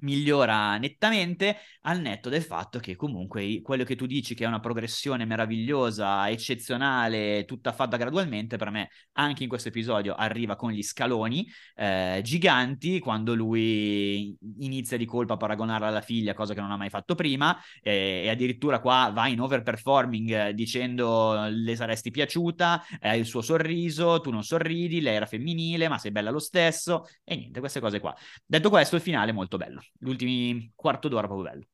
migliora 0.01 0.77
nettamente 0.77 1.57
al 1.81 1.99
netto 1.99 2.29
del 2.29 2.43
fatto 2.43 2.79
che 2.79 2.95
comunque 2.95 3.61
quello 3.61 3.83
che 3.83 3.95
tu 3.95 4.05
dici 4.05 4.35
che 4.35 4.43
è 4.43 4.47
una 4.47 4.59
progressione 4.59 5.25
meravigliosa, 5.25 6.29
eccezionale, 6.29 7.45
tutta 7.45 7.71
fatta 7.71 7.97
gradualmente, 7.97 8.57
per 8.57 8.69
me 8.69 8.89
anche 9.13 9.43
in 9.43 9.49
questo 9.49 9.69
episodio 9.69 10.13
arriva 10.13 10.55
con 10.55 10.71
gli 10.71 10.83
scaloni 10.83 11.47
eh, 11.75 12.21
giganti 12.23 12.99
quando 12.99 13.33
lui 13.33 14.35
inizia 14.59 14.97
di 14.97 15.05
colpa 15.05 15.33
a 15.33 15.37
paragonarla 15.37 15.87
alla 15.87 16.01
figlia, 16.01 16.33
cosa 16.33 16.53
che 16.53 16.61
non 16.61 16.71
ha 16.71 16.77
mai 16.77 16.89
fatto 16.89 17.15
prima, 17.15 17.57
eh, 17.81 18.21
e 18.25 18.29
addirittura 18.29 18.79
qua 18.79 19.11
va 19.13 19.27
in 19.27 19.39
overperforming 19.39 20.31
eh, 20.31 20.53
dicendo 20.53 21.47
le 21.49 21.75
saresti 21.75 22.11
piaciuta, 22.11 22.83
hai 23.01 23.19
il 23.19 23.25
suo 23.25 23.41
sorriso, 23.41 24.19
tu 24.21 24.31
non 24.31 24.43
sorridi, 24.43 25.01
lei 25.01 25.15
era 25.15 25.25
femminile, 25.25 25.87
ma 25.87 25.97
sei 25.97 26.11
bella 26.11 26.29
lo 26.31 26.39
stesso, 26.39 27.05
e 27.23 27.35
niente, 27.35 27.59
queste 27.59 27.79
cose 27.79 27.99
qua. 27.99 28.15
Detto 28.45 28.69
questo, 28.69 28.95
il 28.95 29.01
finale 29.01 29.31
è 29.31 29.33
molto 29.33 29.57
bello 29.57 29.81
l'ultimi 29.99 30.71
quarto 30.75 31.07
d'ora 31.07 31.27
proprio 31.27 31.49
bello. 31.51 31.65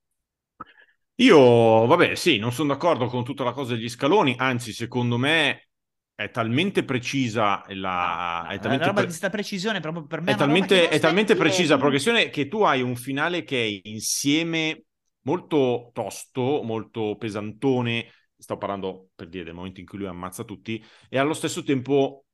Io, 1.20 1.86
vabbè, 1.86 2.16
sì, 2.16 2.38
non 2.38 2.52
sono 2.52 2.74
d'accordo 2.74 3.08
con 3.08 3.24
tutta 3.24 3.44
la 3.44 3.52
cosa 3.52 3.74
degli 3.74 3.90
scaloni, 3.90 4.36
anzi, 4.38 4.72
secondo 4.72 5.18
me 5.18 5.70
è 6.14 6.30
talmente 6.30 6.84
precisa 6.84 7.64
la... 7.70 8.42
Ah, 8.42 8.50
è 8.50 8.60
talmente 8.60 8.86
la 8.86 8.88
roba 8.88 8.92
pre... 8.94 9.02
di 9.02 9.08
questa 9.08 9.30
precisione 9.30 9.80
proprio 9.80 10.06
per 10.06 10.22
me 10.22 10.32
è 10.32 10.36
talmente, 10.36 10.90
è 10.90 11.00
talmente 11.00 11.36
precisa 11.36 11.74
la 11.74 11.80
progressione 11.80 12.30
che 12.30 12.48
tu 12.48 12.62
hai 12.62 12.82
un 12.82 12.96
finale 12.96 13.44
che 13.44 13.64
è 13.64 13.90
insieme 13.90 14.84
molto 15.22 15.90
tosto, 15.94 16.62
molto 16.64 17.16
pesantone, 17.18 18.12
sto 18.38 18.58
parlando 18.58 19.10
per 19.16 19.28
dire 19.28 19.44
del 19.44 19.54
momento 19.54 19.80
in 19.80 19.86
cui 19.86 19.98
lui 19.98 20.08
ammazza 20.08 20.44
tutti, 20.44 20.84
e 21.10 21.18
allo 21.18 21.34
stesso 21.34 21.64
tempo 21.64 22.26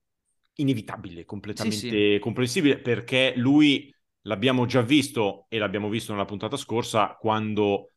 inevitabile, 0.55 1.25
completamente 1.25 1.77
sì, 1.77 1.89
sì. 1.89 2.17
comprensibile, 2.19 2.79
perché 2.79 3.33
lui 3.35 3.92
l'abbiamo 4.23 4.65
già 4.65 4.81
visto 4.81 5.45
e 5.49 5.57
l'abbiamo 5.57 5.89
visto 5.89 6.11
nella 6.11 6.25
puntata 6.25 6.57
scorsa 6.57 7.15
quando 7.19 7.89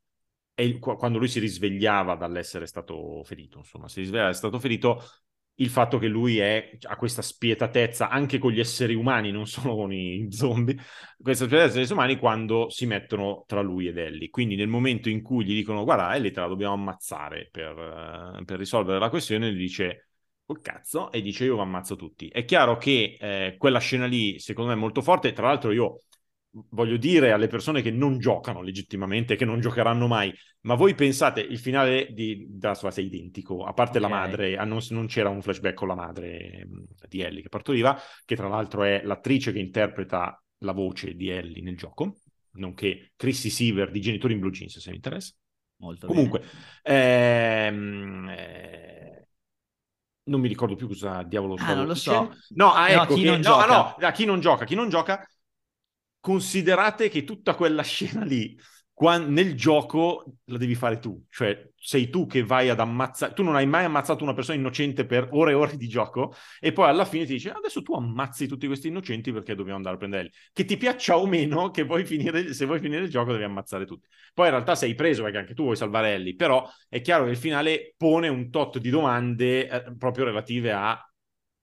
e 0.58 0.78
quando 0.78 1.18
lui 1.18 1.28
si 1.28 1.38
risvegliava 1.38 2.14
dall'essere 2.14 2.66
stato 2.66 3.22
ferito, 3.24 3.58
insomma, 3.58 3.88
si 3.88 4.00
risvegliava 4.00 4.30
dall'essere 4.30 4.48
stato 4.48 4.58
ferito, 4.58 5.04
il 5.56 5.68
fatto 5.68 5.98
che 5.98 6.06
lui 6.06 6.38
è, 6.38 6.78
ha 6.88 6.96
questa 6.96 7.20
spietatezza 7.20 8.08
anche 8.08 8.38
con 8.38 8.52
gli 8.52 8.60
esseri 8.60 8.94
umani, 8.94 9.30
non 9.30 9.46
solo 9.46 9.74
con 9.74 9.92
i 9.92 10.26
zombie, 10.30 10.76
questa 11.22 11.44
spietatezza 11.44 11.74
degli 11.74 11.84
esseri 11.84 11.98
umani 11.98 12.18
quando 12.18 12.70
si 12.70 12.86
mettono 12.86 13.44
tra 13.46 13.60
lui 13.60 13.86
ed 13.86 13.98
Ellie. 13.98 14.30
Quindi 14.30 14.56
nel 14.56 14.68
momento 14.68 15.10
in 15.10 15.22
cui 15.22 15.44
gli 15.44 15.54
dicono 15.54 15.84
guarda, 15.84 16.14
Ellie 16.14 16.30
te 16.30 16.40
la 16.40 16.46
dobbiamo 16.46 16.74
ammazzare 16.74 17.48
per, 17.50 17.76
uh, 17.76 18.44
per 18.44 18.58
risolvere 18.58 18.98
la 18.98 19.10
questione, 19.10 19.52
gli 19.52 19.58
dice 19.58 20.08
col 20.46 20.60
cazzo 20.62 21.10
e 21.10 21.20
dice 21.20 21.44
io 21.44 21.56
vi 21.56 21.60
ammazzo 21.60 21.96
tutti. 21.96 22.28
È 22.28 22.44
chiaro 22.46 22.78
che 22.78 23.16
eh, 23.20 23.56
quella 23.58 23.78
scena 23.78 24.06
lì 24.06 24.38
secondo 24.38 24.70
me 24.70 24.76
è 24.76 24.80
molto 24.80 25.02
forte, 25.02 25.32
tra 25.32 25.48
l'altro 25.48 25.72
io 25.72 26.00
voglio 26.70 26.96
dire 26.96 27.32
alle 27.32 27.48
persone 27.48 27.82
che 27.82 27.90
non 27.90 28.18
giocano 28.18 28.62
legittimamente, 28.62 29.36
che 29.36 29.44
non 29.44 29.60
giocheranno 29.60 30.06
mai, 30.06 30.32
ma 30.62 30.74
voi 30.74 30.94
pensate 30.94 31.40
il 31.40 31.58
finale 31.58 32.08
di 32.12 32.56
Last 32.60 32.84
of 32.84 32.90
Us 32.90 32.98
è 32.98 33.02
identico, 33.02 33.64
a 33.64 33.72
parte 33.72 33.98
okay. 33.98 34.10
la 34.10 34.16
madre, 34.16 34.56
ah, 34.56 34.64
non, 34.64 34.80
non, 34.90 35.06
c'era 35.06 35.28
un 35.28 35.42
flashback 35.42 35.74
con 35.74 35.88
la 35.88 35.94
madre 35.94 36.66
mm, 36.66 36.82
di 37.08 37.20
Ellie 37.20 37.42
che 37.42 37.48
partoriva, 37.48 37.98
che 38.24 38.36
tra 38.36 38.48
l'altro 38.48 38.82
è 38.84 39.02
l'attrice 39.04 39.52
che 39.52 39.58
interpreta 39.58 40.42
la 40.58 40.72
voce 40.72 41.14
di 41.14 41.28
Ellie 41.28 41.62
nel 41.62 41.76
gioco, 41.76 42.20
nonché 42.52 43.12
Chrissy 43.16 43.50
Siever 43.50 43.90
di 43.90 44.00
Genitori 44.00 44.32
in 44.34 44.40
Blue 44.40 44.52
Jeans, 44.52 44.78
se 44.78 44.90
vi 44.90 44.96
interessa. 44.96 45.32
Molto 45.78 46.06
Comunque, 46.06 46.42
ehm, 46.82 48.28
eh, 48.30 49.28
non 50.24 50.40
mi 50.40 50.48
ricordo 50.48 50.74
più 50.74 50.88
cosa 50.88 51.22
diavolo 51.22 51.54
ah, 51.58 51.74
non 51.74 51.86
lo 51.86 51.94
so. 51.94 52.34
No, 52.54 52.72
ah, 52.72 52.88
ecco 52.88 53.10
no, 53.10 53.14
chi 53.14 53.22
che, 53.22 53.26
non 53.28 53.36
no, 53.36 53.42
gioca. 53.42 53.66
no, 53.66 53.96
a 54.00 54.10
chi 54.12 54.24
non 54.24 54.40
gioca, 54.40 54.64
chi 54.64 54.74
non 54.74 54.88
gioca 54.88 55.28
considerate 56.26 57.08
che 57.08 57.22
tutta 57.22 57.54
quella 57.54 57.84
scena 57.84 58.24
lì 58.24 58.58
quando, 58.92 59.30
nel 59.30 59.54
gioco 59.54 60.24
la 60.46 60.56
devi 60.56 60.74
fare 60.74 60.98
tu, 60.98 61.24
cioè 61.30 61.70
sei 61.76 62.10
tu 62.10 62.26
che 62.26 62.42
vai 62.42 62.68
ad 62.68 62.80
ammazzare, 62.80 63.32
tu 63.32 63.44
non 63.44 63.54
hai 63.54 63.64
mai 63.64 63.84
ammazzato 63.84 64.24
una 64.24 64.34
persona 64.34 64.58
innocente 64.58 65.06
per 65.06 65.28
ore 65.30 65.52
e 65.52 65.54
ore 65.54 65.76
di 65.76 65.86
gioco 65.86 66.34
e 66.58 66.72
poi 66.72 66.88
alla 66.88 67.04
fine 67.04 67.26
ti 67.26 67.34
dice 67.34 67.52
adesso 67.52 67.80
tu 67.82 67.94
ammazzi 67.94 68.48
tutti 68.48 68.66
questi 68.66 68.88
innocenti 68.88 69.32
perché 69.32 69.54
dobbiamo 69.54 69.76
andare 69.76 69.94
a 69.94 69.98
prenderli, 69.98 70.32
che 70.52 70.64
ti 70.64 70.76
piaccia 70.76 71.16
o 71.16 71.26
meno 71.28 71.70
che 71.70 71.84
vuoi 71.84 72.04
finire, 72.04 72.52
se 72.52 72.64
vuoi 72.66 72.80
finire 72.80 73.04
il 73.04 73.10
gioco 73.10 73.30
devi 73.30 73.44
ammazzare 73.44 73.84
tutti. 73.84 74.08
Poi 74.34 74.46
in 74.46 74.52
realtà 74.52 74.74
sei 74.74 74.96
preso 74.96 75.22
perché 75.22 75.38
anche 75.38 75.54
tu 75.54 75.62
vuoi 75.62 75.76
salvare 75.76 76.14
Ellie, 76.14 76.34
però 76.34 76.68
è 76.88 77.00
chiaro 77.02 77.26
che 77.26 77.30
il 77.30 77.36
finale 77.36 77.94
pone 77.96 78.26
un 78.26 78.50
tot 78.50 78.78
di 78.78 78.90
domande 78.90 79.68
eh, 79.68 79.94
proprio 79.96 80.24
relative 80.24 80.72
a 80.72 81.00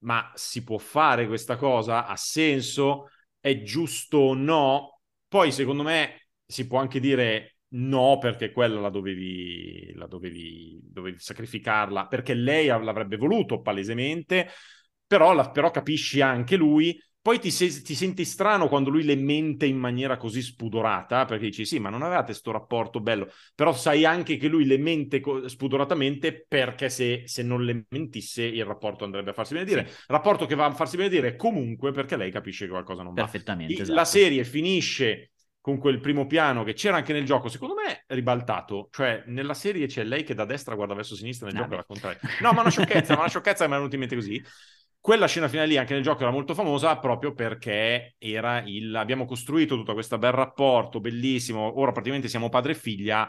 ma 0.03 0.31
si 0.35 0.63
può 0.63 0.77
fare 0.77 1.27
questa 1.27 1.57
cosa? 1.57 2.05
Ha 2.05 2.15
senso? 2.15 3.07
È 3.43 3.61
giusto 3.61 4.17
o 4.19 4.33
no. 4.33 5.01
Poi 5.27 5.51
secondo 5.51 5.83
me 5.83 6.27
si 6.45 6.65
può 6.65 6.79
anche 6.79 7.01
dire 7.01 7.57
no 7.73 8.17
perché 8.19 8.51
quella 8.53 8.79
la 8.79 8.89
dovevi, 8.89 9.91
la 9.95 10.07
dovevi, 10.07 10.79
dovevi 10.81 11.19
sacrificarla 11.19 12.07
perché 12.07 12.33
lei 12.33 12.67
l'avrebbe 12.67 13.17
voluto 13.17 13.59
palesemente, 13.61 14.47
però, 15.05 15.33
la, 15.33 15.49
però 15.51 15.71
capisci 15.71 16.21
anche 16.21 16.55
lui 16.55 16.97
poi 17.23 17.39
ti, 17.39 17.51
se- 17.51 17.81
ti, 17.83 17.95
senti 17.95 18.25
strano 18.25 18.67
quando 18.67 18.89
lui 18.89 19.05
le 19.05 19.15
mente 19.15 19.65
in 19.65 19.77
maniera 19.77 20.17
così 20.17 20.41
spudorata, 20.41 21.23
perché 21.23 21.45
dici 21.45 21.65
sì, 21.65 21.79
ma 21.79 21.89
non 21.89 22.01
avevate 22.01 22.25
questo 22.25 22.51
rapporto 22.51 22.99
bello, 22.99 23.31
però 23.55 23.71
sai 23.71 24.03
anche 24.03 24.35
che 24.35 24.49
lui 24.49 24.65
le 24.65 24.77
mente 24.77 25.21
co- 25.21 25.47
spudoratamente 25.47 26.45
perché 26.45 26.89
se, 26.89 27.23
se, 27.25 27.41
non 27.41 27.63
le 27.63 27.85
mentisse 27.87 28.43
il 28.43 28.65
rapporto 28.65 29.05
andrebbe 29.05 29.29
a 29.29 29.33
farsi 29.33 29.53
benedire. 29.53 29.87
Sì. 29.87 30.03
Rapporto 30.07 30.45
che 30.45 30.55
va 30.55 30.65
a 30.65 30.71
farsi 30.73 30.97
benedire 30.97 31.37
comunque 31.37 31.93
perché 31.93 32.17
lei 32.17 32.29
capisce 32.29 32.65
che 32.65 32.71
qualcosa 32.71 33.03
non 33.03 33.13
va. 33.13 33.21
Perfettamente. 33.21 33.73
Esatto. 33.73 33.93
La 33.93 34.05
serie 34.05 34.43
finisce 34.43 35.31
con 35.61 35.77
quel 35.77 36.01
primo 36.01 36.27
piano 36.27 36.65
che 36.65 36.73
c'era 36.73 36.97
anche 36.97 37.13
nel 37.13 37.23
gioco, 37.23 37.47
secondo 37.47 37.75
me 37.75 38.03
ribaltato, 38.07 38.89
cioè 38.91 39.23
nella 39.27 39.53
serie 39.53 39.87
c'è 39.87 40.03
lei 40.03 40.25
che 40.25 40.33
da 40.33 40.43
destra 40.43 40.75
guarda 40.75 40.93
verso 40.93 41.15
sinistra, 41.15 41.47
nel 41.47 41.55
no, 41.55 41.61
gioco 41.61 41.73
è 41.73 41.77
la 41.77 41.85
contraria. 41.85 42.19
No, 42.41 42.51
ma 42.51 42.59
una 42.59 42.69
sciocchezza, 42.69 43.13
ma 43.13 43.21
una 43.21 43.29
sciocchezza 43.29 43.65
mi 43.65 43.71
è 43.71 43.77
venuta 43.77 43.95
in 43.95 44.01
mente 44.01 44.15
così. 44.15 44.43
Quella 45.03 45.27
scena 45.27 45.49
finale 45.49 45.67
lì 45.67 45.75
anche 45.75 45.93
nel 45.93 46.01
gioco 46.01 46.21
era 46.21 46.31
molto 46.31 46.53
famosa 46.53 46.97
proprio 46.97 47.33
perché 47.33 48.15
il... 48.19 48.95
abbiamo 48.95 49.25
costruito 49.25 49.75
tutto 49.75 49.91
questo 49.91 50.17
bel 50.17 50.31
rapporto, 50.31 51.01
bellissimo, 51.01 51.77
ora 51.77 51.91
praticamente 51.91 52.29
siamo 52.29 52.47
padre 52.47 52.71
e 52.71 52.75
figlia, 52.75 53.27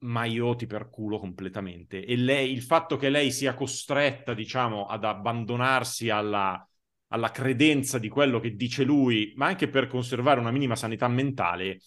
ma 0.00 0.26
io 0.26 0.54
ti 0.54 0.66
perculo 0.66 1.18
completamente. 1.18 2.04
E 2.04 2.14
lei, 2.16 2.52
il 2.52 2.60
fatto 2.60 2.98
che 2.98 3.08
lei 3.08 3.32
sia 3.32 3.54
costretta, 3.54 4.34
diciamo, 4.34 4.84
ad 4.84 5.04
abbandonarsi 5.04 6.10
alla, 6.10 6.62
alla 7.06 7.30
credenza 7.30 7.98
di 7.98 8.10
quello 8.10 8.38
che 8.38 8.54
dice 8.54 8.84
lui, 8.84 9.32
ma 9.34 9.46
anche 9.46 9.70
per 9.70 9.86
conservare 9.86 10.40
una 10.40 10.50
minima 10.50 10.76
sanità 10.76 11.08
mentale, 11.08 11.80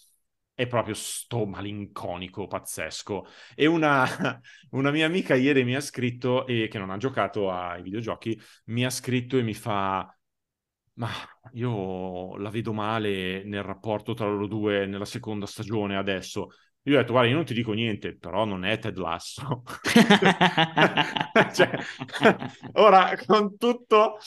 è 0.59 0.67
proprio 0.67 0.93
sto 0.93 1.45
malinconico 1.45 2.45
pazzesco. 2.45 3.25
E 3.55 3.65
una, 3.65 4.05
una, 4.71 4.91
mia 4.91 5.05
amica 5.05 5.33
ieri 5.33 5.63
mi 5.63 5.73
ha 5.73 5.79
scritto, 5.79 6.45
e 6.45 6.67
che 6.67 6.77
non 6.77 6.89
ha 6.89 6.97
giocato 6.97 7.49
ai 7.49 7.81
videogiochi, 7.81 8.37
mi 8.65 8.83
ha 8.83 8.89
scritto 8.89 9.37
e 9.37 9.41
mi 9.43 9.53
fa... 9.53 10.13
Ma 10.95 11.09
io 11.53 12.35
la 12.37 12.49
vedo 12.49 12.73
male 12.73 13.41
nel 13.45 13.63
rapporto 13.63 14.13
tra 14.13 14.27
loro 14.27 14.47
due 14.47 14.85
nella 14.85 15.05
seconda 15.05 15.45
stagione 15.45 15.95
adesso. 15.95 16.49
Io 16.89 16.95
ho 16.95 17.01
detto, 17.01 17.11
guarda, 17.11 17.29
io 17.29 17.35
non 17.35 17.45
ti 17.45 17.53
dico 17.53 17.73
niente, 17.73 18.15
però 18.17 18.45
non 18.45 18.65
è 18.65 18.79
Ted 18.79 18.97
Lasso. 18.97 19.61
cioè, 21.53 21.69
ora, 22.73 23.15
con, 23.27 23.57
tutto, 23.57 24.17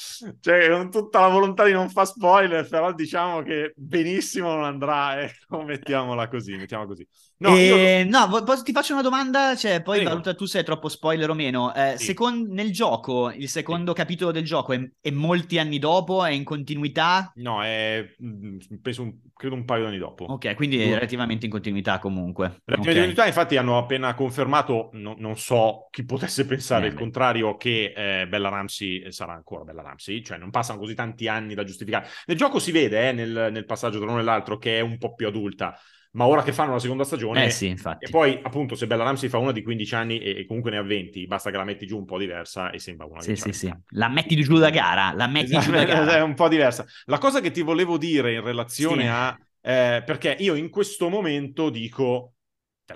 cioè, 0.40 0.70
con 0.70 0.88
tutta 0.88 1.20
la 1.22 1.28
volontà 1.28 1.64
di 1.64 1.72
non 1.72 1.90
fare 1.90 2.06
spoiler, 2.06 2.68
però 2.68 2.92
diciamo 2.92 3.42
che 3.42 3.72
benissimo 3.74 4.54
non 4.54 4.62
andrà, 4.62 5.20
ecco, 5.22 5.62
mettiamola 5.62 6.28
così, 6.28 6.54
mettiamola 6.54 6.88
così. 6.88 7.04
No, 7.38 7.56
eh, 7.56 8.04
io... 8.06 8.08
no, 8.08 8.62
ti 8.62 8.70
faccio 8.70 8.92
una 8.92 9.02
domanda, 9.02 9.56
cioè, 9.56 9.82
poi 9.82 9.96
Prego. 9.96 10.10
valuta 10.10 10.34
tu 10.34 10.44
se 10.44 10.60
è 10.60 10.64
troppo 10.64 10.88
spoiler 10.88 11.28
o 11.30 11.34
meno. 11.34 11.74
Eh, 11.74 11.94
sì. 11.96 12.06
second... 12.06 12.50
Nel 12.52 12.70
gioco, 12.70 13.32
il 13.32 13.48
secondo 13.48 13.90
sì. 13.90 13.96
capitolo 13.96 14.30
del 14.30 14.44
gioco 14.44 14.72
è, 14.72 14.90
è, 15.00 15.10
molti 15.10 15.58
anni 15.58 15.80
dopo, 15.80 16.24
è 16.24 16.30
in 16.30 16.44
continuità? 16.44 17.32
No, 17.36 17.60
è 17.64 18.06
mm, 18.22 18.58
penso 18.80 19.02
un, 19.02 19.14
credo 19.34 19.56
un 19.56 19.64
paio 19.64 19.82
di 19.82 19.88
anni 19.88 19.98
dopo. 19.98 20.26
Ok, 20.26 20.54
quindi 20.54 20.80
è 20.80 20.94
relativamente 20.94 21.46
in 21.46 21.50
continuità 21.50 21.98
comunque. 21.98 22.51
Relativamente 22.64 22.70
okay. 22.70 22.76
in 22.76 22.84
continuità, 22.84 23.26
infatti 23.26 23.56
hanno 23.56 23.78
appena 23.78 24.14
confermato, 24.14 24.90
no, 24.92 25.14
non 25.18 25.36
so 25.36 25.88
chi 25.90 26.04
potesse 26.04 26.46
pensare 26.46 26.86
il 26.86 26.94
contrario, 26.94 27.56
che 27.56 27.92
eh, 27.96 28.26
Bella 28.28 28.48
Ramsey 28.48 29.10
sarà 29.12 29.32
ancora 29.32 29.64
Bella 29.64 29.82
Ramsey, 29.82 30.22
cioè 30.22 30.38
non 30.38 30.50
passano 30.50 30.78
così 30.78 30.94
tanti 30.94 31.28
anni 31.28 31.54
da 31.54 31.64
giustificare. 31.64 32.06
Nel 32.26 32.36
gioco 32.36 32.58
si 32.58 32.72
vede 32.72 33.08
eh, 33.08 33.12
nel, 33.12 33.48
nel 33.50 33.64
passaggio 33.64 33.98
tra 33.98 34.10
uno 34.10 34.20
e 34.20 34.24
l'altro 34.24 34.58
che 34.58 34.78
è 34.78 34.80
un 34.80 34.98
po' 34.98 35.14
più 35.14 35.26
adulta 35.26 35.78
ma 36.12 36.26
ora 36.26 36.42
che 36.42 36.52
fanno 36.52 36.72
la 36.72 36.78
seconda 36.78 37.04
stagione, 37.04 37.46
eh 37.46 37.50
sì, 37.50 37.68
infatti. 37.68 38.04
e 38.04 38.10
poi 38.10 38.38
appunto 38.42 38.74
se 38.74 38.86
Bella 38.86 39.04
Ramsey 39.04 39.30
fa 39.30 39.38
una 39.38 39.52
di 39.52 39.62
15 39.62 39.94
anni 39.94 40.18
e, 40.18 40.40
e, 40.40 40.46
comunque 40.46 40.70
ne 40.70 40.76
ha 40.76 40.82
20, 40.82 41.26
basta 41.26 41.50
che 41.50 41.56
la 41.56 41.64
metti 41.64 41.86
giù 41.86 41.96
un 41.96 42.04
po' 42.04 42.18
diversa 42.18 42.70
e 42.70 42.78
sembra 42.78 43.06
una 43.06 43.22
sì, 43.22 43.34
sì, 43.34 43.52
sì. 43.52 43.72
La 43.90 44.08
metti 44.08 44.36
giù 44.42 44.58
da 44.58 44.68
gara, 44.68 45.12
la 45.14 45.26
metti 45.26 45.52
esatto, 45.52 45.64
giù 45.64 45.70
da 45.70 45.84
gara. 45.84 46.16
È 46.16 46.20
un 46.20 46.34
po' 46.34 46.48
diversa. 46.48 46.84
La 47.06 47.18
cosa 47.18 47.40
che 47.40 47.50
ti 47.50 47.62
volevo 47.62 47.96
dire 47.96 48.34
in 48.34 48.42
relazione 48.42 49.02
sì. 49.02 49.08
a... 49.08 49.38
Eh, 49.64 50.02
perché 50.04 50.36
io 50.38 50.54
in 50.54 50.68
questo 50.68 51.08
momento 51.08 51.70
dico, 51.70 52.34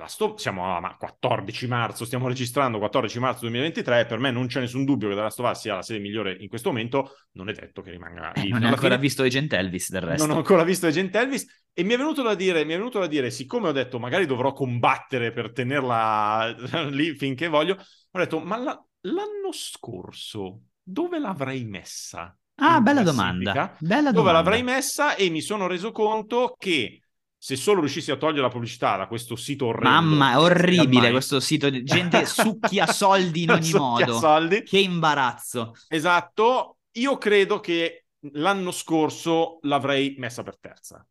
sto, 0.07 0.37
siamo 0.37 0.77
a 0.77 0.97
14 0.99 1.67
marzo, 1.67 2.05
stiamo 2.05 2.29
registrando 2.29 2.79
14 2.79 3.19
marzo 3.19 3.41
2023, 3.41 4.07
per 4.07 4.19
me 4.19 4.31
non 4.31 4.47
c'è 4.47 4.61
nessun 4.61 4.85
dubbio 4.85 5.09
che 5.09 5.15
The 5.15 5.21
Last 5.21 5.41
of 5.41 5.51
Us 5.51 5.61
sia 5.61 5.75
la 5.75 5.83
serie 5.83 6.03
migliore 6.03 6.37
in 6.39 6.49
questo 6.49 6.69
momento, 6.69 7.17
non 7.33 7.49
è 7.49 7.53
detto 7.53 7.83
che 7.83 7.91
rimanga 7.91 8.33
lì. 8.37 8.49
Eh, 8.49 8.51
non 8.51 8.65
ho 8.65 8.69
ancora 8.69 8.91
fine. 8.91 8.99
visto 8.99 9.23
Agent 9.23 9.53
Elvis 9.53 9.91
del 9.91 10.03
resto. 10.03 10.27
Non 10.27 10.37
ho 10.37 10.39
ancora 10.39 10.65
visto 10.65 10.87
Agent 10.87 11.15
Elvis 11.15 11.65
e 11.73 11.83
mi 11.83 11.95
è 11.95 11.97
venuto 11.97 12.23
da 12.23 12.35
dire, 12.35 12.65
mi 12.65 12.73
è 12.75 12.77
venuto 12.77 12.99
da 12.99 13.07
dire, 13.07 13.31
siccome 13.31 13.69
ho 13.69 13.73
detto 13.73 13.99
magari 13.99 14.27
dovrò 14.27 14.53
combattere 14.53 15.33
per 15.33 15.53
tenerla 15.53 16.55
lì 16.91 17.15
finché 17.17 17.49
voglio, 17.49 17.75
ho 17.75 18.19
detto 18.19 18.41
ma 18.41 18.57
la, 18.57 18.87
l'anno 19.03 19.53
scorso 19.53 20.63
dove 20.83 21.19
l'avrei 21.19 21.65
messa? 21.65 22.37
Ah, 22.59 22.81
bella 22.81 23.03
domanda. 23.03 23.77
bella 23.81 24.11
dove 24.11 24.31
domanda. 24.31 24.33
l'avrei 24.33 24.63
messa 24.63 25.15
e 25.15 25.29
mi 25.29 25.43
sono 25.43 25.67
reso 25.67 25.93
conto 25.93 26.55
che 26.59 27.03
se 27.47 27.55
solo 27.55 27.79
riuscissi 27.79 28.11
a 28.11 28.17
togliere 28.17 28.43
la 28.43 28.49
pubblicità 28.49 28.97
da 28.97 29.07
questo 29.07 29.37
sito 29.37 29.67
orrendo. 29.67 29.89
Mamma, 29.89 30.33
è 30.33 30.37
orribile 30.37 31.13
questo 31.13 31.39
sito, 31.39 31.71
gente 31.71 32.27
succhia 32.27 32.89
soldi 32.89 33.45
in 33.45 33.51
ogni 33.55 33.71
modo. 33.71 34.19
Soldi. 34.19 34.65
Che 34.65 34.81
imbarazzo. 34.81 35.73
Esatto, 35.87 36.79
io 36.95 37.17
credo 37.19 37.61
che 37.61 38.07
l'anno 38.33 38.73
scorso 38.73 39.61
l'avrei 39.63 40.17
messa 40.19 40.43
per 40.43 40.59
terza. 40.59 41.07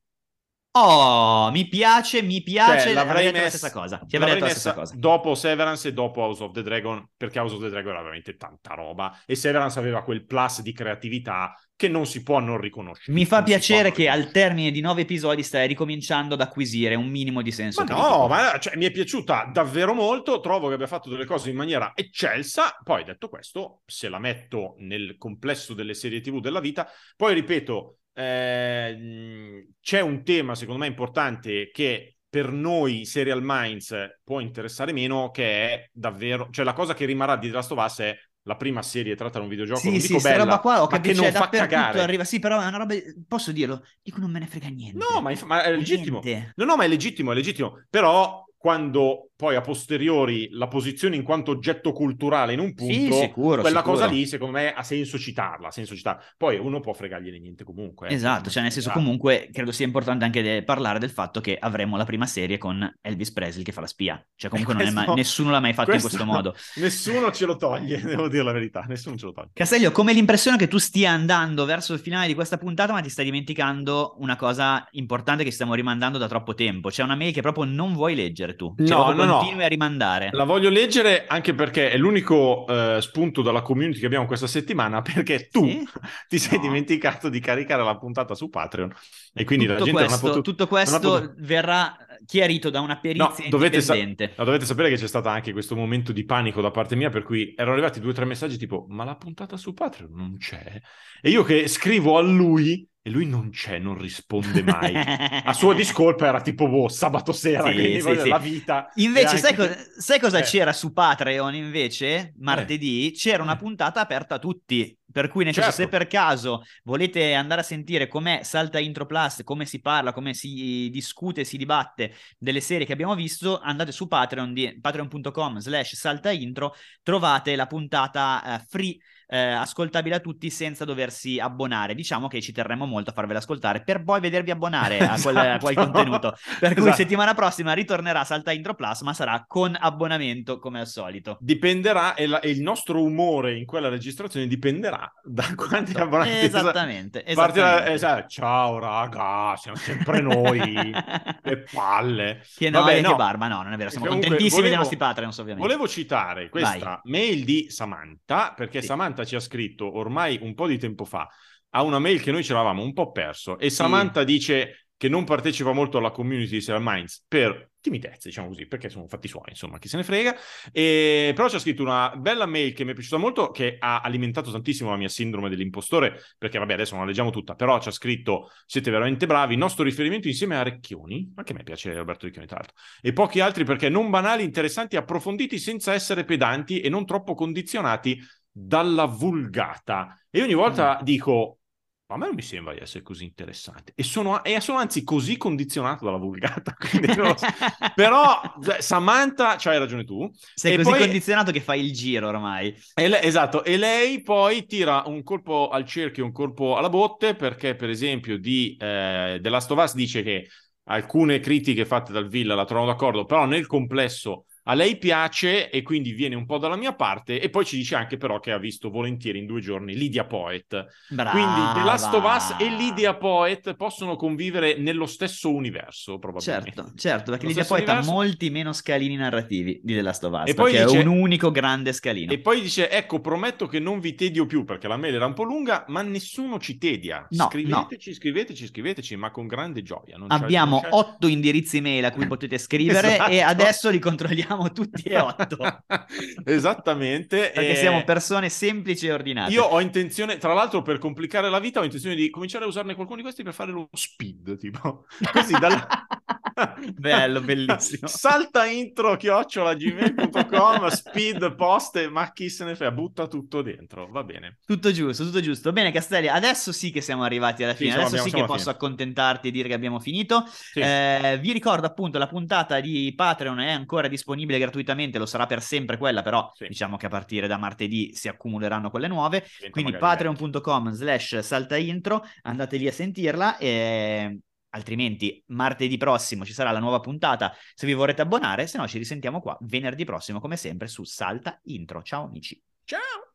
Oh, 0.71 1.51
mi 1.51 1.69
piace, 1.69 2.21
mi 2.21 2.43
piace. 2.43 2.87
Cioè, 2.87 2.93
l'avrei 2.93 3.31
messa 3.31 3.43
la 3.43 3.49
stessa 3.49 3.71
cosa. 3.71 4.01
Ti 4.05 4.17
avrei 4.17 4.33
detto 4.33 4.43
la 4.43 4.51
stessa 4.51 4.73
cosa. 4.73 4.93
Dopo 4.97 5.35
Severance 5.35 5.87
e 5.87 5.93
dopo 5.93 6.19
House 6.19 6.43
of 6.43 6.51
the 6.51 6.63
Dragon, 6.63 7.11
perché 7.15 7.39
House 7.39 7.55
of 7.55 7.61
the 7.61 7.69
Dragon 7.69 7.91
era 7.91 8.01
veramente 8.01 8.35
tanta 8.35 8.73
roba 8.73 9.21
e 9.25 9.35
Severance 9.35 9.79
aveva 9.79 10.03
quel 10.03 10.25
plus 10.25 10.59
di 10.59 10.73
creatività 10.73 11.55
che 11.75 11.89
non 11.89 12.05
si 12.05 12.23
può 12.23 12.39
non 12.39 12.59
riconoscere. 12.59 13.11
Mi 13.11 13.25
fa 13.25 13.43
piacere 13.43 13.91
che 13.91 14.07
al 14.07 14.31
termine 14.31 14.71
di 14.71 14.79
nove 14.79 15.01
episodi 15.01 15.43
stai 15.43 15.67
ricominciando 15.67 16.35
ad 16.35 16.41
acquisire 16.41 16.95
un 16.95 17.07
minimo 17.07 17.41
di 17.41 17.51
senso. 17.51 17.83
Ma 17.83 17.95
no, 17.95 18.27
ma 18.27 18.57
cioè, 18.59 18.77
mi 18.77 18.85
è 18.85 18.91
piaciuta 18.91 19.49
davvero 19.51 19.93
molto, 19.93 20.39
trovo 20.39 20.69
che 20.69 20.75
abbia 20.75 20.87
fatto 20.87 21.09
delle 21.09 21.25
cose 21.25 21.49
in 21.49 21.57
maniera 21.57 21.91
eccelsa. 21.93 22.79
Poi 22.81 23.03
detto 23.03 23.27
questo, 23.27 23.81
se 23.85 24.07
la 24.07 24.19
metto 24.19 24.75
nel 24.79 25.17
complesso 25.17 25.73
delle 25.73 25.93
serie 25.93 26.21
TV 26.21 26.39
della 26.39 26.61
vita, 26.61 26.87
poi 27.17 27.33
ripeto, 27.33 27.97
eh, 28.13 29.67
c'è 29.81 29.99
un 29.99 30.23
tema 30.23 30.55
secondo 30.55 30.79
me 30.79 30.87
importante 30.87 31.69
che 31.71 32.15
per 32.29 32.51
noi 32.51 33.05
Serial 33.05 33.41
Minds 33.41 33.95
può 34.23 34.39
interessare 34.39 34.91
meno, 34.91 35.29
che 35.31 35.69
è 35.69 35.89
davvero, 35.91 36.49
cioè 36.51 36.65
la 36.65 36.73
cosa 36.73 36.93
che 36.93 37.05
rimarrà 37.05 37.37
di 37.37 37.47
The 37.47 37.53
Last 37.53 37.71
of 37.71 37.83
Us 37.83 37.99
è 37.99 38.17
la 38.47 38.55
prima 38.55 38.81
serie 38.81 39.15
tratta 39.15 39.39
da 39.39 39.43
un 39.43 39.49
videogioco, 39.49 39.79
sì, 39.79 39.89
non 39.89 39.99
sì, 39.99 40.07
dico 40.07 40.21
bella, 40.21 40.43
roba 40.43 40.59
qua 40.59 40.83
ho 40.83 40.87
capito, 40.87 41.21
che 41.21 41.31
non 41.31 41.41
fa 41.41 41.49
cagare. 41.49 42.01
Arriva, 42.01 42.23
sì, 42.23 42.39
però 42.39 42.59
è 42.59 42.67
una 42.67 42.77
roba, 42.77 42.95
posso 43.27 43.51
dirlo, 43.51 43.83
dico 44.01 44.19
non 44.19 44.29
me 44.29 44.39
ne 44.39 44.45
frega 44.45 44.67
niente. 44.67 44.97
No, 44.97 45.19
ma, 45.21 45.33
ma 45.45 45.63
è 45.63 45.75
legittimo. 45.75 46.21
Niente. 46.23 46.53
No, 46.55 46.65
no, 46.65 46.75
ma 46.75 46.83
è 46.83 46.87
legittimo, 46.87 47.31
è 47.31 47.35
legittimo. 47.35 47.83
Però 47.89 48.45
quando 48.55 49.29
poi 49.35 49.55
a 49.55 49.61
posteriori 49.61 50.47
la 50.51 50.67
posizione 50.67 51.15
in 51.15 51.23
quanto 51.23 51.51
oggetto 51.51 51.91
culturale 51.91 52.53
in 52.53 52.59
un 52.59 52.73
punto, 52.73 52.93
Sì, 52.93 53.11
sicuro, 53.11 53.61
quella 53.61 53.79
sicuro. 53.79 53.95
cosa 53.97 54.05
lì 54.07 54.25
secondo 54.25 54.57
me 54.57 54.73
ha 54.73 54.83
senso 54.83 55.17
citarla, 55.19 55.67
ha 55.67 55.71
senso 55.71 55.95
citarla. 55.95 56.21
Poi 56.37 56.57
uno 56.57 56.79
può 56.79 56.93
fregargliene 56.93 57.39
niente 57.39 57.63
comunque. 57.63 58.07
eh, 58.09 58.13
Esatto, 58.13 58.49
cioè 58.49 58.61
nel 58.63 58.71
senso 58.71 58.89
Esatto. 58.89 59.03
comunque 59.03 59.49
credo 59.51 59.71
sia 59.71 59.85
importante 59.85 60.23
anche 60.25 60.41
de- 60.41 60.63
parlare 60.63 60.99
del 60.99 61.09
fatto 61.09 61.41
che 61.41 61.57
avremo 61.59 61.97
la 61.97 62.05
prima 62.05 62.25
serie 62.25 62.57
con 62.57 62.89
Elvis 63.01 63.31
Presley 63.31 63.63
che 63.63 63.71
fa 63.71 63.81
la 63.81 63.87
spia. 63.87 64.23
Cioè 64.35 64.49
comunque 64.49 64.73
non 64.73 64.83
è 64.83 64.91
mai- 64.91 65.03
Questo- 65.05 65.15
nessuno 65.15 65.51
l'ha 65.51 65.59
mai 65.59 65.73
fatto 65.73 65.91
in 65.91 65.99
questo 66.01 66.25
modo. 66.25 66.55
Nessuno 66.75 67.31
ce 67.31 67.45
lo 67.45 67.55
toglie, 67.57 67.99
devo 68.03 68.27
dire 68.29 68.43
la 68.43 68.51
verità, 68.51 68.85
nessuno 68.87 69.15
ce 69.17 69.25
lo 69.25 69.31
toglie. 69.33 69.49
Castello, 69.53 69.91
come 69.91 70.13
l'impressione 70.13 70.57
che 70.57 70.67
tu 70.67 70.77
stia 70.77 71.11
andando 71.11 71.65
verso 71.65 71.93
il 71.93 71.99
finale 71.99 72.27
di 72.27 72.33
questa 72.33 72.57
puntata, 72.57 72.93
ma 72.93 73.01
ti 73.01 73.09
stai 73.09 73.25
dimenticando 73.25 74.15
una 74.19 74.35
cosa 74.35 74.87
importante 74.91 75.43
che 75.43 75.51
stiamo 75.51 75.73
rimandando 75.73 76.17
da 76.17 76.27
troppo 76.27 76.53
tempo. 76.53 76.89
C'è 76.89 77.03
una 77.03 77.15
mail 77.15 77.33
che 77.33 77.41
proprio 77.41 77.65
non 77.65 77.93
vuoi 77.93 78.15
leggere 78.15 78.55
tu. 78.55 78.73
Cioè, 78.77 78.87
No, 78.87 79.03
proprio 79.05 79.24
no, 79.25 79.33
no. 79.33 79.37
continui 79.37 79.63
a 79.63 79.67
rimandare. 79.67 80.29
La 80.31 80.43
voglio 80.43 80.69
leggere 80.69 81.25
anche 81.27 81.53
perché 81.53 81.91
è 81.91 81.97
l'unico 81.97 82.65
eh, 82.67 82.99
spunto 83.01 83.41
dalla 83.41 83.61
community 83.61 83.99
che 83.99 84.05
abbiamo 84.05 84.25
questa 84.25 84.47
settimana, 84.47 85.01
perché 85.01 85.49
tu 85.49 85.65
Sì? 85.65 85.83
ti 86.27 86.39
sei 86.39 86.57
No. 86.57 86.63
dimenticato 86.63 87.29
di 87.29 87.39
caricare 87.39 87.83
la 87.83 87.97
puntata 87.97 88.35
su 88.35 88.49
Patreon 88.49 88.93
e 89.33 89.43
quindi 89.45 89.65
la 89.65 89.75
tutto, 89.75 89.85
gente 89.85 90.05
questo, 90.05 90.25
non 90.27 90.29
ha 90.29 90.33
potuto... 90.33 90.41
tutto 90.51 90.67
questo 90.67 90.99
potuto- 90.99 91.33
verrà 91.37 91.95
chiarito 92.25 92.69
da 92.69 92.79
una 92.81 92.97
perizia 92.99 93.25
No, 93.43 93.49
dovete, 93.49 93.81
sa- 93.81 93.95
no, 93.95 94.43
dovete 94.43 94.65
sapere 94.65 94.89
che 94.89 94.95
c'è 94.95 95.07
stato 95.07 95.29
anche 95.29 95.51
questo 95.51 95.75
momento 95.75 96.11
di 96.11 96.25
panico 96.25 96.61
da 96.61 96.71
parte 96.71 96.95
mia, 96.95 97.09
per 97.09 97.23
cui 97.23 97.53
erano 97.55 97.73
arrivati 97.73 97.99
due 97.99 98.11
o 98.11 98.13
tre 98.13 98.25
messaggi 98.25 98.57
tipo 98.57 98.85
ma 98.89 99.03
la 99.03 99.15
puntata 99.15 99.57
su 99.57 99.73
Patreon 99.73 100.11
non 100.13 100.37
c'è? 100.37 100.79
E 101.21 101.29
io 101.29 101.43
che 101.43 101.67
scrivo 101.67 102.17
a 102.17 102.21
lui 102.21 102.87
e 103.07 103.09
lui 103.11 103.27
non 103.27 103.51
c'è, 103.51 103.77
non 103.77 103.99
risponde 103.99 104.63
mai. 104.63 104.91
A 105.45 105.53
sua 105.53 105.75
discolpa 105.75 106.25
era 106.25 106.41
tipo 106.41 106.67
boh, 106.67 106.87
sabato 106.89 107.33
sera, 107.33 107.67
Sì, 107.67 107.73
quindi 107.73 108.01
sì, 108.01 108.19
sì. 108.19 108.27
la 108.29 108.39
vita. 108.39 108.89
Invece, 108.95 109.37
sai, 109.37 109.51
anche- 109.53 109.67
co- 109.75 110.01
sai 110.01 110.19
cosa 110.19 110.39
Eh. 110.39 110.43
c'era 110.43 110.73
su 110.73 110.91
Patreon 110.91 111.53
invece? 111.53 112.33
Martedì 112.39 113.11
c'era 113.15 113.43
una 113.43 113.53
Eh. 113.53 113.57
puntata 113.57 114.01
aperta 114.01 114.35
a 114.35 114.39
tutti. 114.39 114.97
Per 115.15 115.29
cui, 115.29 115.45
nel 115.45 115.53
senso, 115.53 115.71
Certo. 115.71 115.83
se 115.83 115.87
per 115.87 116.07
caso 116.07 116.63
volete 116.83 117.33
andare 117.35 117.61
a 117.61 117.63
sentire 117.63 118.09
com'è 118.09 118.43
Salta 118.43 118.79
Intro 118.79 119.05
Plus, 119.05 119.43
come 119.45 119.65
si 119.65 119.79
parla, 119.79 120.11
come 120.11 120.33
si 120.33 120.89
discute, 120.91 121.45
si 121.45 121.55
dibatte 121.55 122.13
delle 122.37 122.59
serie 122.59 122.85
che 122.85 122.91
abbiamo 122.91 123.15
visto, 123.15 123.57
andate 123.61 123.93
su 123.93 124.09
Patreon 124.09 124.51
di 124.51 124.77
patreon.com 124.81 125.59
slash 125.59 125.95
salta 125.95 126.31
intro, 126.31 126.75
trovate 127.01 127.55
la 127.55 127.65
puntata 127.65 128.59
eh, 128.59 128.65
free 128.67 128.97
eh, 129.27 129.37
ascoltabile 129.37 130.15
a 130.15 130.19
tutti 130.19 130.49
senza 130.49 130.85
doversi 130.85 131.39
abbonare. 131.39 131.95
Diciamo 131.95 132.27
che 132.27 132.41
ci 132.41 132.51
terremo 132.51 132.85
molto 132.85 133.09
a 133.09 133.13
farvela 133.13 133.39
ascoltare 133.39 133.81
per 133.83 134.03
poi 134.03 134.19
vedervi 134.19 134.51
abbonare 134.51 134.99
a 134.99 135.19
quel, 135.21 135.37
a 135.37 135.57
quel 135.59 135.73
Esatto. 135.77 135.91
contenuto. 135.91 136.35
Per 136.59 136.73
cui 136.73 136.81
Esatto. 136.83 136.95
settimana 136.97 137.33
prossima 137.33 137.73
ritornerà 137.73 138.23
Salta 138.23 138.51
Intro 138.51 138.73
Plus, 138.75 139.01
ma 139.01 139.13
sarà 139.13 139.43
con 139.47 139.75
abbonamento 139.79 140.59
come 140.59 140.79
al 140.79 140.87
solito. 140.87 141.37
dipenderà 141.39 142.13
e, 142.15 142.27
la- 142.27 142.39
e 142.39 142.49
il 142.49 142.61
nostro 142.61 143.01
umore 143.03 143.57
in 143.57 143.65
quella 143.65 143.89
registrazione 143.89 144.47
dipenderà 144.47 145.11
da 145.23 145.45
quanti 145.55 145.95
abbonati 145.97 146.29
Esattamente, 146.29 147.23
Partirà- 147.33 147.87
esattamente. 147.87 147.93
eh, 147.93 147.97
sai, 147.97 148.23
ciao 148.27 148.79
raga, 148.79 149.55
siamo 149.57 149.77
sempre 149.77 150.21
noi, 150.21 150.59
che 151.43 151.63
palle. 151.71 152.41
Che 152.55 152.69
Vabbè, 152.69 152.85
noia, 152.91 153.01
no. 153.01 153.09
che 153.09 153.15
barba, 153.15 153.47
no, 153.47 153.61
non 153.63 153.73
è 153.73 153.77
vero, 153.77 153.89
siamo 153.89 154.05
Comunque, 154.05 154.29
contentissimi 154.29 154.61
dei 154.67 154.71
volevo- 154.75 154.89
nostri 154.89 154.97
Patreons 154.97 155.37
ovviamente. 155.37 155.67
Volevo 155.67 155.87
citare 155.87 156.49
questa 156.49 157.01
mail 157.05 157.43
di 157.43 157.67
Samantha, 157.69 158.53
perché 158.55 158.81
Sì. 158.81 158.87
Samantha 158.87 159.14
ci 159.23 159.35
ha 159.35 159.39
scritto 159.39 159.97
ormai 159.97 160.39
un 160.41 160.53
po' 160.53 160.67
di 160.67 160.77
tempo 160.77 161.05
fa 161.05 161.29
a 161.69 161.81
una 161.83 161.99
mail 161.99 162.21
che 162.21 162.31
noi 162.31 162.43
ci 162.43 162.51
eravamo 162.51 162.83
un 162.83 162.93
po' 162.93 163.11
perso 163.11 163.57
e 163.59 163.69
Samantha 163.69 164.23
dice 164.23 164.85
che 164.97 165.09
non 165.09 165.25
partecipa 165.25 165.73
molto 165.73 165.97
alla 165.97 166.11
community 166.11 166.51
di 166.51 166.61
Serial 166.61 166.83
Minds 166.83 167.25
per 167.27 167.71
timidezza, 167.81 168.27
diciamo 168.29 168.47
così, 168.47 168.65
perché 168.65 168.89
sono 168.89 169.07
fatti 169.07 169.27
suoi, 169.27 169.49
insomma, 169.49 169.77
chi 169.77 169.87
se 169.87 169.97
ne 169.97 170.03
frega. 170.03 170.35
E... 170.71 171.33
Però 171.35 171.49
ci 171.49 171.55
ha 171.55 171.59
scritto 171.59 171.83
una 171.83 172.15
bella 172.15 172.45
mail 172.45 172.73
che 172.73 172.83
mi 172.83 172.91
è 172.91 172.93
piaciuta 172.93 173.17
molto, 173.17 173.51
che 173.51 173.75
ha 173.77 173.99
alimentato 173.99 174.51
tantissimo 174.51 174.89
la 174.89 174.95
mia 174.95 175.09
sindrome 175.09 175.49
dell'impostore, 175.49 176.19
perché 176.37 176.57
vabbè, 176.57 176.73
adesso 176.73 176.95
non 176.95 177.03
la 177.03 177.09
leggiamo 177.09 177.29
tutta, 177.29 177.55
però 177.55 177.79
ci 177.79 177.89
ha 177.89 177.91
scritto 177.91 178.49
siete 178.65 178.89
veramente 178.89 179.25
bravi, 179.25 179.53
il 179.53 179.59
nostro 179.59 179.83
riferimento 179.83 180.27
insieme 180.27 180.55
a 180.55 180.63
Recchioni, 180.63 181.33
anche 181.35 181.51
a 181.51 181.55
me 181.55 181.63
piace 181.63 181.93
Roberto 181.93 182.25
Recchioni 182.25 182.47
tra 182.47 182.57
l'altro, 182.57 182.75
e 183.01 183.13
pochi 183.13 183.41
altri 183.41 183.65
perché 183.65 183.89
non 183.89 184.09
banali, 184.09 184.43
interessanti, 184.43 184.95
approfonditi 184.95 185.59
senza 185.59 185.93
essere 185.93 186.23
pedanti 186.23 186.79
e 186.79 186.89
non 186.89 187.05
troppo 187.05 187.35
condizionati 187.35 188.19
dalla 188.57 189.05
vulgata. 189.05 190.17
E 190.29 190.41
ogni 190.41 190.53
volta 190.53 190.99
dico, 191.03 191.59
a 192.07 192.17
me 192.17 192.27
non 192.27 192.35
mi 192.35 192.41
sembra 192.41 192.73
di 192.73 192.79
essere 192.79 193.03
così 193.03 193.25
interessante. 193.25 193.91
E 193.95 194.03
sono, 194.03 194.41
e 194.45 194.61
sono 194.61 194.77
anzi 194.77 195.03
così 195.03 195.35
condizionato 195.35 196.05
dalla 196.05 196.17
vulgata. 196.17 196.73
non. 197.17 197.35
Però 197.93 198.39
cioè, 198.63 198.79
Samantha, 198.81 199.55
c'hai 199.57 199.77
ragione 199.77 200.05
tu. 200.05 200.29
Sei 200.53 200.73
e 200.73 200.77
così 200.77 200.89
poi- 200.91 200.99
condizionato 200.99 201.51
che 201.51 201.59
fai 201.59 201.83
il 201.83 201.91
giro 201.91 202.29
ormai. 202.29 202.73
E 202.93 203.07
le- 203.09 203.21
esatto, 203.21 203.63
e 203.65 203.75
lei 203.75 204.21
poi 204.21 204.65
tira 204.65 205.03
un 205.07 205.21
colpo 205.23 205.67
al 205.67 205.85
cerchio, 205.85 206.23
un 206.23 206.31
colpo 206.31 206.77
alla 206.77 206.89
botte, 206.89 207.35
perché 207.35 207.75
per 207.75 207.89
esempio 207.89 208.37
di 208.37 208.77
eh, 208.79 209.37
The 209.41 209.49
Last 209.49 209.71
of 209.71 209.83
Us 209.83 209.95
dice 209.95 210.23
che 210.23 210.47
alcune 210.85 211.39
critiche 211.39 211.85
fatte 211.85 212.13
dal 212.13 212.29
Villa 212.29 212.55
la 212.55 212.63
trovano 212.63 212.91
d'accordo, 212.91 213.25
però 213.25 213.45
nel 213.45 213.67
complesso 213.67 214.45
a 214.67 214.73
lei 214.73 214.97
piace 214.97 215.69
e 215.69 215.81
quindi 215.83 216.11
viene 216.13 216.35
un 216.35 216.45
po' 216.45 216.57
dalla 216.57 216.75
mia 216.75 216.93
parte 216.93 217.39
e 217.39 217.49
poi 217.49 217.65
ci 217.65 217.77
dice 217.77 217.95
anche 217.95 218.17
però 218.17 218.39
che 218.39 218.51
ha 218.51 218.57
visto 218.57 218.89
volentieri 218.89 219.37
in 219.39 219.45
due 219.45 219.61
giorni 219.61 219.95
Lydia 219.95 220.25
Poet. 220.25 220.85
Brava. 221.09 221.29
Quindi 221.31 221.61
The 221.75 221.83
Last 221.83 222.13
of 222.13 222.23
Us 222.23 222.55
e 222.59 222.69
Lydia 222.69 223.15
Poet 223.15 223.75
possono 223.75 224.15
convivere 224.15 224.77
nello 224.77 225.05
stesso 225.05 225.53
universo, 225.53 226.17
probabilmente. 226.17 226.71
Certo, 226.73 226.91
certo, 226.95 227.31
perché 227.31 227.43
Lo 227.45 227.49
Lydia 227.49 227.63
stesso 227.63 227.79
poi 227.83 227.87
ha 227.89 227.97
universo. 227.97 228.11
molti 228.11 228.49
meno 228.49 228.73
scalini 228.73 229.15
narrativi 229.15 229.79
di 229.83 229.93
The 229.93 230.01
Last 230.01 230.23
of 230.23 230.33
Us, 230.33 230.49
E 230.49 230.53
poi 230.55 230.71
perché 230.71 230.85
dice- 230.87 230.97
è 231.01 231.05
un 231.05 231.17
unico 231.19 231.51
grande 231.51 231.93
scalino. 231.93 232.31
E 232.31 232.39
poi 232.39 232.61
dice: 232.61 232.89
Ecco, 232.89 233.19
prometto 233.21 233.67
che 233.67 233.79
non 233.79 233.99
vi 233.99 234.15
tedio 234.15 234.45
più 234.45 234.63
perché 234.63 234.87
la 234.87 234.97
mail 234.97 235.13
era 235.15 235.25
un 235.27 235.33
po' 235.33 235.43
lunga, 235.43 235.85
ma 235.89 236.01
nessuno 236.01 236.59
ci 236.59 236.77
tedia. 236.77 237.25
No, 237.29 237.47
scriveteci, 237.51 238.13
scriveteci, 238.13 238.65
scriveteci, 238.67 239.15
ma 239.15 239.29
con 239.29 239.45
grande 239.47 239.83
gioia. 239.83 240.17
Non 240.17 240.27
c'è- 240.27 240.35
Abbiamo 240.35 240.81
non 240.81 240.89
c'è- 240.89 240.89
otto 240.91 241.27
indirizzi 241.27 241.81
mail 241.81 242.05
a 242.05 242.11
cui 242.11 242.25
potete 242.25 242.57
scrivere 242.57 243.13
Esatto. 243.15 243.31
e 243.31 243.41
adesso 243.41 243.89
li 243.89 243.99
controlliamo 243.99 244.54
tutti 244.71 245.03
e 245.03 245.19
otto. 245.19 245.57
Esattamente. 246.45 247.51
Perché 247.53 247.71
e 247.71 247.75
siamo 247.75 248.03
persone 248.03 248.49
semplici 248.49 249.07
e 249.07 249.11
ordinate. 249.11 249.51
Io 249.51 249.63
ho 249.63 249.79
intenzione, 249.81 250.37
tra 250.37 250.53
l'altro, 250.53 250.81
per 250.81 250.97
complicare 250.97 251.49
la 251.49 251.59
vita, 251.59 251.79
ho 251.79 251.83
intenzione 251.83 252.15
di 252.15 252.29
cominciare 252.29 252.65
a 252.65 252.67
usarne 252.67 252.95
qualcuno 252.95 253.17
di 253.17 253.23
questi 253.23 253.43
per 253.43 253.53
fare 253.53 253.71
lo 253.71 253.89
speed, 253.91 254.57
tipo 254.57 255.05
così 255.31 255.53
dalla... 255.59 255.87
Bello, 256.97 257.41
bellissimo. 257.41 258.07
Salta 258.07 258.65
intro 258.65 259.15
chiocciolagmail.com, 259.15 260.87
speed, 260.87 261.55
poste, 261.55 262.09
ma 262.09 262.31
chi 262.31 262.49
se 262.49 262.65
ne 262.65 262.75
frega, 262.75 262.91
butta 262.91 263.27
tutto 263.27 263.61
dentro, 263.61 264.07
va 264.09 264.23
bene. 264.23 264.57
Tutto 264.65 264.91
giusto, 264.91 265.23
tutto 265.23 265.39
giusto. 265.41 265.71
Bene, 265.71 265.91
Castelli, 265.91 266.27
adesso 266.27 266.71
sì 266.71 266.91
che 266.91 267.01
siamo 267.01 267.23
arrivati 267.23 267.63
alla 267.63 267.73
Sì, 267.73 267.79
fine. 267.83 267.91
siamo- 267.91 268.07
adesso 268.07 268.23
sì 268.23 268.29
abbiamo- 268.29 268.45
che 268.45 268.47
siamo 268.47 268.53
posso 268.57 268.69
alla 268.69 268.77
accontentarti 268.77 269.47
e 269.47 269.51
dire 269.51 269.67
che 269.67 269.73
abbiamo 269.73 269.99
finito. 269.99 270.43
Sì. 270.47 270.79
Eh, 270.79 271.37
vi 271.41 271.51
ricordo 271.51 271.85
appunto 271.85 272.17
la 272.17 272.27
puntata 272.27 272.79
di 272.79 273.13
Patreon 273.15 273.59
è 273.59 273.71
ancora 273.71 274.07
disponibile 274.07 274.59
gratuitamente, 274.59 275.17
lo 275.19 275.25
sarà 275.25 275.45
per 275.45 275.61
sempre 275.61 275.97
quella, 275.97 276.21
però 276.21 276.51
Sì. 276.55 276.67
diciamo 276.67 276.97
che 276.97 277.05
a 277.05 277.09
partire 277.09 277.47
da 277.47 277.57
martedì 277.57 278.13
si 278.15 278.27
accumuleranno 278.27 278.89
quelle 278.89 279.07
nuove. 279.07 279.45
Diventa 279.57 279.69
Quindi 279.69 279.97
patreon.com 279.97 280.91
slash 280.91 281.39
saltaintro, 281.39 282.23
andate 282.43 282.77
lì 282.77 282.87
a 282.87 282.91
sentirla 282.91 283.57
e 283.57 284.39
altrimenti 284.75 285.41
martedì 285.47 285.97
prossimo 285.97 286.45
ci 286.45 286.53
sarà 286.53 286.71
la 286.71 286.79
nuova 286.79 286.99
puntata 286.99 287.55
se 287.73 287.87
vi 287.87 287.93
vorrete 287.93 288.21
abbonare, 288.21 288.67
se 288.67 288.77
no 288.77 288.87
ci 288.87 288.97
risentiamo 288.97 289.41
qua 289.41 289.57
venerdì 289.61 290.03
prossimo 290.03 290.39
come 290.39 290.57
sempre 290.57 290.87
su 290.87 291.03
Salta 291.03 291.59
Intro. 291.63 292.03
Ciao 292.03 292.25
amici. 292.25 292.61
Ciao! 292.83 293.33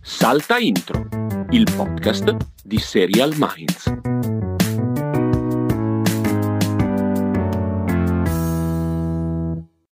Salta 0.00 0.58
Intro, 0.58 1.08
il 1.50 1.66
podcast 1.74 2.36
di 2.62 2.78
Serial 2.78 3.34
Minds. 3.36 4.35